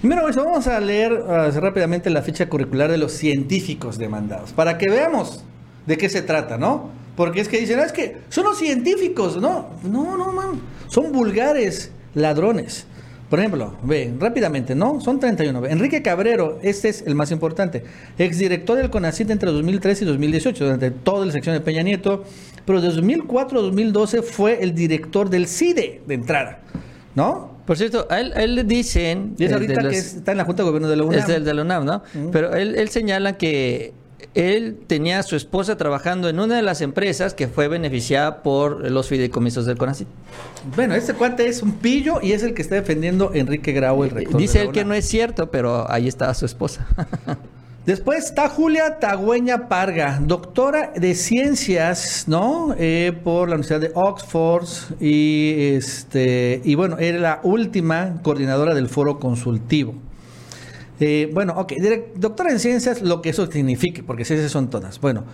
Mira, 0.00 0.22
pues 0.22 0.36
vamos 0.36 0.68
a 0.68 0.78
leer 0.78 1.12
rápidamente 1.12 2.08
la 2.08 2.22
ficha 2.22 2.48
curricular 2.48 2.88
de 2.88 2.98
los 2.98 3.10
científicos 3.12 3.98
demandados, 3.98 4.52
para 4.52 4.78
que 4.78 4.88
veamos 4.88 5.42
de 5.86 5.98
qué 5.98 6.08
se 6.08 6.22
trata, 6.22 6.56
¿no? 6.56 6.90
Porque 7.16 7.40
es 7.40 7.48
que 7.48 7.58
dicen, 7.58 7.80
ah, 7.80 7.84
es 7.84 7.90
que 7.90 8.18
son 8.28 8.44
los 8.44 8.58
científicos, 8.58 9.38
¿no? 9.38 9.70
No, 9.82 10.16
no, 10.16 10.32
man, 10.32 10.60
son 10.86 11.10
vulgares 11.10 11.90
ladrones. 12.14 12.86
Por 13.28 13.40
ejemplo, 13.40 13.76
ve, 13.82 14.14
rápidamente, 14.20 14.76
¿no? 14.76 15.00
Son 15.00 15.18
31. 15.18 15.66
Enrique 15.66 16.00
Cabrero, 16.00 16.60
este 16.62 16.90
es 16.90 17.02
el 17.02 17.16
más 17.16 17.32
importante, 17.32 17.82
exdirector 18.18 18.78
del 18.78 18.90
CONACYT 18.90 19.30
entre 19.30 19.50
2013 19.50 20.04
y 20.04 20.06
2018, 20.06 20.64
durante 20.64 20.92
toda 20.92 21.26
la 21.26 21.32
sección 21.32 21.56
de 21.56 21.60
Peña 21.60 21.82
Nieto, 21.82 22.22
pero 22.64 22.80
de 22.80 22.86
2004 22.86 23.58
a 23.58 23.62
2012 23.62 24.22
fue 24.22 24.62
el 24.62 24.76
director 24.76 25.28
del 25.28 25.48
CIDE 25.48 26.02
de 26.06 26.14
entrada, 26.14 26.60
¿no? 27.16 27.57
Por 27.68 27.76
cierto, 27.76 28.06
a 28.08 28.18
él, 28.18 28.32
a 28.34 28.42
él 28.42 28.54
le 28.54 28.64
dicen... 28.64 29.34
Y 29.36 29.44
es 29.44 29.52
ahorita 29.52 29.74
de 29.74 29.82
los- 29.82 29.92
que 29.92 29.98
está 29.98 30.32
en 30.32 30.38
la 30.38 30.44
Junta 30.46 30.62
de 30.62 30.68
Gobierno 30.70 30.88
de 30.88 30.96
la 30.96 31.04
UNAM. 31.04 31.18
Es 31.20 31.28
el 31.28 31.44
de 31.44 31.52
la 31.52 31.60
UNAM, 31.60 31.84
¿no? 31.84 32.02
Pero 32.32 32.56
él, 32.56 32.74
él 32.76 32.88
señala 32.88 33.36
que 33.36 33.92
él 34.34 34.78
tenía 34.86 35.18
a 35.18 35.22
su 35.22 35.36
esposa 35.36 35.76
trabajando 35.76 36.30
en 36.30 36.40
una 36.40 36.56
de 36.56 36.62
las 36.62 36.80
empresas 36.80 37.34
que 37.34 37.46
fue 37.46 37.68
beneficiada 37.68 38.42
por 38.42 38.90
los 38.90 39.08
fideicomisos 39.08 39.66
del 39.66 39.76
CONACYT. 39.76 40.08
Bueno, 40.74 40.94
este 40.94 41.12
cuate 41.12 41.46
es 41.46 41.62
un 41.62 41.72
pillo 41.72 42.20
y 42.22 42.32
es 42.32 42.42
el 42.42 42.54
que 42.54 42.62
está 42.62 42.74
defendiendo 42.74 43.32
Enrique 43.34 43.72
Grau, 43.72 44.02
el 44.02 44.10
rector. 44.12 44.40
Dice 44.40 44.62
él 44.62 44.72
que 44.72 44.86
no 44.86 44.94
es 44.94 45.04
cierto, 45.06 45.50
pero 45.50 45.90
ahí 45.90 46.08
estaba 46.08 46.32
su 46.32 46.46
esposa. 46.46 46.86
Después 47.88 48.26
está 48.26 48.50
Julia 48.50 48.98
Tagüeña 48.98 49.66
Parga, 49.66 50.18
doctora 50.20 50.92
de 50.94 51.14
ciencias, 51.14 52.24
¿no? 52.26 52.74
Eh, 52.78 53.18
por 53.24 53.48
la 53.48 53.54
Universidad 53.54 53.80
de 53.80 53.92
Oxford 53.94 54.68
y 55.00 55.72
este 55.74 56.60
y 56.64 56.74
bueno, 56.74 56.98
era 56.98 57.18
la 57.18 57.40
última 57.44 58.20
coordinadora 58.22 58.74
del 58.74 58.90
foro 58.90 59.18
consultivo. 59.18 59.94
Eh, 61.00 61.30
bueno, 61.32 61.54
ok, 61.56 61.72
doctora 62.14 62.50
en 62.50 62.60
ciencias, 62.60 63.00
lo 63.00 63.22
que 63.22 63.30
eso 63.30 63.50
signifique, 63.50 64.02
porque 64.02 64.26
ciencias 64.26 64.52
son 64.52 64.68
todas. 64.68 65.00
Bueno, 65.00 65.24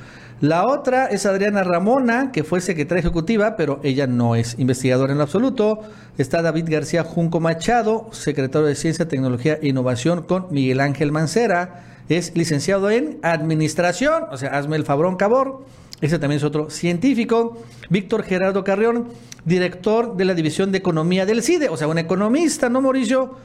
la 0.40 0.64
otra 0.64 1.06
es 1.06 1.26
Adriana 1.26 1.64
Ramona, 1.64 2.30
que 2.30 2.44
fue 2.44 2.60
secretaria 2.60 3.00
ejecutiva, 3.00 3.56
pero 3.56 3.80
ella 3.82 4.06
no 4.06 4.36
es 4.36 4.60
investigadora 4.60 5.10
en 5.10 5.18
lo 5.18 5.24
absoluto. 5.24 5.80
Está 6.18 6.40
David 6.40 6.66
García 6.68 7.02
Junco 7.02 7.40
Machado, 7.40 8.10
secretario 8.12 8.68
de 8.68 8.76
Ciencia, 8.76 9.08
Tecnología 9.08 9.58
e 9.60 9.66
Innovación 9.66 10.22
con 10.22 10.46
Miguel 10.52 10.78
Ángel 10.78 11.10
Mancera. 11.10 11.93
Es 12.08 12.36
licenciado 12.36 12.90
en 12.90 13.18
Administración, 13.22 14.24
o 14.30 14.36
sea, 14.36 14.50
hazme 14.50 14.76
el 14.76 14.84
fabrón 14.84 15.16
cabor. 15.16 15.64
Ese 16.00 16.18
también 16.18 16.38
es 16.38 16.44
otro 16.44 16.68
científico. 16.68 17.56
Víctor 17.88 18.24
Gerardo 18.24 18.62
Carrión, 18.62 19.08
director 19.44 20.16
de 20.16 20.24
la 20.24 20.34
División 20.34 20.70
de 20.70 20.78
Economía 20.78 21.24
del 21.24 21.42
CIDE, 21.42 21.68
o 21.68 21.76
sea, 21.76 21.88
un 21.88 21.98
economista, 21.98 22.68
¿no, 22.68 22.82
Mauricio? 22.82 23.36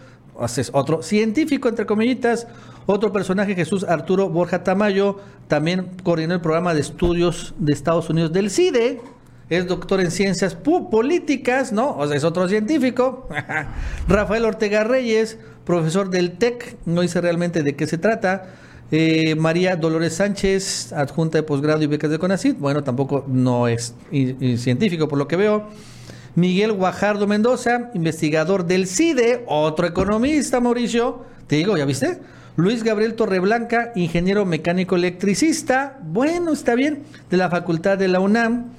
Es 0.46 0.72
otro 0.74 1.04
científico, 1.04 1.68
entre 1.68 1.86
comillitas. 1.86 2.48
Otro 2.86 3.12
personaje, 3.12 3.56
Jesús 3.56 3.84
Arturo 3.84 4.30
Borja 4.30 4.64
Tamayo, 4.64 5.18
también 5.48 5.92
coordinó 6.04 6.34
el 6.34 6.42
programa 6.42 6.74
de 6.74 6.82
estudios 6.82 7.54
de 7.60 7.74
Estados 7.74 8.10
Unidos 8.10 8.32
del 8.32 8.50
CIDE. 8.50 9.02
Es 9.50 9.68
doctor 9.68 10.00
en 10.00 10.12
ciencias 10.12 10.56
políticas, 10.56 11.72
¿no? 11.72 11.98
O 11.98 12.08
sea, 12.08 12.16
es 12.16 12.24
otro 12.24 12.48
científico. 12.48 13.28
Rafael 14.08 14.46
Ortega 14.46 14.84
Reyes, 14.84 15.40
profesor 15.66 16.10
del 16.10 16.34
TEC, 16.34 16.78
no 16.86 17.02
dice 17.02 17.20
realmente 17.20 17.64
de 17.64 17.76
qué 17.76 17.88
se 17.88 17.98
trata. 17.98 18.54
Eh, 18.92 19.36
María 19.36 19.76
Dolores 19.76 20.16
Sánchez, 20.16 20.94
adjunta 20.94 21.38
de 21.38 21.44
posgrado 21.44 21.82
y 21.82 21.88
becas 21.88 22.10
de 22.10 22.18
CONACYT, 22.18 22.58
bueno, 22.58 22.84
tampoco 22.84 23.24
no 23.28 23.68
es 23.68 23.94
científico 24.58 25.08
por 25.08 25.20
lo 25.20 25.28
que 25.28 25.36
veo. 25.36 25.70
Miguel 26.36 26.74
Guajardo 26.74 27.28
Mendoza, 27.28 27.92
investigador 27.94 28.66
del 28.66 28.88
CIDE, 28.88 29.44
otro 29.48 29.88
economista, 29.88 30.60
Mauricio. 30.60 31.26
Te 31.48 31.58
digo, 31.58 31.78
¿ya 31.78 31.86
viste? 31.86 32.20
Luis 32.56 32.84
Gabriel 32.84 33.16
Torreblanca, 33.16 33.92
ingeniero 33.96 34.46
mecánico 34.46 34.96
electricista. 34.96 36.00
Bueno, 36.04 36.54
está 36.54 36.76
bien. 36.76 37.04
De 37.30 37.38
la 37.38 37.50
Facultad 37.50 37.98
de 37.98 38.08
la 38.08 38.20
UNAM. 38.20 38.72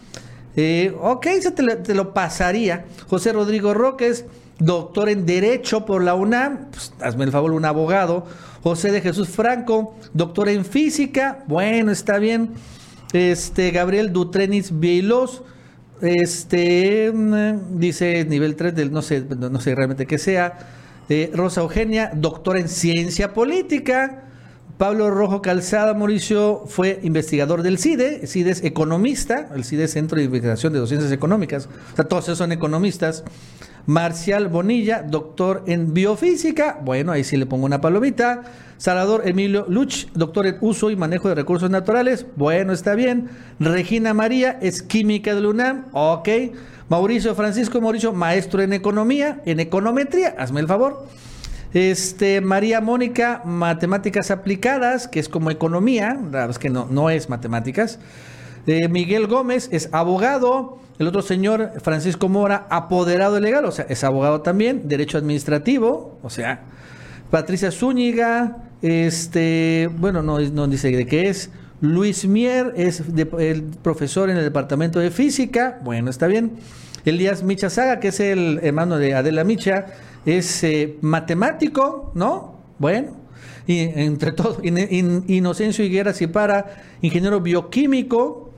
Eh, 0.56 0.94
ok, 1.00 1.26
se 1.40 1.50
te, 1.52 1.94
lo- 1.94 2.12
pasaría. 2.14 2.84
José 3.08 3.32
Rodrigo 3.32 3.72
Roques, 3.74 4.24
doctor 4.58 5.08
en 5.08 5.26
Derecho 5.26 5.84
por 5.86 6.02
la 6.02 6.14
UNAM. 6.14 6.66
Pues, 6.70 6.92
hazme 7.00 7.24
el 7.24 7.30
favor, 7.32 7.52
un 7.52 7.64
abogado. 7.64 8.26
José 8.62 8.92
de 8.92 9.00
Jesús 9.00 9.28
Franco, 9.28 9.94
doctor 10.12 10.48
en 10.48 10.64
Física. 10.64 11.44
Bueno, 11.46 11.92
está 11.92 12.18
bien. 12.18 12.50
Este, 13.12 13.70
Gabriel 13.70 14.12
Dutrenis 14.12 14.78
Veilos. 14.78 15.42
Este 16.02 17.12
mm, 17.12 17.78
dice 17.78 18.24
nivel 18.24 18.56
3 18.56 18.74
del 18.74 18.90
no 18.90 19.02
sé, 19.02 19.22
no 19.38 19.50
no 19.50 19.60
sé 19.60 19.74
realmente 19.74 20.06
qué 20.06 20.18
sea. 20.18 20.58
Eh, 21.08 21.30
Rosa 21.34 21.60
Eugenia, 21.62 22.10
doctora 22.14 22.60
en 22.60 22.68
ciencia 22.68 23.34
política. 23.34 24.24
Pablo 24.80 25.10
Rojo 25.10 25.42
Calzada 25.42 25.92
Mauricio 25.92 26.64
fue 26.66 27.00
investigador 27.02 27.62
del 27.62 27.76
CIDE. 27.76 28.20
El 28.22 28.28
CIDE 28.28 28.50
es 28.50 28.64
economista, 28.64 29.50
el 29.54 29.62
CIDE 29.62 29.84
es 29.84 29.90
Centro 29.90 30.16
de 30.16 30.24
Investigación 30.24 30.72
de 30.72 30.86
Ciencias 30.86 31.12
Económicas. 31.12 31.68
O 31.92 31.96
sea, 31.96 32.06
todos 32.06 32.24
esos 32.24 32.38
son 32.38 32.50
economistas. 32.50 33.22
Marcial 33.84 34.48
Bonilla, 34.48 35.02
doctor 35.02 35.64
en 35.66 35.92
biofísica. 35.92 36.80
Bueno, 36.82 37.12
ahí 37.12 37.24
sí 37.24 37.36
le 37.36 37.44
pongo 37.44 37.66
una 37.66 37.82
palomita. 37.82 38.44
Salvador 38.78 39.20
Emilio 39.26 39.66
Luch, 39.68 40.06
doctor 40.14 40.46
en 40.46 40.56
uso 40.62 40.88
y 40.88 40.96
manejo 40.96 41.28
de 41.28 41.34
recursos 41.34 41.68
naturales. 41.68 42.24
Bueno, 42.36 42.72
está 42.72 42.94
bien. 42.94 43.28
Regina 43.58 44.14
María 44.14 44.58
es 44.62 44.82
química 44.82 45.34
de 45.34 45.42
la 45.42 45.48
UNAM. 45.50 45.84
Ok. 45.92 46.26
Mauricio 46.88 47.34
Francisco 47.34 47.82
Mauricio, 47.82 48.14
maestro 48.14 48.62
en 48.62 48.72
economía, 48.72 49.42
en 49.44 49.60
econometría. 49.60 50.36
Hazme 50.38 50.60
el 50.60 50.66
favor. 50.66 51.06
Este, 51.72 52.40
María 52.40 52.80
Mónica, 52.80 53.42
matemáticas 53.44 54.30
aplicadas, 54.30 55.06
que 55.06 55.20
es 55.20 55.28
como 55.28 55.50
economía, 55.50 56.14
la 56.14 56.20
verdad 56.20 56.50
es 56.50 56.58
que 56.58 56.70
no, 56.70 56.86
no 56.90 57.10
es 57.10 57.28
matemáticas. 57.28 57.98
Eh, 58.66 58.88
Miguel 58.88 59.26
Gómez 59.26 59.68
es 59.72 59.88
abogado. 59.92 60.78
El 60.98 61.06
otro 61.06 61.22
señor, 61.22 61.72
Francisco 61.82 62.28
Mora, 62.28 62.66
apoderado 62.68 63.40
legal, 63.40 63.64
o 63.64 63.70
sea, 63.70 63.86
es 63.88 64.04
abogado 64.04 64.42
también, 64.42 64.86
derecho 64.86 65.16
administrativo, 65.16 66.18
o 66.22 66.28
sea, 66.28 66.60
Patricia 67.30 67.70
Zúñiga, 67.70 68.58
este, 68.82 69.88
bueno, 69.96 70.22
no, 70.22 70.40
no 70.40 70.66
dice 70.68 70.90
de 70.90 71.06
qué 71.06 71.28
es. 71.28 71.50
Luis 71.80 72.26
Mier 72.26 72.74
es 72.76 73.02
el 73.38 73.62
profesor 73.62 74.28
en 74.28 74.36
el 74.36 74.44
departamento 74.44 74.98
de 74.98 75.10
física, 75.10 75.78
bueno, 75.82 76.10
está 76.10 76.26
bien. 76.26 76.58
Elías 77.06 77.42
Micha 77.42 77.70
Saga, 77.70 77.98
que 77.98 78.08
es 78.08 78.20
el 78.20 78.60
hermano 78.62 78.98
de 78.98 79.14
Adela 79.14 79.42
Micha, 79.44 79.86
es 80.26 80.62
eh, 80.64 80.96
matemático, 81.00 82.12
¿no? 82.14 82.58
Bueno, 82.78 83.16
y 83.66 83.78
entre 83.80 84.32
todo, 84.32 84.58
In- 84.62 84.78
In- 84.90 85.24
Inocencio 85.28 85.84
Higuera 85.84 86.12
Cipara, 86.12 86.82
ingeniero 87.02 87.40
bioquímico, 87.40 88.50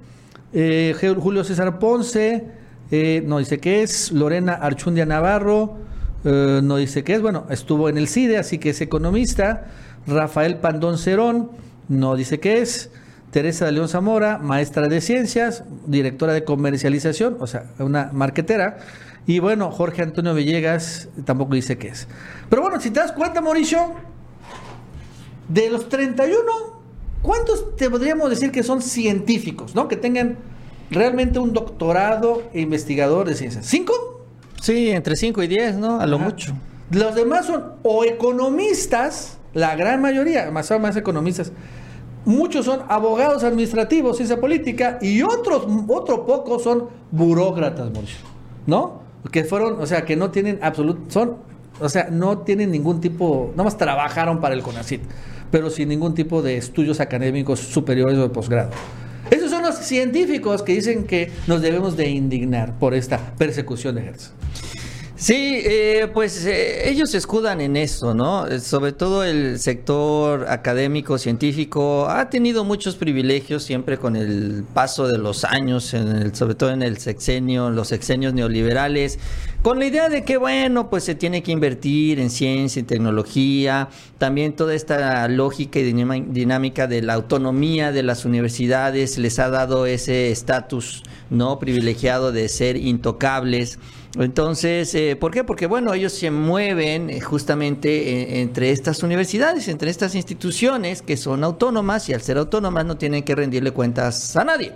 eh, 0.53 0.95
Julio 1.19 1.45
César 1.45 1.79
Ponce, 1.79 2.45
eh, 2.91 3.23
no 3.27 3.39
dice 3.39 3.59
qué 3.59 3.83
es, 3.83 4.13
Lorena 4.13 4.53
Archundia 4.55 5.07
Navarro, 5.07 5.79
eh, 6.25 6.61
no 6.63 6.77
dice 6.77 7.05
qué 7.05 7.15
es, 7.15 7.23
bueno, 7.23 7.47
estuvo 7.51 7.89
en 7.89 7.97
el 7.99 8.07
CIDE, 8.09 8.39
así 8.39 8.59
que 8.59 8.71
es 8.71 8.81
economista, 8.81 9.69
Rafael 10.07 10.57
Pandón 10.59 10.99
Cerón, 10.99 11.51
no 11.89 12.17
dice 12.17 12.39
qué 12.39 12.61
es, 12.61 12.91
Teresa 13.31 13.65
de 13.65 13.73
León 13.73 13.89
Zamora, 13.89 14.37
maestra 14.39 14.89
de 14.89 15.01
ciencias, 15.01 15.65
directora 15.87 16.35
de 16.35 16.45
comercialización, 16.45 17.39
o 17.41 17.47
sea, 17.47 17.65
una 17.79 18.11
marquetera, 18.13 18.79
y 19.27 19.39
bueno, 19.39 19.70
Jorge 19.70 20.03
Antonio 20.03 20.35
Villegas 20.35 21.09
tampoco 21.25 21.55
dice 21.55 21.79
qué 21.79 21.89
es. 21.89 22.09
Pero 22.49 22.62
bueno, 22.62 22.81
si 22.81 22.91
te 22.91 23.01
das 23.01 23.12
cuenta, 23.12 23.41
Mauricio, 23.41 23.93
de 25.49 25.70
los 25.70 25.89
31, 25.89 26.41
¿cuántos 27.23 27.77
te 27.77 27.89
podríamos 27.89 28.31
decir 28.31 28.51
que 28.51 28.62
son 28.62 28.83
científicos, 28.83 29.75
¿no? 29.75 29.87
Que 29.87 29.97
tengan 29.97 30.39
realmente 30.91 31.39
un 31.39 31.53
doctorado 31.53 32.43
e 32.53 32.61
investigador 32.61 33.29
de 33.29 33.35
ciencias. 33.35 33.66
¿Cinco? 33.66 33.93
Sí, 34.61 34.91
entre 34.91 35.16
5 35.16 35.43
y 35.43 35.47
10, 35.49 35.77
¿no? 35.77 36.01
A 36.01 36.07
lo 36.07 36.16
Ajá. 36.16 36.25
mucho. 36.25 36.55
Los 36.91 37.14
demás 37.14 37.47
son 37.47 37.73
o 37.83 38.05
economistas, 38.05 39.39
la 39.55 39.75
gran 39.77 40.01
mayoría, 40.01 40.51
más 40.51 40.70
o 40.70 40.79
más 40.79 40.97
economistas. 40.97 41.53
Muchos 42.25 42.66
son 42.66 42.83
abogados 42.89 43.43
administrativos, 43.43 44.16
ciencia 44.16 44.41
política, 44.41 44.99
y 45.03 45.23
otros, 45.23 45.66
otro 45.89 46.25
poco 46.25 46.59
son 46.59 46.89
burócratas, 47.11 47.91
Mauricio, 47.91 48.20
¿no? 48.66 49.01
Que 49.31 49.45
fueron, 49.45 49.81
o 49.81 49.87
sea, 49.87 50.05
que 50.05 50.16
no 50.16 50.31
tienen 50.31 50.59
absoluto, 50.62 51.11
son, 51.11 51.37
o 51.81 51.89
sea, 51.89 52.09
no 52.11 52.39
tienen 52.39 52.70
ningún 52.70 53.01
tipo, 53.01 53.51
nada 53.53 53.64
más 53.64 53.79
trabajaron 53.79 54.41
para 54.41 54.55
el 54.55 54.62
CONACIT, 54.62 55.03
pero 55.51 55.70
sin 55.70 55.89
ningún 55.89 56.14
tipo 56.14 56.43
de 56.43 56.57
estudios 56.57 57.01
académicos 57.01 57.61
superiores 57.61 58.18
o 58.18 58.23
de 58.23 58.29
posgrado. 58.29 58.70
Esos 59.31 59.51
son 59.51 59.62
los 59.62 59.77
científicos 59.77 60.62
que 60.62 60.75
dicen 60.75 61.05
que 61.05 61.31
nos 61.47 61.62
debemos 61.62 61.97
de 61.97 62.11
indignar 62.11 62.79
por 62.79 62.95
esta 62.95 63.35
persecución 63.39 63.95
de 63.95 64.07
Hertz. 64.07 64.33
Sí, 65.23 65.61
eh, 65.64 66.09
pues 66.12 66.45
eh, 66.47 66.89
ellos 66.91 67.14
escudan 67.14 67.61
en 67.61 67.77
eso, 67.77 68.12
¿no? 68.12 68.49
Eh, 68.49 68.59
Sobre 68.59 68.91
todo 68.91 69.23
el 69.23 69.61
sector 69.61 70.47
académico, 70.49 71.16
científico, 71.16 72.09
ha 72.09 72.29
tenido 72.29 72.64
muchos 72.64 72.97
privilegios 72.97 73.62
siempre 73.62 73.99
con 73.99 74.16
el 74.16 74.64
paso 74.75 75.07
de 75.07 75.18
los 75.18 75.45
años, 75.45 75.95
en 75.95 76.09
el- 76.09 76.35
sobre 76.35 76.57
todo 76.57 76.70
en 76.73 76.83
el 76.83 76.99
sexenio, 76.99 77.70
los 77.70 77.87
sexenios 77.87 78.35
neoliberales, 78.35 79.20
con 79.62 79.79
la 79.79 79.87
idea 79.87 80.09
de 80.09 80.25
que, 80.25 80.39
bueno, 80.39 80.91
pues 80.91 81.05
se 81.05 81.14
tiene 81.14 81.45
que 81.45 81.53
invertir 81.53 82.18
en 82.18 82.29
ciencia 82.29 82.81
y 82.81 82.83
tecnología, 82.83 83.91
también 84.18 84.55
toda 84.57 84.75
esta 84.75 85.29
lógica 85.29 85.79
y 85.79 85.85
dinámica 85.93 86.89
de 86.89 87.01
la 87.01 87.14
autonomía 87.14 87.93
de 87.93 88.03
las 88.03 88.25
universidades 88.25 89.18
les 89.18 89.39
ha 89.39 89.51
dado 89.51 89.87
ese 89.87 90.33
estatus, 90.33 91.05
¿no? 91.31 91.61
Privilegiado 91.61 92.33
de 92.33 92.49
ser 92.49 92.77
intocables. 92.77 93.79
Entonces, 94.19 94.95
eh, 94.95 95.17
¿por 95.17 95.33
qué? 95.33 95.43
Porque, 95.43 95.67
bueno, 95.67 95.95
ellos 95.95 96.13
se 96.13 96.31
mueven 96.31 97.09
eh, 97.09 97.21
justamente 97.21 97.89
eh, 97.89 98.43
entre 98.43 98.71
estas 98.71 99.03
universidades, 99.03 99.69
entre 99.69 99.91
estas 99.91 100.15
instituciones 100.15 101.01
que 101.01 101.17
son 101.17 101.43
autónomas 101.45 102.09
y 102.11 102.13
al 102.15 102.21
ser 102.21 102.37
autónomas 102.37 102.85
no 102.85 102.99
tienen 102.99 103.23
que 103.23 103.35
rendirle 103.35 103.71
cuentas 103.71 104.37
a 104.37 104.45
nadie. 104.45 104.73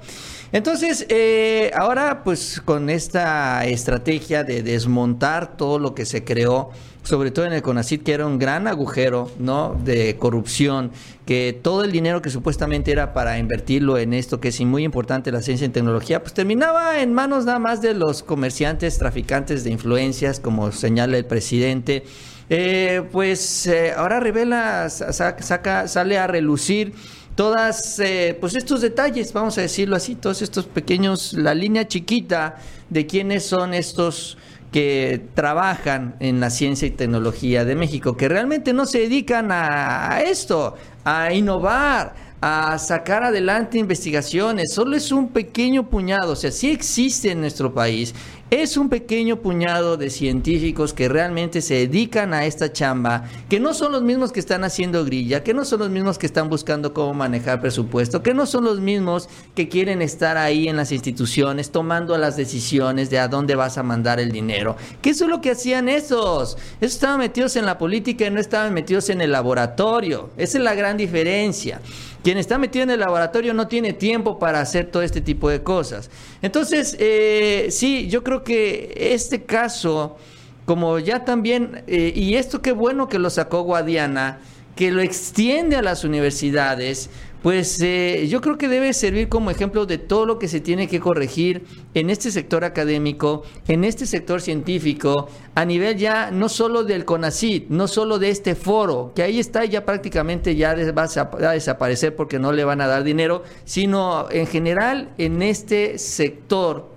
Entonces, 0.53 1.07
eh, 1.09 1.71
ahora 1.75 2.23
pues 2.23 2.63
con 2.65 2.89
esta 2.89 3.67
estrategia 3.67 4.45
de 4.45 4.63
desmontar 4.63 5.57
todo 5.57 5.79
lo 5.79 5.95
que 5.95 6.07
se 6.07 6.25
creó 6.25 6.71
sobre 7.07 7.31
todo 7.31 7.47
en 7.47 7.53
el 7.53 7.63
CONACIT, 7.63 8.03
que 8.03 8.13
era 8.13 8.27
un 8.27 8.37
gran 8.39 8.67
agujero, 8.67 9.31
¿no? 9.39 9.81
De 9.85 10.17
corrupción, 10.17 10.91
que 11.25 11.57
todo 11.63 11.85
el 11.85 11.93
dinero 11.93 12.21
que 12.21 12.31
supuestamente 12.31 12.91
era 12.91 13.15
para 13.15 13.39
invertirlo 13.39 13.97
en 13.97 14.13
esto, 14.13 14.41
que 14.41 14.49
es 14.49 14.61
muy 14.63 14.83
importante, 14.83 15.31
la 15.31 15.41
ciencia 15.41 15.67
y 15.67 15.71
tecnología, 15.71 16.21
pues 16.21 16.35
terminaba 16.35 17.01
en 17.01 17.15
manos 17.15 17.45
nada 17.45 17.61
más 17.61 17.81
de 17.81 17.95
los 17.95 18.25
comerciantes, 18.25 18.99
traficantes 18.99 19.63
de 19.63 19.71
influencias, 19.71 20.41
como 20.41 20.73
señala 20.73 21.17
el 21.17 21.25
presidente. 21.27 22.03
Eh, 22.51 23.03
pues 23.13 23.67
eh, 23.69 23.93
ahora 23.97 24.19
revela, 24.19 24.89
sa- 24.91 25.13
saca, 25.13 25.87
sale 25.89 26.19
a 26.19 26.27
relucir 26.27 26.93
todas 27.37 27.99
eh, 28.01 28.37
pues 28.41 28.57
estos 28.57 28.81
detalles, 28.81 29.33
vamos 29.33 29.59
a 29.59 29.61
decirlo 29.61 29.95
así, 29.95 30.15
todos 30.17 30.43
estos 30.43 30.67
pequeños, 30.67 31.35
la 31.35 31.55
línea 31.55 31.87
chiquita 31.87 32.57
de 32.89 33.07
quiénes 33.07 33.45
son 33.45 33.75
estos 33.75 34.39
que 34.77 35.31
trabajan 35.33 36.17
en 36.21 36.39
la 36.39 36.51
ciencia 36.51 36.87
y 36.87 36.91
tecnología 36.91 37.65
de 37.65 37.75
México, 37.75 38.15
que 38.15 38.29
realmente 38.29 38.75
no 38.75 38.85
se 38.85 38.99
dedican 38.99 39.49
a, 39.51 40.21
esto, 40.21 40.75
a 41.03 41.33
innovar, 41.33 42.15
a 42.43 42.77
sacar 42.77 43.25
adelante 43.25 43.79
investigaciones, 43.79 44.75
solo 44.75 44.95
es 44.95 45.11
un 45.13 45.31
pequeño 45.31 45.89
puñado, 45.89 46.33
o 46.33 46.37
sea, 46.37 46.53
sí 46.53 46.71
existe 46.71 47.31
en 47.31 47.41
nuestro 47.41 47.73
país, 47.73 48.15
es 48.51 48.77
un 48.77 48.89
pequeño 48.89 49.37
puñado 49.37 49.97
de 49.97 50.09
científicos 50.09 50.93
que 50.93 51.09
realmente 51.09 51.61
se 51.61 51.75
dedican 51.75 52.33
a 52.33 52.47
esta 52.47 52.73
chamba, 52.73 53.25
que 53.49 53.59
no 53.59 53.75
son 53.75 53.91
los 53.91 54.03
mismos 54.03 54.31
que 54.31 54.39
están 54.39 54.63
haciendo 54.63 55.05
grilla, 55.05 55.43
que 55.43 55.53
no 55.53 55.65
son 55.65 55.81
los 55.81 55.91
mismos 55.91 56.17
que 56.17 56.27
están 56.27 56.49
buscando 56.49 56.95
cómo 56.95 57.13
manejar 57.13 57.61
presupuesto, 57.61 58.23
que 58.23 58.35
no 58.35 58.47
son 58.47 58.65
los 58.65 58.81
mismos 58.81 59.29
que 59.57 59.69
quieren 59.69 60.01
estar 60.01 60.37
ahí 60.37 60.69
en 60.69 60.77
las 60.77 60.93
instituciones 60.93 61.71
tomando 61.71 62.17
las 62.19 62.37
decisiones 62.37 63.11
de 63.11 63.19
a 63.19 63.27
dónde 63.27 63.57
vas 63.57 63.79
a 63.79 63.83
mandar 63.83 64.21
el 64.21 64.31
dinero. 64.31 64.77
Que 65.03 65.11
es 65.11 65.21
lo 65.21 65.41
que 65.41 65.51
hacían 65.51 65.89
esos. 65.89 66.57
Esos 66.81 66.95
estaban 66.95 67.19
metidos 67.19 67.57
en 67.57 67.67
la 67.67 67.79
política 67.79 68.27
y 68.27 68.31
no 68.31 68.39
estaban 68.39 68.73
metidos 68.73 69.11
en 69.11 69.21
el 69.21 69.33
laboratorio. 69.33 70.31
Esa 70.37 70.59
es 70.59 70.65
la 70.65 70.75
gran 70.75 70.97
diferencia. 70.97 71.81
Quien 72.27 72.39
está 72.39 72.59
metido 72.59 72.83
en 72.83 72.91
el 72.91 72.99
laboratorio 72.99 73.55
no 73.55 73.69
tiene 73.69 73.93
tiempo 73.93 74.41
para 74.41 74.59
hacer 74.59 74.91
todo 74.91 75.05
este 75.05 75.21
tipo 75.21 75.49
de 75.49 75.63
cosas. 75.63 76.11
Entonces, 76.43 76.97
eh, 76.99 77.69
sí, 77.71 78.09
yo 78.09 78.25
creo 78.25 78.43
que 78.43 79.13
este 79.13 79.45
caso, 79.45 80.17
como 80.65 80.99
ya 80.99 81.25
también, 81.25 81.85
eh, 81.87 82.13
y 82.17 82.35
esto 82.35 82.63
qué 82.63 82.73
bueno 82.73 83.09
que 83.09 83.21
lo 83.21 83.31
sacó 83.31 83.61
Guadiana, 83.63 84.41
que 84.75 84.91
lo 84.91 85.03
extiende 85.03 85.77
a 85.77 85.83
las 85.83 86.03
universidades, 86.03 87.11
pues 87.47 87.81
eh, 87.81 88.27
yo 88.29 88.41
creo 88.41 88.59
que 88.59 88.67
debe 88.67 88.93
servir 88.93 89.29
como 89.29 89.53
ejemplo 89.53 89.87
de 89.87 89.99
todo 89.99 90.27
lo 90.27 90.37
que 90.37 90.49
se 90.49 90.61
tiene 90.61 90.89
que 90.89 90.99
corregir 90.99 91.65
en 91.95 92.11
este 92.11 92.33
sector 92.33 92.65
académico, 92.65 93.45
en 93.69 93.85
este 93.85 94.05
sector 94.05 94.41
científico, 94.41 95.29
a 95.55 95.65
nivel 95.65 95.97
ya 95.97 96.33
no 96.33 96.49
solo 96.49 96.83
del 96.83 97.05
CONACIT, 97.05 97.69
no 97.69 97.87
solo 97.87 98.19
de 98.19 98.31
este 98.31 98.57
foro, 98.57 99.13
que 99.15 99.23
ahí 99.23 99.39
está 99.39 99.65
ya 99.65 99.85
prácticamente 99.85 100.57
ya 100.57 100.75
va 100.91 101.05
a 101.05 101.53
desaparecer 101.53 102.17
porque 102.17 102.41
no 102.41 102.51
le 102.51 102.65
van 102.65 102.81
a 102.81 102.89
dar 102.89 103.05
dinero, 103.05 103.45
sino 103.65 104.29
en 104.33 104.49
general 104.49 105.11
en 105.17 105.41
este 105.41 105.99
sector 105.99 106.96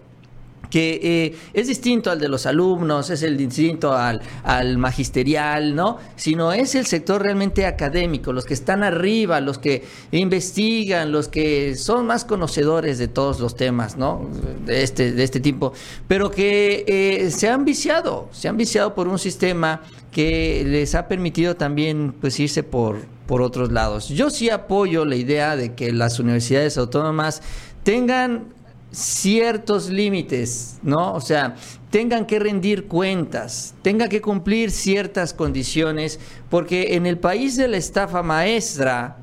que 0.70 1.00
eh, 1.02 1.36
es 1.54 1.68
distinto 1.68 2.12
al 2.12 2.20
de 2.20 2.30
los 2.30 2.46
alumnos, 2.46 3.10
es 3.10 3.24
el 3.24 3.38
distinto 3.38 3.94
al, 3.94 4.22
al 4.44 4.78
magisterial, 4.78 5.76
¿no? 5.76 5.98
Sino 6.16 6.54
es 6.54 6.76
el 6.76 6.86
sector 6.86 7.22
realmente 7.24 7.66
académico, 7.66 8.34
los 8.34 8.46
que 8.46 8.54
están 8.54 8.84
arriba, 8.84 9.42
los 9.42 9.58
que 9.58 9.84
investigan, 10.12 11.12
los 11.12 11.28
que 11.28 11.76
son 11.76 12.06
más 12.06 12.26
conocedores 12.26 12.98
de 12.98 13.08
todos 13.08 13.40
los 13.40 13.56
temas, 13.56 13.98
¿no? 13.98 14.30
De 14.66 14.84
este, 14.84 15.12
de 15.12 15.24
este 15.24 15.40
tipo, 15.40 15.74
pero 16.08 16.30
que 16.32 16.86
eh, 16.88 17.32
se 17.32 17.50
han 17.50 17.66
viciado, 17.66 18.30
se 18.32 18.48
han 18.48 18.58
viciado 18.58 18.94
por 18.94 19.08
un 19.08 19.20
sistema 19.20 19.82
que 20.12 20.64
les 20.66 20.96
ha 20.96 21.08
permitido 21.08 21.56
también 21.56 22.14
pues 22.20 22.40
irse 22.40 22.64
por, 22.64 22.98
por 23.28 23.42
otros 23.42 23.72
lados. 23.72 24.10
Yo 24.10 24.30
sí 24.30 24.50
apoyo 24.50 25.06
la 25.06 25.16
idea 25.16 25.56
de 25.56 25.74
que 25.74 25.92
las 25.92 26.20
universidades 26.20 26.78
autónomas 26.78 27.42
tengan 27.84 28.54
ciertos 28.92 29.90
límites, 29.90 30.80
¿no? 30.82 31.14
O 31.14 31.22
sea, 31.22 31.56
tengan 31.90 32.26
que 32.26 32.40
rendir 32.40 32.88
cuentas, 32.88 33.76
tengan 33.82 34.10
que 34.10 34.22
cumplir 34.22 34.72
ciertas 34.72 35.34
condiciones, 35.34 36.20
porque 36.50 36.96
en 36.96 37.06
el 37.06 37.18
país 37.18 37.56
de 37.56 37.68
la 37.68 37.78
estafa 37.78 38.24
maestra, 38.24 39.18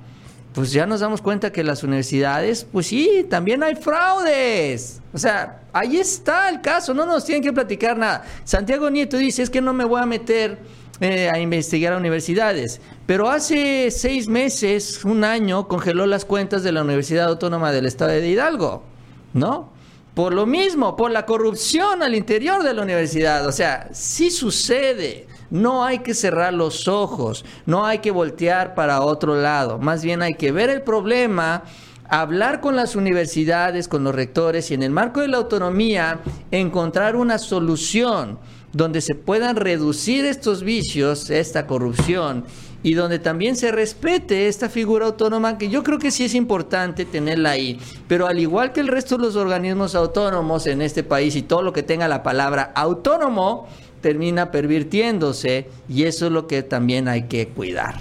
pues 0.52 0.72
ya 0.72 0.86
nos 0.86 1.00
damos 1.00 1.20
cuenta 1.20 1.52
que 1.52 1.62
las 1.62 1.82
universidades, 1.82 2.64
pues 2.64 2.86
sí, 2.86 3.26
también 3.28 3.62
hay 3.62 3.74
fraudes. 3.74 5.02
O 5.12 5.18
sea, 5.18 5.62
ahí 5.72 5.98
está 5.98 6.48
el 6.48 6.60
caso, 6.60 6.94
no 6.94 7.04
nos 7.04 7.24
tienen 7.24 7.42
que 7.42 7.52
platicar 7.52 7.98
nada. 7.98 8.24
Santiago 8.44 8.88
Nieto 8.88 9.18
dice, 9.18 9.42
es 9.42 9.50
que 9.50 9.60
no 9.60 9.74
me 9.74 9.84
voy 9.84 10.00
a 10.00 10.06
meter 10.06 10.58
eh, 11.00 11.28
a 11.28 11.38
investigar 11.38 11.92
a 11.92 11.98
universidades, 11.98 12.80
pero 13.04 13.28
hace 13.28 13.90
seis 13.90 14.28
meses, 14.28 15.04
un 15.04 15.24
año, 15.24 15.68
congeló 15.68 16.06
las 16.06 16.24
cuentas 16.24 16.62
de 16.62 16.72
la 16.72 16.82
Universidad 16.82 17.26
Autónoma 17.26 17.70
del 17.70 17.84
Estado 17.84 18.12
de 18.12 18.26
Hidalgo. 18.26 18.95
¿No? 19.36 19.70
Por 20.14 20.32
lo 20.32 20.46
mismo, 20.46 20.96
por 20.96 21.10
la 21.10 21.26
corrupción 21.26 22.02
al 22.02 22.14
interior 22.14 22.62
de 22.62 22.72
la 22.72 22.82
universidad. 22.82 23.46
O 23.46 23.52
sea, 23.52 23.88
sí 23.92 24.30
sucede. 24.30 25.28
No 25.50 25.84
hay 25.84 26.00
que 26.00 26.14
cerrar 26.14 26.54
los 26.54 26.88
ojos, 26.88 27.44
no 27.66 27.86
hay 27.86 28.00
que 28.00 28.10
voltear 28.10 28.74
para 28.74 29.02
otro 29.02 29.36
lado. 29.36 29.78
Más 29.78 30.02
bien 30.02 30.22
hay 30.22 30.34
que 30.34 30.50
ver 30.50 30.70
el 30.70 30.82
problema, 30.82 31.62
hablar 32.08 32.60
con 32.60 32.74
las 32.74 32.96
universidades, 32.96 33.86
con 33.86 34.02
los 34.02 34.14
rectores 34.14 34.70
y 34.70 34.74
en 34.74 34.82
el 34.82 34.90
marco 34.90 35.20
de 35.20 35.28
la 35.28 35.36
autonomía 35.36 36.20
encontrar 36.50 37.14
una 37.14 37.38
solución 37.38 38.38
donde 38.72 39.00
se 39.00 39.14
puedan 39.14 39.54
reducir 39.54 40.24
estos 40.24 40.62
vicios, 40.64 41.30
esta 41.30 41.66
corrupción 41.66 42.44
y 42.86 42.94
donde 42.94 43.18
también 43.18 43.56
se 43.56 43.72
respete 43.72 44.46
esta 44.46 44.68
figura 44.68 45.06
autónoma 45.06 45.58
que 45.58 45.68
yo 45.68 45.82
creo 45.82 45.98
que 45.98 46.12
sí 46.12 46.24
es 46.24 46.36
importante 46.36 47.04
tenerla 47.04 47.50
ahí, 47.50 47.80
pero 48.06 48.28
al 48.28 48.38
igual 48.38 48.70
que 48.70 48.78
el 48.78 48.86
resto 48.86 49.16
de 49.16 49.24
los 49.24 49.34
organismos 49.34 49.96
autónomos 49.96 50.68
en 50.68 50.80
este 50.80 51.02
país 51.02 51.34
y 51.34 51.42
todo 51.42 51.62
lo 51.62 51.72
que 51.72 51.82
tenga 51.82 52.06
la 52.06 52.22
palabra 52.22 52.70
autónomo 52.76 53.66
termina 54.00 54.52
pervirtiéndose 54.52 55.66
y 55.88 56.04
eso 56.04 56.26
es 56.26 56.32
lo 56.32 56.46
que 56.46 56.62
también 56.62 57.08
hay 57.08 57.24
que 57.24 57.48
cuidar. 57.48 57.96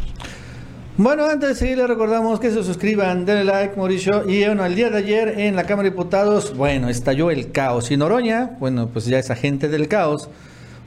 Bueno, 0.98 1.26
antes 1.26 1.50
de 1.50 1.56
seguir, 1.56 1.80
les 1.80 1.88
recordamos 1.88 2.40
que 2.40 2.52
se 2.52 2.64
suscriban, 2.64 3.26
denle 3.26 3.44
like, 3.44 3.76
Mauricio. 3.76 4.30
Y 4.30 4.46
bueno, 4.46 4.66
el 4.66 4.76
día 4.76 4.92
de 4.92 5.00
ayer 5.00 5.40
en 5.40 5.56
la 5.56 5.64
Cámara 5.64 5.90
de 5.90 5.96
Diputados, 5.96 6.56
bueno, 6.56 6.90
estalló 6.90 7.32
el 7.32 7.52
caos. 7.52 7.90
Y 7.90 7.98
Noroña, 7.98 8.56
bueno, 8.60 8.88
pues 8.94 9.06
ya 9.06 9.18
es 9.18 9.32
agente 9.32 9.68
del 9.68 9.88
caos, 9.88 10.30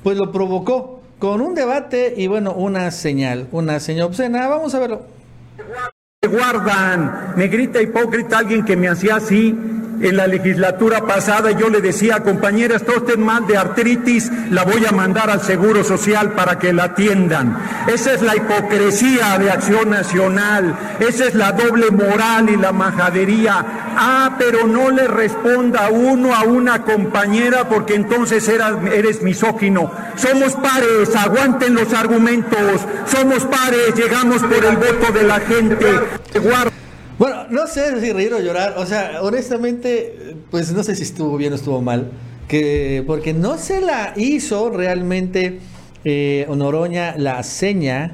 pues 0.05 0.17
lo 0.17 0.31
provocó 0.31 0.98
con 1.19 1.41
un 1.41 1.55
debate 1.55 2.15
y 2.17 2.27
bueno, 2.27 2.53
una 2.53 2.91
señal, 2.91 3.49
una 3.53 3.81
señal 3.81 4.07
obscena. 4.07 4.47
Vamos 4.49 4.75
a 4.75 4.79
verlo. 4.79 5.07
guardan. 6.23 7.35
Me 7.37 7.49
grita 7.49 7.81
hipócrita 7.81 8.39
alguien 8.39 8.65
que 8.65 8.77
me 8.77 8.89
hacía 8.89 9.17
así 9.17 9.57
en 10.01 10.17
la 10.17 10.27
legislatura 10.27 11.07
pasada. 11.07 11.51
Yo 11.53 11.69
le 11.69 11.81
decía, 11.81 12.21
compañera, 12.23 12.77
está 12.77 12.93
usted 12.93 13.19
mal 13.19 13.47
de 13.47 13.57
artritis, 13.57 14.31
la 14.51 14.65
voy 14.65 14.85
a 14.87 14.93
mandar 14.93 15.31
al 15.31 15.41
Seguro 15.43 15.85
Social 15.85 16.33
para 16.33 16.59
que 16.59 16.73
la 16.73 16.85
atiendan. 16.85 17.57
Esa 17.87 18.13
es 18.15 18.23
la 18.23 18.37
hipocresía 18.37 19.39
de 19.39 19.51
Acción 19.51 19.91
Nacional. 19.91 20.77
Esa 21.01 21.27
es 21.27 21.35
la 21.35 21.53
doble 21.53 21.91
moral 21.91 22.49
y 22.51 22.57
la 22.57 22.73
majadería. 22.73 23.65
Ah, 23.97 24.37
pero 24.39 24.67
no 24.67 24.91
le 24.91 25.09
responda 25.09 25.89
uno 25.91 26.35
a 26.35 26.43
una 26.43 26.83
compañera 26.83 27.69
porque 27.69 27.95
entonces 27.95 28.49
era- 28.49 28.79
eres 28.95 29.23
misógino. 29.23 29.91
Somos 30.17 30.55
pares, 30.55 31.15
aguanten 31.17 31.75
los 31.75 31.93
argumentos. 31.93 32.81
Somos 33.07 33.45
pares, 33.45 33.95
llegamos 33.97 34.43
por 34.43 34.65
el 34.65 34.77
voto 34.77 35.13
de 35.13 35.23
la 35.25 35.41
gente. 35.41 35.87
Bueno, 37.19 37.47
no 37.51 37.67
sé 37.67 38.01
si 38.01 38.13
reír 38.13 38.33
o 38.33 38.41
llorar. 38.41 38.75
O 38.79 38.87
sea, 38.87 39.23
honestamente, 39.23 40.37
pues 40.53 40.73
no 40.73 40.85
sé 40.85 40.95
si 40.95 41.03
estuvo 41.03 41.37
bien 41.37 41.53
o 41.53 41.57
estuvo 41.57 41.83
mal. 41.83 42.13
Que, 42.47 43.03
porque 43.07 43.35
no 43.35 43.59
se 43.59 43.81
la 43.81 44.15
hizo 44.17 44.71
realmente 44.71 45.59
eh, 46.05 46.47
Noroña 46.49 47.15
la 47.17 47.43
seña 47.43 48.13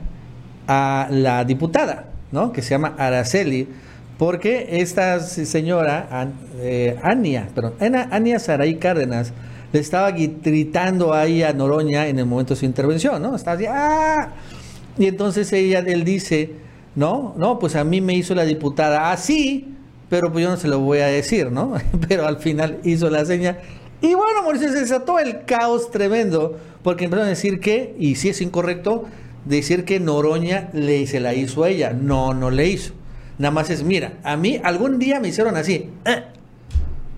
a 0.66 1.08
la 1.10 1.44
diputada, 1.44 2.06
¿no? 2.32 2.52
Que 2.52 2.62
se 2.62 2.70
llama 2.70 2.94
Araceli. 2.96 3.68
Porque 4.16 4.80
esta 4.80 5.20
señora, 5.20 6.32
eh, 6.60 6.96
Ania, 7.02 7.48
perdón, 7.54 7.74
Ania 8.10 8.38
Saraí 8.38 8.76
Cárdenas, 8.76 9.32
le 9.72 9.80
estaba 9.80 10.12
gritando 10.12 11.12
ahí 11.12 11.42
a 11.42 11.52
Noroña 11.52 12.06
en 12.06 12.20
el 12.20 12.26
momento 12.26 12.54
de 12.54 12.60
su 12.60 12.64
intervención, 12.64 13.20
¿no? 13.20 13.36
Estaba 13.36 13.56
así, 13.56 13.66
¡ah! 13.68 14.28
Y 14.96 15.06
entonces 15.06 15.52
ella, 15.52 15.80
él 15.80 16.04
dice, 16.04 16.52
no, 16.96 17.34
no, 17.36 17.58
pues 17.58 17.76
a 17.76 17.84
mí 17.84 18.00
me 18.00 18.14
hizo 18.14 18.34
la 18.34 18.44
diputada 18.44 19.10
así, 19.12 19.74
pero 20.08 20.30
pues 20.32 20.44
yo 20.44 20.50
no 20.50 20.56
se 20.56 20.68
lo 20.68 20.78
voy 20.80 20.98
a 20.98 21.06
decir, 21.06 21.50
¿no? 21.50 21.74
Pero 22.08 22.26
al 22.26 22.38
final 22.38 22.78
hizo 22.84 23.10
la 23.10 23.24
seña. 23.24 23.58
Y 24.00 24.14
bueno, 24.14 24.42
Mauricio, 24.42 24.70
se 24.70 24.80
desató 24.80 25.18
el 25.18 25.44
caos 25.44 25.90
tremendo, 25.90 26.58
porque 26.82 27.04
empezaron 27.06 27.26
a 27.26 27.30
decir 27.30 27.58
que, 27.58 27.96
y 27.98 28.14
si 28.16 28.28
es 28.28 28.40
incorrecto, 28.40 29.04
decir 29.44 29.84
que 29.84 29.98
Noroña 29.98 30.68
le, 30.72 31.06
se 31.06 31.20
la 31.20 31.34
hizo 31.34 31.64
a 31.64 31.70
ella. 31.70 31.92
No, 31.92 32.34
no 32.34 32.50
le 32.50 32.68
hizo. 32.68 32.92
Nada 33.38 33.50
más 33.50 33.70
es, 33.70 33.82
mira, 33.82 34.18
a 34.22 34.36
mí 34.36 34.60
algún 34.62 34.98
día 34.98 35.20
me 35.20 35.28
hicieron 35.28 35.56
así. 35.56 35.90
eh, 36.04 36.22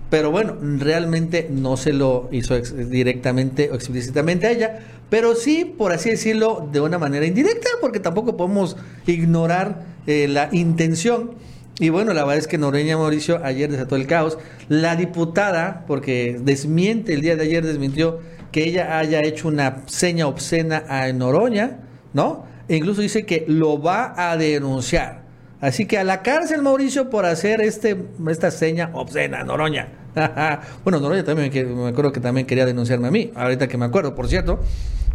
pero 0.09 0.31
bueno, 0.31 0.55
realmente 0.61 1.47
no 1.51 1.75
se 1.75 1.91
lo 1.93 2.29
hizo 2.31 2.57
directamente 2.57 3.69
o 3.71 3.75
explícitamente 3.75 4.47
a 4.47 4.51
ella, 4.51 4.79
pero 5.09 5.35
sí, 5.35 5.65
por 5.65 5.91
así 5.91 6.09
decirlo, 6.09 6.67
de 6.71 6.81
una 6.81 6.97
manera 6.97 7.25
indirecta, 7.25 7.69
porque 7.81 7.99
tampoco 7.99 8.37
podemos 8.37 8.77
ignorar 9.05 9.85
eh, 10.05 10.27
la 10.27 10.49
intención. 10.51 11.31
Y 11.79 11.89
bueno, 11.89 12.13
la 12.13 12.23
verdad 12.23 12.39
es 12.39 12.47
que 12.47 12.57
Noreña 12.57 12.97
Mauricio 12.97 13.43
ayer 13.43 13.69
desató 13.69 13.95
el 13.95 14.07
caos. 14.07 14.37
La 14.67 14.95
diputada, 14.95 15.85
porque 15.87 16.37
desmiente, 16.41 17.13
el 17.13 17.21
día 17.21 17.35
de 17.35 17.43
ayer 17.43 17.65
desmintió 17.65 18.19
que 18.51 18.63
ella 18.63 18.97
haya 18.97 19.21
hecho 19.23 19.47
una 19.47 19.83
seña 19.85 20.27
obscena 20.27 20.83
a 20.87 21.11
Noroña, 21.13 21.79
¿no? 22.13 22.45
E 22.67 22.75
incluso 22.75 23.01
dice 23.01 23.25
que 23.25 23.45
lo 23.47 23.81
va 23.81 24.13
a 24.17 24.35
denunciar. 24.35 25.26
Así 25.61 25.85
que 25.85 25.97
a 25.97 26.03
la 26.03 26.21
cárcel, 26.21 26.61
Mauricio, 26.61 27.09
por 27.09 27.25
hacer 27.25 27.61
este, 27.61 27.97
esta 28.29 28.51
seña 28.51 28.91
obscena, 28.93 29.43
Noroña. 29.43 29.87
bueno, 30.83 30.99
Noroña 30.99 31.23
también, 31.23 31.51
que- 31.51 31.65
me 31.65 31.89
acuerdo 31.89 32.11
que 32.11 32.19
también 32.19 32.45
quería 32.45 32.65
denunciarme 32.65 33.07
a 33.07 33.11
mí, 33.11 33.31
ahorita 33.35 33.67
que 33.67 33.77
me 33.77 33.85
acuerdo, 33.85 34.13
por 34.15 34.27
cierto. 34.27 34.59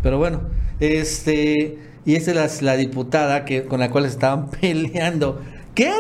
Pero 0.03 0.19
bueno, 0.19 0.41
este, 0.81 1.79
y 2.05 2.17
esta 2.17 2.31
es 2.47 2.61
la, 2.63 2.73
la 2.73 2.77
diputada 2.77 3.45
que, 3.45 3.65
con 3.65 3.79
la 3.81 3.91
cual 3.91 4.05
estaban 4.05 4.51
peleando. 4.61 5.41
¿Qué? 5.75 5.93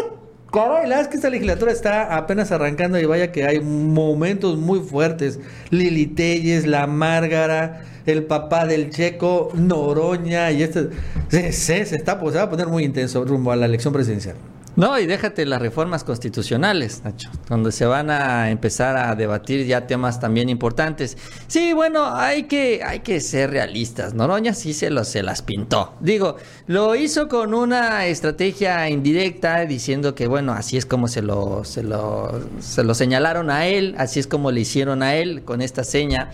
Caray, 0.52 0.86
la 0.86 1.00
es 1.00 1.08
que 1.08 1.16
esta 1.16 1.30
legislatura 1.30 1.72
está 1.72 2.14
apenas 2.16 2.52
arrancando 2.52 2.98
y 3.00 3.06
vaya 3.06 3.32
que 3.32 3.44
hay 3.46 3.60
momentos 3.60 4.58
muy 4.58 4.80
fuertes. 4.80 5.40
Lili 5.70 6.06
Telles, 6.06 6.66
la 6.66 6.86
Márgara, 6.86 7.82
el 8.04 8.24
papá 8.24 8.66
del 8.66 8.90
Checo, 8.90 9.48
Noroña 9.54 10.50
y 10.50 10.62
este... 10.62 10.90
Se, 11.28 11.52
se- 11.52 11.86
se 11.86 11.96
está, 11.96 12.20
pues, 12.20 12.32
se 12.34 12.38
va 12.38 12.44
a 12.44 12.50
poner 12.50 12.66
muy 12.66 12.84
intenso 12.84 13.24
rumbo 13.24 13.50
a 13.52 13.56
la 13.56 13.64
elección 13.64 13.94
presidencial. 13.94 14.36
No, 14.74 14.98
y 14.98 15.04
déjate 15.06 15.44
las 15.44 15.60
reformas 15.60 16.02
constitucionales, 16.02 17.02
Nacho, 17.04 17.28
donde 17.48 17.72
se 17.72 17.84
van 17.84 18.08
a 18.08 18.48
empezar 18.50 18.96
a 18.96 19.14
debatir 19.14 19.66
ya 19.66 19.86
temas 19.86 20.18
también 20.18 20.48
importantes. 20.48 21.18
Sí, 21.46 21.74
bueno, 21.74 22.06
hay 22.14 22.44
que, 22.44 22.82
hay 22.82 23.00
que 23.00 23.20
ser 23.20 23.50
realistas. 23.50 24.14
Noroña 24.14 24.54
sí 24.54 24.72
se, 24.72 24.88
lo, 24.88 25.04
se 25.04 25.22
las 25.22 25.42
pintó. 25.42 25.92
Digo, 26.00 26.36
lo 26.68 26.94
hizo 26.94 27.28
con 27.28 27.52
una 27.52 28.06
estrategia 28.06 28.88
indirecta 28.88 29.66
diciendo 29.66 30.14
que, 30.14 30.26
bueno, 30.26 30.52
así 30.52 30.78
es 30.78 30.86
como 30.86 31.06
se 31.06 31.20
lo, 31.20 31.64
se 31.64 31.82
lo, 31.82 32.40
se 32.60 32.82
lo 32.82 32.94
señalaron 32.94 33.50
a 33.50 33.66
él, 33.66 33.94
así 33.98 34.20
es 34.20 34.26
como 34.26 34.50
le 34.50 34.60
hicieron 34.62 35.02
a 35.02 35.16
él 35.16 35.42
con 35.44 35.60
esta 35.60 35.84
seña. 35.84 36.30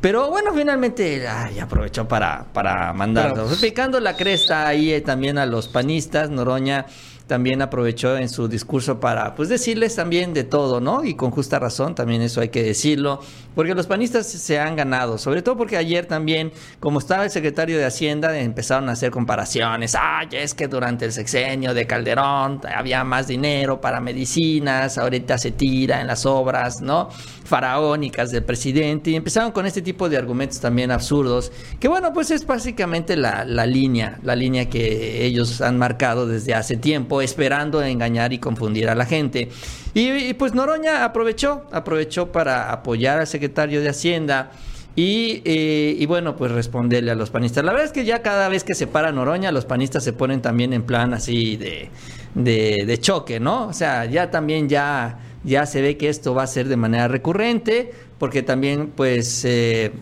Pero 0.00 0.30
bueno, 0.30 0.52
finalmente 0.54 1.28
ay, 1.28 1.58
aprovechó 1.60 2.08
para, 2.08 2.46
para 2.54 2.92
mandarlo. 2.94 3.44
Para- 3.44 3.56
Picando 3.60 4.00
la 4.00 4.16
cresta 4.16 4.66
ahí 4.66 4.92
eh, 4.92 5.00
también 5.02 5.36
a 5.38 5.46
los 5.46 5.68
panistas, 5.68 6.30
Noroña 6.30 6.86
también 7.26 7.62
aprovechó 7.62 8.16
en 8.16 8.28
su 8.28 8.48
discurso 8.48 9.00
para 9.00 9.34
pues 9.34 9.48
decirles 9.48 9.96
también 9.96 10.34
de 10.34 10.44
todo, 10.44 10.80
¿no? 10.80 11.04
Y 11.04 11.14
con 11.14 11.30
justa 11.30 11.58
razón, 11.58 11.94
también 11.94 12.22
eso 12.22 12.40
hay 12.40 12.48
que 12.48 12.62
decirlo, 12.62 13.20
porque 13.54 13.74
los 13.74 13.86
panistas 13.86 14.26
se 14.26 14.58
han 14.58 14.76
ganado, 14.76 15.18
sobre 15.18 15.42
todo 15.42 15.56
porque 15.56 15.76
ayer 15.76 16.06
también, 16.06 16.52
como 16.80 16.98
estaba 16.98 17.24
el 17.24 17.30
secretario 17.30 17.78
de 17.78 17.84
Hacienda, 17.84 18.38
empezaron 18.38 18.88
a 18.88 18.92
hacer 18.92 19.10
comparaciones, 19.10 19.94
ay, 19.98 20.28
es 20.32 20.54
que 20.54 20.68
durante 20.68 21.04
el 21.04 21.12
sexenio 21.12 21.74
de 21.74 21.86
Calderón 21.86 22.60
había 22.74 23.04
más 23.04 23.28
dinero 23.28 23.80
para 23.80 24.00
medicinas, 24.00 24.98
ahorita 24.98 25.38
se 25.38 25.52
tira 25.52 26.00
en 26.00 26.06
las 26.06 26.26
obras, 26.26 26.80
¿no? 26.80 27.08
faraónicas 27.52 28.30
del 28.30 28.44
presidente 28.44 29.10
y 29.10 29.14
empezaron 29.14 29.52
con 29.52 29.66
este 29.66 29.82
tipo 29.82 30.08
de 30.08 30.16
argumentos 30.16 30.58
también 30.58 30.90
absurdos, 30.90 31.52
que 31.78 31.86
bueno, 31.86 32.14
pues 32.14 32.30
es 32.30 32.46
básicamente 32.46 33.14
la, 33.14 33.44
la 33.44 33.66
línea, 33.66 34.18
la 34.22 34.34
línea 34.34 34.70
que 34.70 35.26
ellos 35.26 35.60
han 35.60 35.76
marcado 35.76 36.26
desde 36.26 36.54
hace 36.54 36.78
tiempo, 36.78 37.11
esperando 37.20 37.82
engañar 37.82 38.32
y 38.32 38.38
confundir 38.38 38.88
a 38.88 38.94
la 38.94 39.04
gente. 39.04 39.50
Y, 39.94 40.08
y, 40.10 40.34
pues 40.34 40.54
Noroña 40.54 41.04
aprovechó, 41.04 41.64
aprovechó 41.72 42.32
para 42.32 42.72
apoyar 42.72 43.18
al 43.18 43.26
secretario 43.26 43.80
de 43.80 43.88
Hacienda. 43.90 44.52
Y, 44.94 45.42
eh, 45.44 45.96
y 45.98 46.06
bueno, 46.06 46.36
pues 46.36 46.52
responderle 46.52 47.10
a 47.10 47.14
los 47.14 47.30
panistas. 47.30 47.64
La 47.64 47.72
verdad 47.72 47.86
es 47.86 47.92
que 47.92 48.04
ya 48.04 48.22
cada 48.22 48.48
vez 48.48 48.62
que 48.62 48.74
se 48.74 48.86
para 48.86 49.10
Noroña, 49.10 49.50
los 49.50 49.64
panistas 49.64 50.04
se 50.04 50.12
ponen 50.12 50.42
también 50.42 50.72
en 50.72 50.82
plan 50.82 51.14
así 51.14 51.56
de, 51.56 51.88
de, 52.34 52.84
de 52.86 52.98
choque, 52.98 53.40
¿no? 53.40 53.68
O 53.68 53.72
sea, 53.72 54.04
ya 54.04 54.30
también 54.30 54.68
ya, 54.68 55.18
ya 55.44 55.64
se 55.66 55.80
ve 55.80 55.96
que 55.96 56.08
esto 56.08 56.34
va 56.34 56.42
a 56.42 56.46
ser 56.46 56.68
de 56.68 56.76
manera 56.76 57.08
recurrente, 57.08 57.92
porque 58.18 58.42
también 58.42 58.92
pues... 58.94 59.44
eh, 59.44 59.92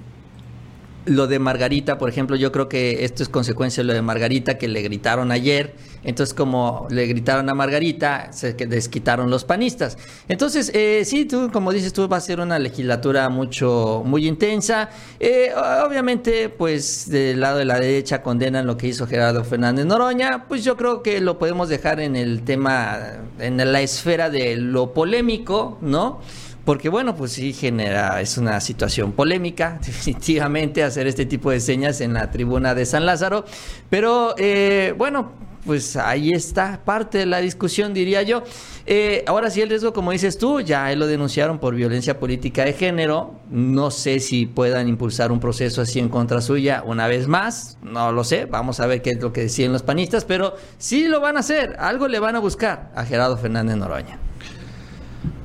lo 1.07 1.27
de 1.27 1.39
Margarita, 1.39 1.99
por 1.99 2.09
ejemplo, 2.09 2.37
yo 2.37 2.53
creo 2.53 2.69
que 2.69 3.05
esto 3.05 3.23
es 3.23 3.29
consecuencia 3.29 3.83
de 3.83 3.87
lo 3.87 3.95
de 3.95 4.03
Margarita 4.03 4.59
que 4.59 4.69
le 4.69 4.83
gritaron 4.83 5.33
ayer. 5.33 5.75
Entonces, 6.03 6.35
como 6.35 6.87
le 6.91 7.07
gritaron 7.07 7.51
a 7.51 7.55
Margarita, 7.55 8.33
se 8.33 8.55
desquitaron 8.55 9.31
los 9.31 9.45
panistas. 9.45 9.99
Entonces, 10.29 10.71
eh, 10.75 11.03
sí, 11.05 11.27
tú, 11.27 11.51
como 11.53 11.73
dices 11.73 11.93
tú, 11.93 12.09
va 12.09 12.17
a 12.19 12.21
ser 12.21 12.41
una 12.41 12.59
legislatura 12.59 13.29
mucho, 13.29 14.03
muy 14.05 14.27
intensa. 14.27 14.89
Eh, 15.19 15.53
obviamente, 15.87 16.49
pues 16.49 17.11
del 17.11 17.41
lado 17.41 17.59
de 17.59 17.65
la 17.65 17.79
derecha 17.79 18.23
condenan 18.23 18.67
lo 18.67 18.77
que 18.77 18.89
hizo 18.89 19.07
Gerardo 19.07 19.45
Fernández 19.45 19.87
Noroña. 19.87 20.47
Pues 20.49 20.65
yo 20.65 20.77
creo 20.77 21.03
que 21.03 21.21
lo 21.21 21.39
podemos 21.39 21.69
dejar 21.69 22.01
en 22.01 22.17
el 22.17 22.43
tema, 22.43 22.99
en 23.39 23.57
la 23.73 23.81
esfera 23.81 24.31
de 24.31 24.57
lo 24.57 24.93
polémico, 24.95 25.79
¿no? 25.81 26.21
Porque 26.65 26.89
bueno, 26.89 27.17
pues 27.17 27.33
sí 27.33 27.53
genera, 27.53 28.21
es 28.21 28.39
una 28.39 28.61
situación 28.61 29.13
polémica, 29.13 29.79
definitivamente, 29.87 30.83
hacer 30.83 31.07
este 31.07 31.27
tipo 31.27 31.51
de 31.51 31.61
señas 31.61 32.01
en 32.01 32.15
la 32.15 32.31
tribuna 32.31 32.75
de 32.75 32.87
San 32.87 33.07
Lázaro. 33.07 33.45
Pero 33.89 34.35
eh, 34.39 34.95
bueno, 34.97 35.33
pues 35.65 35.97
ahí 35.97 36.33
está 36.33 36.81
parte 36.85 37.19
de 37.19 37.27
la 37.27 37.39
discusión, 37.39 37.93
diría 37.93 38.23
yo. 38.23 38.43
Eh, 38.87 39.25
ahora 39.27 39.51
sí, 39.51 39.61
el 39.61 39.69
riesgo, 39.69 39.93
como 39.93 40.11
dices 40.11 40.39
tú, 40.39 40.61
ya 40.61 40.95
lo 40.95 41.07
denunciaron 41.07 41.59
por 41.59 41.75
violencia 41.75 42.19
política 42.19 42.65
de 42.65 42.73
género. 42.73 43.35
No 43.51 43.91
sé 43.91 44.21
si 44.21 44.47
puedan 44.47 44.89
impulsar 44.89 45.33
un 45.33 45.41
proceso 45.41 45.83
así 45.83 45.99
en 45.99 46.09
contra 46.09 46.41
suya 46.41 46.83
una 46.85 47.07
vez 47.07 47.29
más. 47.29 47.79
No 47.83 48.11
lo 48.13 48.25
sé. 48.25 48.47
Vamos 48.47 48.81
a 48.81 48.87
ver 48.87 49.03
qué 49.03 49.11
es 49.11 49.21
lo 49.21 49.33
que 49.33 49.43
deciden 49.43 49.73
los 49.73 49.83
panistas. 49.83 50.25
Pero 50.25 50.55
sí 50.79 51.09
lo 51.09 51.21
van 51.21 51.37
a 51.37 51.41
hacer. 51.41 51.77
Algo 51.79 52.09
le 52.09 52.19
van 52.19 52.37
a 52.37 52.41
buscar 52.41 52.91
a 52.95 53.05
Gerardo 53.05 53.37
Fernández 53.37 53.77
Noroña. 53.77 54.30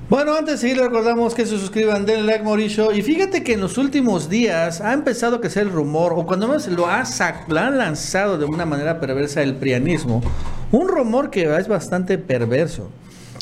Bueno, 0.08 0.36
antes 0.36 0.62
de 0.62 0.68
seguir, 0.70 0.84
recordamos 0.84 1.34
que 1.34 1.47
se 1.47 1.58
suscriban, 1.58 2.06
denle 2.06 2.28
like, 2.28 2.43
Mauricio. 2.43 2.91
Y 2.91 3.01
fíjate 3.01 3.43
que 3.43 3.53
en 3.53 3.62
los 3.62 3.80
últimos 3.80 4.30
días 4.30 4.80
ha 4.80 4.93
empezado 4.93 5.38
a 5.38 5.41
crecer 5.41 5.64
el 5.64 5.72
rumor, 5.72 6.14
o 6.16 6.28
cuando 6.28 6.47
menos 6.47 6.68
lo 6.68 6.86
ha, 6.86 7.03
lo 7.47 7.60
han 7.60 7.80
lanzado 7.80 8.38
de 8.38 8.45
una 8.45 8.68
manera 8.68 8.99
perversa 8.99 9.41
el 9.41 9.56
prianismo, 9.56 10.22
un 10.72 10.89
rumor 10.89 11.32
que 11.32 11.51
es 11.58 11.68
bastante 11.68 12.20
perverso, 12.20 12.91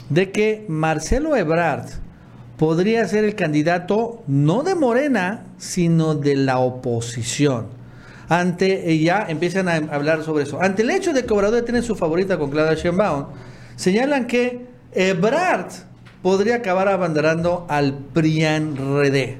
de 0.10 0.32
que 0.32 0.64
Marcelo 0.70 1.36
Ebrard 1.36 1.90
podría 2.58 3.06
ser 3.10 3.26
el 3.26 3.36
candidato 3.36 4.24
no 4.28 4.64
de 4.64 4.76
Morena, 4.76 5.44
sino 5.58 6.16
de 6.16 6.38
la 6.38 6.60
oposición. 6.60 7.68
Ante, 8.30 8.90
y 8.94 9.04
ya 9.04 9.26
empiezan 9.28 9.68
a 9.68 9.76
hablar 9.94 10.24
sobre 10.24 10.46
eso. 10.46 10.62
Ante 10.62 10.84
el 10.84 10.92
hecho 10.92 11.12
de 11.12 11.26
que 11.26 11.34
Obrador 11.34 11.64
tiene 11.64 11.82
su 11.82 11.94
favorita 11.94 12.40
con 12.40 12.52
Claudia 12.52 12.82
Sheinbaum, 12.82 13.26
señalan 13.76 14.28
que 14.28 14.66
Ebrard 14.94 15.92
podría 16.24 16.56
acabar 16.56 16.88
abanderando 16.88 17.68
al 17.70 17.94
PRIAN-RD, 18.14 19.38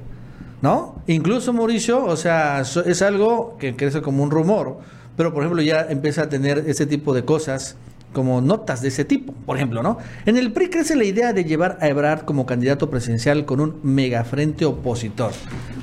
¿no? 0.62 1.02
Incluso 1.08 1.54
Mauricio, 1.54 2.06
o 2.06 2.16
sea, 2.16 2.62
es 2.62 3.02
algo 3.02 3.58
que 3.58 3.76
crece 3.76 4.02
como 4.04 4.22
un 4.22 4.30
rumor, 4.30 4.80
pero 5.18 5.34
por 5.34 5.44
ejemplo 5.44 5.64
ya 5.64 5.88
empieza 5.90 6.24
a 6.24 6.30
tener 6.30 6.66
ese 6.68 6.86
tipo 6.86 7.14
de 7.14 7.26
cosas 7.26 7.78
como 8.12 8.42
notas 8.42 8.82
de 8.82 8.90
ese 8.90 9.06
tipo, 9.06 9.34
por 9.46 9.58
ejemplo, 9.58 9.82
¿no? 9.82 9.98
En 10.26 10.38
el 10.38 10.52
PRI 10.52 10.70
crece 10.70 10.96
la 10.96 11.06
idea 11.06 11.34
de 11.34 11.46
llevar 11.46 11.80
a 11.82 11.88
Ebrard 11.88 12.26
como 12.26 12.46
candidato 12.46 12.90
presidencial 12.90 13.46
con 13.46 13.60
un 13.60 13.80
megafrente 13.82 14.66
opositor. 14.66 15.32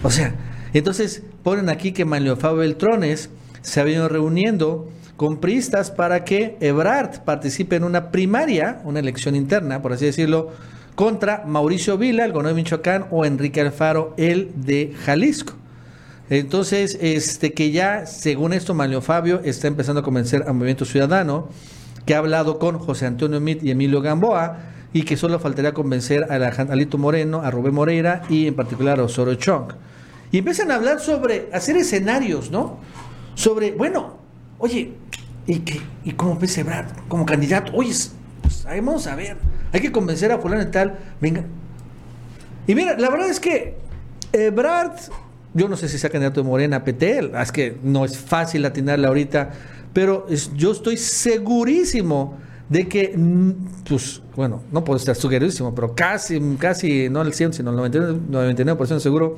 O 0.02 0.10
sea, 0.10 0.34
entonces 0.72 1.24
ponen 1.42 1.68
aquí 1.70 1.92
que 1.92 2.04
Manlio 2.04 2.36
Fabio 2.36 2.58
Beltrones 2.58 3.30
se 3.62 3.80
ha 3.80 3.84
venido 3.84 4.08
reuniendo 4.08 4.88
con 5.16 5.38
priistas 5.38 5.90
para 5.90 6.24
que 6.24 6.56
Ebrard 6.60 7.24
participe 7.24 7.76
en 7.76 7.84
una 7.84 8.10
primaria, 8.10 8.80
una 8.84 9.00
elección 9.00 9.34
interna, 9.34 9.82
por 9.82 9.92
así 9.92 10.06
decirlo, 10.06 10.50
contra 10.94 11.44
Mauricio 11.46 11.96
Vila, 11.98 12.24
el 12.24 12.32
gobernador 12.32 12.56
de 12.56 12.62
Michoacán, 12.62 13.06
o 13.10 13.24
Enrique 13.24 13.60
Alfaro, 13.60 14.14
el 14.16 14.50
de 14.56 14.94
Jalisco. 15.04 15.54
Entonces, 16.28 16.98
este 17.00 17.52
que 17.52 17.72
ya, 17.72 18.06
según 18.06 18.52
esto, 18.52 18.74
Manlio 18.74 19.00
Fabio 19.00 19.40
está 19.44 19.66
empezando 19.66 20.00
a 20.00 20.04
convencer 20.04 20.44
al 20.46 20.54
Movimiento 20.54 20.84
Ciudadano, 20.84 21.48
que 22.06 22.14
ha 22.14 22.18
hablado 22.18 22.58
con 22.58 22.78
José 22.78 23.06
Antonio 23.06 23.40
Mit 23.40 23.62
y 23.64 23.70
Emilio 23.70 24.00
Gamboa, 24.00 24.58
y 24.92 25.02
que 25.02 25.16
solo 25.16 25.38
faltaría 25.38 25.72
convencer 25.72 26.24
a 26.30 26.34
Alejandro- 26.34 26.72
Alito 26.72 26.98
Moreno, 26.98 27.42
a 27.42 27.50
Rubén 27.50 27.74
Moreira 27.74 28.22
y 28.28 28.46
en 28.46 28.54
particular 28.54 28.98
a 29.00 29.04
Osorio 29.04 29.34
Chong. 29.34 29.72
Y 30.32 30.38
empiezan 30.38 30.70
a 30.70 30.76
hablar 30.76 31.00
sobre 31.00 31.48
hacer 31.52 31.76
escenarios, 31.76 32.50
¿no? 32.50 32.78
Sobre, 33.34 33.72
bueno, 33.72 34.18
oye, 34.58 34.92
¿y, 35.46 35.58
qué, 35.60 35.80
y 36.04 36.12
cómo 36.12 36.38
a 36.40 36.60
Ebrard 36.60 36.86
como 37.08 37.24
candidato? 37.26 37.72
Oye, 37.74 37.92
pues, 38.42 38.64
vamos 38.64 39.06
a 39.06 39.14
ver, 39.16 39.36
hay 39.72 39.80
que 39.80 39.92
convencer 39.92 40.32
a 40.32 40.38
fulano 40.38 40.62
y 40.62 40.70
tal, 40.70 40.98
venga. 41.20 41.44
Y 42.66 42.74
mira, 42.74 42.96
la 42.98 43.10
verdad 43.10 43.28
es 43.28 43.40
que 43.40 43.76
Ebrard, 44.32 44.92
yo 45.54 45.68
no 45.68 45.76
sé 45.76 45.88
si 45.88 45.98
sea 45.98 46.10
candidato 46.10 46.42
de 46.42 46.48
Morena, 46.48 46.84
PT, 46.84 47.32
es 47.40 47.52
que 47.52 47.78
no 47.82 48.04
es 48.04 48.18
fácil 48.18 48.64
atinarle 48.64 49.06
ahorita, 49.06 49.50
pero 49.92 50.26
yo 50.56 50.72
estoy 50.72 50.96
segurísimo 50.96 52.38
de 52.68 52.88
que, 52.88 53.12
mm, 53.16 53.50
pues, 53.88 54.22
bueno, 54.36 54.62
no 54.70 54.84
puedo 54.84 54.96
estar 54.96 55.16
segurísimo, 55.16 55.74
pero 55.74 55.94
casi, 55.94 56.40
casi, 56.58 57.08
no 57.08 57.22
el 57.22 57.34
100, 57.34 57.52
sino 57.54 57.70
el 57.70 57.76
99%, 57.76 58.20
99% 58.30 59.00
seguro, 59.00 59.36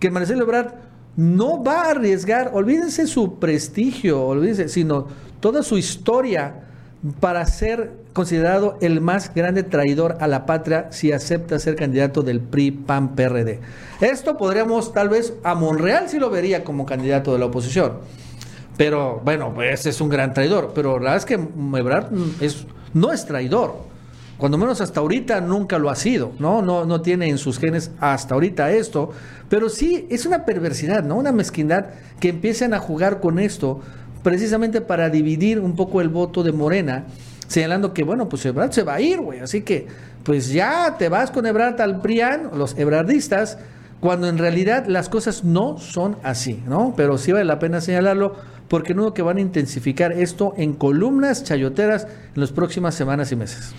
que 0.00 0.10
Marcelo 0.10 0.42
Ebrard 0.42 0.74
no 1.16 1.62
va 1.62 1.82
a 1.82 1.90
arriesgar, 1.90 2.50
olvídense 2.52 3.06
su 3.06 3.38
prestigio, 3.38 4.22
olvídense, 4.22 4.68
sino 4.68 5.06
toda 5.38 5.62
su 5.62 5.78
historia 5.78 6.64
para 7.20 7.46
ser 7.46 8.01
considerado 8.12 8.78
el 8.80 9.00
más 9.00 9.34
grande 9.34 9.62
traidor 9.62 10.16
a 10.20 10.26
la 10.26 10.46
patria 10.46 10.88
si 10.90 11.12
acepta 11.12 11.58
ser 11.58 11.76
candidato 11.76 12.22
del 12.22 12.40
PRI, 12.40 12.70
PAN, 12.70 13.14
PRD. 13.14 13.60
Esto 14.00 14.36
podríamos, 14.36 14.92
tal 14.92 15.08
vez, 15.08 15.34
a 15.44 15.54
Monreal 15.54 16.08
sí 16.08 16.18
lo 16.18 16.30
vería 16.30 16.64
como 16.64 16.86
candidato 16.86 17.32
de 17.32 17.38
la 17.38 17.46
oposición. 17.46 17.98
Pero 18.76 19.20
bueno, 19.24 19.52
pues 19.54 19.86
es 19.86 20.00
un 20.00 20.08
gran 20.08 20.34
traidor. 20.34 20.72
Pero 20.74 20.98
la 20.98 21.12
verdad 21.12 21.16
es 21.16 21.24
que 21.24 21.34
Ebrard 21.34 22.08
es, 22.40 22.66
no 22.94 23.12
es 23.12 23.26
traidor. 23.26 23.76
Cuando 24.38 24.58
menos 24.58 24.80
hasta 24.80 25.00
ahorita 25.00 25.40
nunca 25.40 25.78
lo 25.78 25.88
ha 25.88 25.94
sido, 25.94 26.32
¿no? 26.38 26.62
No, 26.62 26.84
no 26.84 27.00
tiene 27.00 27.28
en 27.28 27.38
sus 27.38 27.58
genes 27.58 27.92
hasta 28.00 28.34
ahorita 28.34 28.72
esto. 28.72 29.10
Pero 29.48 29.68
sí 29.68 30.06
es 30.10 30.26
una 30.26 30.44
perversidad, 30.44 31.04
¿no? 31.04 31.16
Una 31.16 31.32
mezquindad 31.32 31.86
que 32.18 32.30
empiezan 32.30 32.74
a 32.74 32.80
jugar 32.80 33.20
con 33.20 33.38
esto 33.38 33.80
precisamente 34.22 34.80
para 34.80 35.10
dividir 35.10 35.60
un 35.60 35.76
poco 35.76 36.00
el 36.00 36.08
voto 36.08 36.42
de 36.42 36.52
Morena, 36.52 37.04
señalando 37.48 37.92
que, 37.94 38.04
bueno, 38.04 38.28
pues 38.28 38.44
Ebrard 38.46 38.72
se 38.72 38.82
va 38.82 38.94
a 38.94 39.00
ir, 39.00 39.20
güey. 39.20 39.40
Así 39.40 39.62
que, 39.62 39.86
pues 40.24 40.50
ya 40.50 40.96
te 40.98 41.08
vas 41.08 41.30
con 41.30 41.46
Ebrard 41.46 41.80
al 41.80 42.00
PRIAN, 42.00 42.50
los 42.54 42.76
ebrardistas, 42.78 43.58
cuando 44.00 44.28
en 44.28 44.38
realidad 44.38 44.86
las 44.86 45.08
cosas 45.08 45.44
no 45.44 45.78
son 45.78 46.16
así, 46.22 46.62
¿no? 46.66 46.94
Pero 46.96 47.18
sí 47.18 47.32
vale 47.32 47.44
la 47.44 47.58
pena 47.58 47.80
señalarlo 47.80 48.34
porque 48.68 48.94
no 48.94 49.14
que 49.14 49.22
van 49.22 49.36
a 49.36 49.40
intensificar 49.40 50.12
esto 50.12 50.54
en 50.56 50.72
columnas 50.72 51.44
chayoteras 51.44 52.08
en 52.34 52.40
las 52.40 52.52
próximas 52.52 52.94
semanas 52.94 53.30
y 53.30 53.36
meses. 53.36 53.74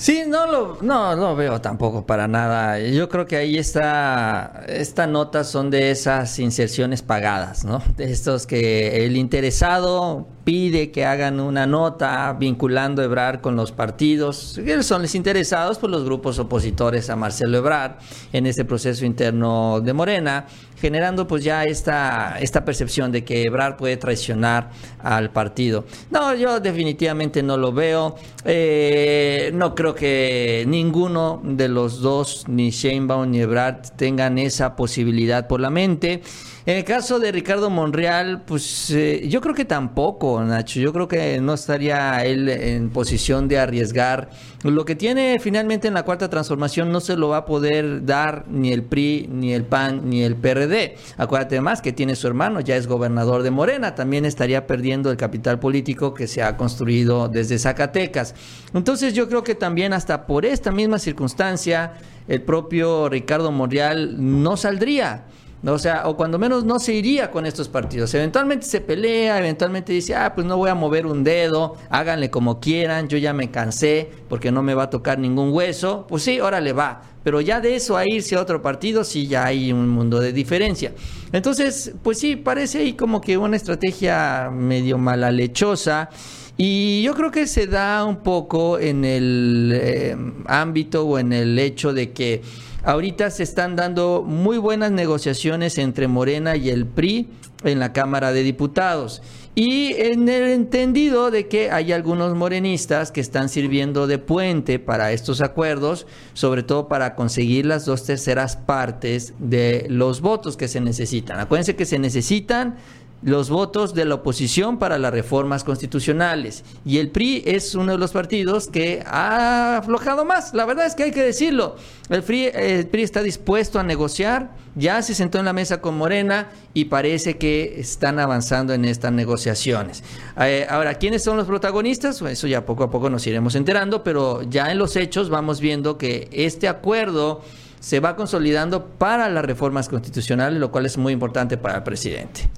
Sí, 0.00 0.22
no 0.26 0.46
lo, 0.46 0.78
no 0.80 1.14
lo 1.14 1.36
veo 1.36 1.60
tampoco 1.60 2.06
para 2.06 2.26
nada. 2.26 2.78
Yo 2.80 3.10
creo 3.10 3.26
que 3.26 3.36
ahí 3.36 3.58
está, 3.58 4.64
esta 4.66 5.06
nota 5.06 5.44
son 5.44 5.68
de 5.68 5.90
esas 5.90 6.38
inserciones 6.38 7.02
pagadas, 7.02 7.66
¿no? 7.66 7.82
De 7.98 8.10
estos 8.10 8.46
que 8.46 9.04
el 9.04 9.18
interesado 9.18 10.26
pide 10.44 10.90
que 10.90 11.04
hagan 11.04 11.38
una 11.38 11.66
nota 11.66 12.32
vinculando 12.32 13.02
a 13.02 13.04
Ebrard 13.04 13.40
con 13.40 13.56
los 13.56 13.72
partidos. 13.72 14.58
Son 14.80 15.02
los 15.02 15.14
interesados 15.14 15.78
por 15.78 15.90
los 15.90 16.02
grupos 16.04 16.38
opositores 16.38 17.10
a 17.10 17.16
Marcelo 17.16 17.58
Ebrard 17.58 17.98
en 18.32 18.46
ese 18.46 18.64
proceso 18.64 19.04
interno 19.04 19.80
de 19.82 19.92
Morena, 19.92 20.46
generando 20.80 21.26
pues 21.26 21.44
ya 21.44 21.64
esta, 21.64 22.38
esta 22.40 22.64
percepción 22.64 23.12
de 23.12 23.22
que 23.22 23.44
Ebrard 23.44 23.76
puede 23.76 23.98
traicionar 23.98 24.70
al 25.02 25.30
partido. 25.30 25.84
No, 26.10 26.34
yo 26.34 26.58
definitivamente 26.58 27.42
no 27.42 27.58
lo 27.58 27.72
veo. 27.72 28.16
Eh, 28.44 29.50
no 29.52 29.74
creo 29.74 29.89
que 29.94 30.64
ninguno 30.66 31.40
de 31.42 31.68
los 31.68 32.00
dos, 32.00 32.44
ni 32.48 32.70
Sheinbaum 32.70 33.30
ni 33.30 33.40
Ebrard, 33.40 33.90
tengan 33.96 34.38
esa 34.38 34.76
posibilidad 34.76 35.46
por 35.46 35.60
la 35.60 35.70
mente. 35.70 36.22
En 36.66 36.76
el 36.76 36.84
caso 36.84 37.18
de 37.18 37.32
Ricardo 37.32 37.70
Monreal, 37.70 38.42
pues 38.42 38.90
eh, 38.90 39.26
yo 39.28 39.40
creo 39.40 39.54
que 39.54 39.64
tampoco, 39.64 40.42
Nacho. 40.44 40.78
Yo 40.78 40.92
creo 40.92 41.08
que 41.08 41.40
no 41.40 41.54
estaría 41.54 42.22
él 42.26 42.50
en 42.50 42.90
posición 42.90 43.48
de 43.48 43.58
arriesgar. 43.58 44.28
Lo 44.62 44.84
que 44.84 44.94
tiene 44.94 45.38
finalmente 45.40 45.88
en 45.88 45.94
la 45.94 46.02
cuarta 46.02 46.28
transformación 46.28 46.92
no 46.92 47.00
se 47.00 47.16
lo 47.16 47.30
va 47.30 47.38
a 47.38 47.44
poder 47.46 48.04
dar 48.04 48.44
ni 48.48 48.74
el 48.74 48.82
PRI, 48.82 49.26
ni 49.32 49.54
el 49.54 49.64
PAN, 49.64 50.02
ni 50.10 50.22
el 50.22 50.36
PRD. 50.36 50.96
Acuérdate 51.16 51.62
más 51.62 51.80
que 51.80 51.94
tiene 51.94 52.14
su 52.14 52.26
hermano, 52.26 52.60
ya 52.60 52.76
es 52.76 52.86
gobernador 52.86 53.42
de 53.42 53.50
Morena. 53.50 53.94
También 53.94 54.26
estaría 54.26 54.66
perdiendo 54.66 55.10
el 55.10 55.16
capital 55.16 55.58
político 55.60 56.12
que 56.12 56.26
se 56.26 56.42
ha 56.42 56.58
construido 56.58 57.28
desde 57.28 57.58
Zacatecas. 57.58 58.34
Entonces 58.74 59.14
yo 59.14 59.30
creo 59.30 59.42
que 59.42 59.54
también 59.54 59.94
hasta 59.94 60.26
por 60.26 60.44
esta 60.44 60.70
misma 60.70 60.98
circunstancia, 60.98 61.94
el 62.28 62.42
propio 62.42 63.08
Ricardo 63.08 63.50
Monreal 63.50 64.16
no 64.18 64.58
saldría. 64.58 65.24
O 65.64 65.78
sea, 65.78 66.08
o 66.08 66.16
cuando 66.16 66.38
menos 66.38 66.64
no 66.64 66.80
se 66.80 66.94
iría 66.94 67.30
con 67.30 67.44
estos 67.44 67.68
partidos. 67.68 68.14
Eventualmente 68.14 68.64
se 68.64 68.80
pelea, 68.80 69.38
eventualmente 69.38 69.92
dice, 69.92 70.14
ah, 70.14 70.34
pues 70.34 70.46
no 70.46 70.56
voy 70.56 70.70
a 70.70 70.74
mover 70.74 71.04
un 71.04 71.22
dedo, 71.22 71.76
háganle 71.90 72.30
como 72.30 72.60
quieran, 72.60 73.08
yo 73.08 73.18
ya 73.18 73.34
me 73.34 73.50
cansé 73.50 74.08
porque 74.28 74.50
no 74.50 74.62
me 74.62 74.72
va 74.74 74.84
a 74.84 74.90
tocar 74.90 75.18
ningún 75.18 75.52
hueso. 75.52 76.06
Pues 76.08 76.22
sí, 76.22 76.40
órale 76.40 76.72
va. 76.72 77.02
Pero 77.22 77.42
ya 77.42 77.60
de 77.60 77.76
eso 77.76 77.98
a 77.98 78.04
irse 78.08 78.36
a 78.36 78.40
otro 78.40 78.62
partido, 78.62 79.04
sí 79.04 79.26
ya 79.26 79.44
hay 79.44 79.72
un 79.72 79.88
mundo 79.88 80.20
de 80.20 80.32
diferencia. 80.32 80.92
Entonces, 81.32 81.92
pues 82.02 82.18
sí, 82.18 82.36
parece 82.36 82.78
ahí 82.78 82.94
como 82.94 83.20
que 83.20 83.36
una 83.36 83.56
estrategia 83.56 84.50
medio 84.50 84.96
malalechosa. 84.96 86.08
Y 86.56 87.02
yo 87.02 87.14
creo 87.14 87.30
que 87.30 87.46
se 87.46 87.66
da 87.66 88.04
un 88.04 88.18
poco 88.18 88.78
en 88.78 89.04
el 89.04 89.72
eh, 89.74 90.16
ámbito 90.46 91.06
o 91.06 91.18
en 91.18 91.32
el 91.32 91.58
hecho 91.58 91.92
de 91.92 92.12
que 92.12 92.42
Ahorita 92.82 93.30
se 93.30 93.42
están 93.42 93.76
dando 93.76 94.24
muy 94.26 94.56
buenas 94.56 94.90
negociaciones 94.90 95.76
entre 95.76 96.08
Morena 96.08 96.56
y 96.56 96.70
el 96.70 96.86
PRI 96.86 97.28
en 97.64 97.78
la 97.78 97.92
Cámara 97.92 98.32
de 98.32 98.42
Diputados. 98.42 99.22
Y 99.54 99.92
en 99.94 100.28
el 100.28 100.44
entendido 100.44 101.30
de 101.30 101.46
que 101.48 101.70
hay 101.70 101.92
algunos 101.92 102.34
morenistas 102.34 103.12
que 103.12 103.20
están 103.20 103.48
sirviendo 103.48 104.06
de 104.06 104.18
puente 104.18 104.78
para 104.78 105.12
estos 105.12 105.42
acuerdos, 105.42 106.06
sobre 106.32 106.62
todo 106.62 106.88
para 106.88 107.14
conseguir 107.14 107.66
las 107.66 107.84
dos 107.84 108.04
terceras 108.06 108.56
partes 108.56 109.34
de 109.38 109.86
los 109.90 110.22
votos 110.22 110.56
que 110.56 110.68
se 110.68 110.80
necesitan. 110.80 111.38
Acuérdense 111.40 111.76
que 111.76 111.84
se 111.84 111.98
necesitan 111.98 112.76
los 113.22 113.50
votos 113.50 113.94
de 113.94 114.04
la 114.04 114.16
oposición 114.16 114.78
para 114.78 114.98
las 114.98 115.12
reformas 115.12 115.64
constitucionales. 115.64 116.64
Y 116.84 116.98
el 116.98 117.10
PRI 117.10 117.42
es 117.46 117.74
uno 117.74 117.92
de 117.92 117.98
los 117.98 118.12
partidos 118.12 118.68
que 118.68 119.02
ha 119.06 119.78
aflojado 119.78 120.24
más. 120.24 120.54
La 120.54 120.64
verdad 120.64 120.86
es 120.86 120.94
que 120.94 121.04
hay 121.04 121.10
que 121.10 121.22
decirlo. 121.22 121.76
El 122.08 122.22
PRI, 122.22 122.46
el 122.46 122.86
PRI 122.86 123.02
está 123.02 123.22
dispuesto 123.22 123.78
a 123.78 123.82
negociar, 123.82 124.52
ya 124.74 125.02
se 125.02 125.14
sentó 125.14 125.38
en 125.38 125.44
la 125.44 125.52
mesa 125.52 125.80
con 125.80 125.98
Morena 125.98 126.48
y 126.72 126.86
parece 126.86 127.36
que 127.36 127.78
están 127.78 128.18
avanzando 128.18 128.72
en 128.72 128.84
estas 128.84 129.12
negociaciones. 129.12 130.02
Eh, 130.40 130.66
ahora, 130.68 130.94
¿quiénes 130.94 131.22
son 131.22 131.36
los 131.36 131.46
protagonistas? 131.46 132.22
Eso 132.22 132.46
ya 132.46 132.64
poco 132.64 132.84
a 132.84 132.90
poco 132.90 133.10
nos 133.10 133.26
iremos 133.26 133.54
enterando, 133.54 134.02
pero 134.02 134.42
ya 134.42 134.72
en 134.72 134.78
los 134.78 134.96
hechos 134.96 135.28
vamos 135.28 135.60
viendo 135.60 135.98
que 135.98 136.28
este 136.32 136.68
acuerdo 136.68 137.42
se 137.80 137.98
va 138.00 138.14
consolidando 138.14 138.86
para 138.86 139.28
las 139.28 139.44
reformas 139.44 139.88
constitucionales, 139.88 140.60
lo 140.60 140.70
cual 140.70 140.86
es 140.86 140.98
muy 140.98 141.12
importante 141.12 141.56
para 141.56 141.78
el 141.78 141.82
presidente. 141.82 142.48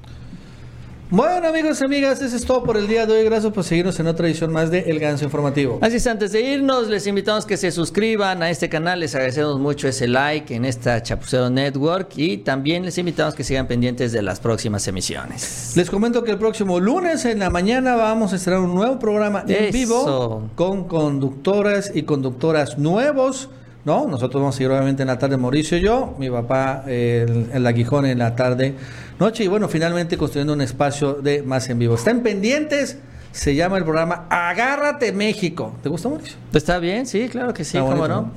Bueno, 1.15 1.49
amigos 1.49 1.79
y 1.83 1.85
amigas, 1.85 2.23
eso 2.23 2.35
es 2.35 2.47
todo 2.47 2.63
por 2.65 2.79
el 2.79 2.89
día 2.89 3.05
de 3.05 3.13
hoy. 3.13 3.25
Gracias 3.25 3.53
por 3.53 3.65
seguirnos 3.65 4.01
en 4.01 4.07
otra 4.07 4.27
edición 4.27 4.51
más 4.51 4.71
de 4.71 4.79
El 4.79 4.99
Ganso 4.99 5.27
Informativo. 5.27 5.79
Así 5.83 5.97
es, 5.97 6.07
antes 6.07 6.33
de 6.33 6.41
irnos, 6.41 6.89
les 6.89 7.07
invitamos 7.07 7.45
que 7.45 7.59
se 7.59 7.71
suscriban 7.71 8.43
a 8.43 8.49
este 8.49 8.71
canal. 8.71 9.01
Les 9.01 9.15
agradecemos 9.15 9.61
mucho 9.61 9.89
ese 9.89 10.09
like 10.09 10.55
en 10.55 10.65
esta 10.65 11.03
Chapucero 11.03 11.51
Network 11.51 12.17
y 12.17 12.39
también 12.39 12.87
les 12.87 12.97
invitamos 12.97 13.35
que 13.35 13.45
sigan 13.45 13.67
pendientes 13.67 14.11
de 14.13 14.23
las 14.23 14.41
próximas 14.41 14.89
emisiones. 14.89 15.75
Les 15.77 15.91
comento 15.91 16.25
que 16.25 16.31
el 16.31 16.39
próximo 16.39 16.81
lunes 16.81 17.27
en 17.27 17.41
la 17.41 17.51
mañana 17.51 17.95
vamos 17.95 18.33
a 18.33 18.37
estrenar 18.37 18.63
un 18.63 18.75
nuevo 18.75 18.99
programa 18.99 19.45
en 19.47 19.65
Eso. 19.65 19.71
vivo 19.71 20.51
con 20.55 20.85
conductoras 20.85 21.93
y 21.95 22.05
conductoras 22.05 22.79
nuevos. 22.79 23.51
¿no? 23.85 24.07
Nosotros 24.07 24.41
vamos 24.41 24.59
a 24.59 24.63
ir 24.63 24.71
obviamente 24.71 25.03
en 25.03 25.09
la 25.09 25.19
tarde 25.19 25.37
Mauricio 25.37 25.77
y 25.77 25.83
yo, 25.83 26.15
mi 26.19 26.31
papá 26.31 26.85
el, 26.87 27.51
el 27.53 27.67
aguijón 27.67 28.07
en 28.07 28.19
la 28.19 28.35
tarde 28.35 28.77
noche 29.23 29.45
y 29.45 29.47
bueno, 29.49 29.69
finalmente 29.69 30.17
construyendo 30.19 30.53
un 30.53 30.61
espacio 30.61 31.15
de 31.15 31.43
más 31.43 31.69
en 31.71 31.79
vivo. 31.79 31.95
Están 31.95 32.21
pendientes, 32.21 32.99
se 33.31 33.55
llama 33.55 33.79
el 33.79 33.85
programa 33.85 34.27
Agárrate 34.29 35.13
México. 35.13 35.75
¿Te 35.83 35.89
gusta 35.89 36.09
Mauricio? 36.09 36.37
¿Está 36.53 36.79
bien? 36.79 37.07
Sí, 37.07 37.29
claro 37.29 37.55
que 37.55 37.65
sí, 37.65 37.79
Está 37.79 37.89
cómo 37.89 38.03
bonito, 38.03 38.23
no. 38.23 38.31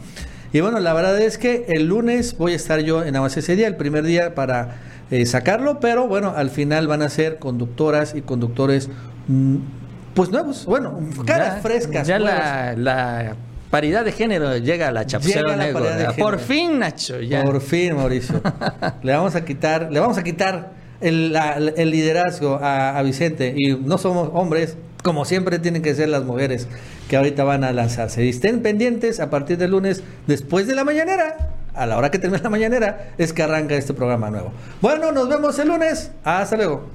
Y 0.54 0.62
bueno, 0.62 0.80
la 0.80 0.94
verdad 0.94 1.20
es 1.20 1.38
que 1.38 1.66
el 1.70 1.88
lunes 1.88 2.38
voy 2.38 2.54
a 2.54 2.56
estar 2.56 2.80
yo 2.80 3.04
en 3.04 3.16
Aguas 3.16 3.36
ese 3.36 3.56
día, 3.56 3.68
el 3.68 3.76
primer 3.76 4.04
día 4.06 4.36
para 4.36 4.76
eh, 5.12 5.26
sacarlo, 5.26 5.80
pero 5.80 6.08
bueno, 6.08 6.34
al 6.36 6.50
final 6.50 6.88
van 6.88 7.02
a 7.02 7.10
ser 7.10 7.40
conductoras 7.40 8.16
y 8.16 8.22
conductores 8.22 8.90
mm, 9.28 9.56
pues 10.14 10.30
nuevos, 10.30 10.66
bueno, 10.66 10.98
caras 11.26 11.56
Ya- 11.56 11.62
frescas. 11.62 12.08
Ya 12.08 12.20
la 12.20 13.36
paridad 13.76 14.06
de 14.06 14.14
género 14.14 14.56
llega 14.58 14.88
a 14.88 14.92
la 14.94 15.04
de 15.04 16.14
Por 16.18 16.40
fin, 16.40 16.80
Nacho. 16.80 17.20
Ya. 17.20 17.44
Por 17.44 17.60
fin, 17.60 17.94
Mauricio. 17.94 18.42
le 19.04 19.12
vamos 19.12 19.36
a 19.36 19.44
quitar, 19.44 19.92
le 19.92 20.00
vamos 20.00 20.18
a 20.18 20.24
quitar 20.24 20.72
el, 21.02 21.34
la- 21.34 21.58
el 21.58 21.92
liderazgo 21.92 22.56
a, 22.56 22.98
a 22.98 23.04
Vicente. 23.04 23.54
Y 23.54 23.76
no 23.76 23.98
somos 23.98 24.30
hombres, 24.34 24.78
como 25.04 25.26
siempre 25.26 25.60
tienen 25.60 25.82
que 25.82 25.94
ser 25.94 26.08
las 26.08 26.24
mujeres 26.24 26.70
que 27.10 27.18
ahorita 27.18 27.44
van 27.44 27.66
a 27.66 27.74
lanzarse. 27.74 28.24
Y 28.24 28.30
estén 28.30 28.62
pendientes 28.62 29.20
a 29.20 29.30
partir 29.30 29.58
del 29.58 29.72
lunes, 29.72 30.04
después 30.26 30.68
de 30.68 30.76
la 30.76 30.86
mañanera. 30.86 31.50
A 31.74 31.86
la 31.86 31.98
hora 31.98 32.10
que 32.10 32.18
termine 32.20 32.42
la 32.42 32.50
mañanera, 32.50 33.10
es 33.18 33.34
que 33.34 33.44
arranca 33.44 33.76
este 33.76 33.94
programa 33.94 34.30
nuevo. 34.30 34.54
Bueno, 34.82 35.12
nos 35.12 35.28
vemos 35.28 35.60
el 35.60 35.68
lunes. 35.68 36.12
Hasta 36.24 36.56
luego. 36.56 36.88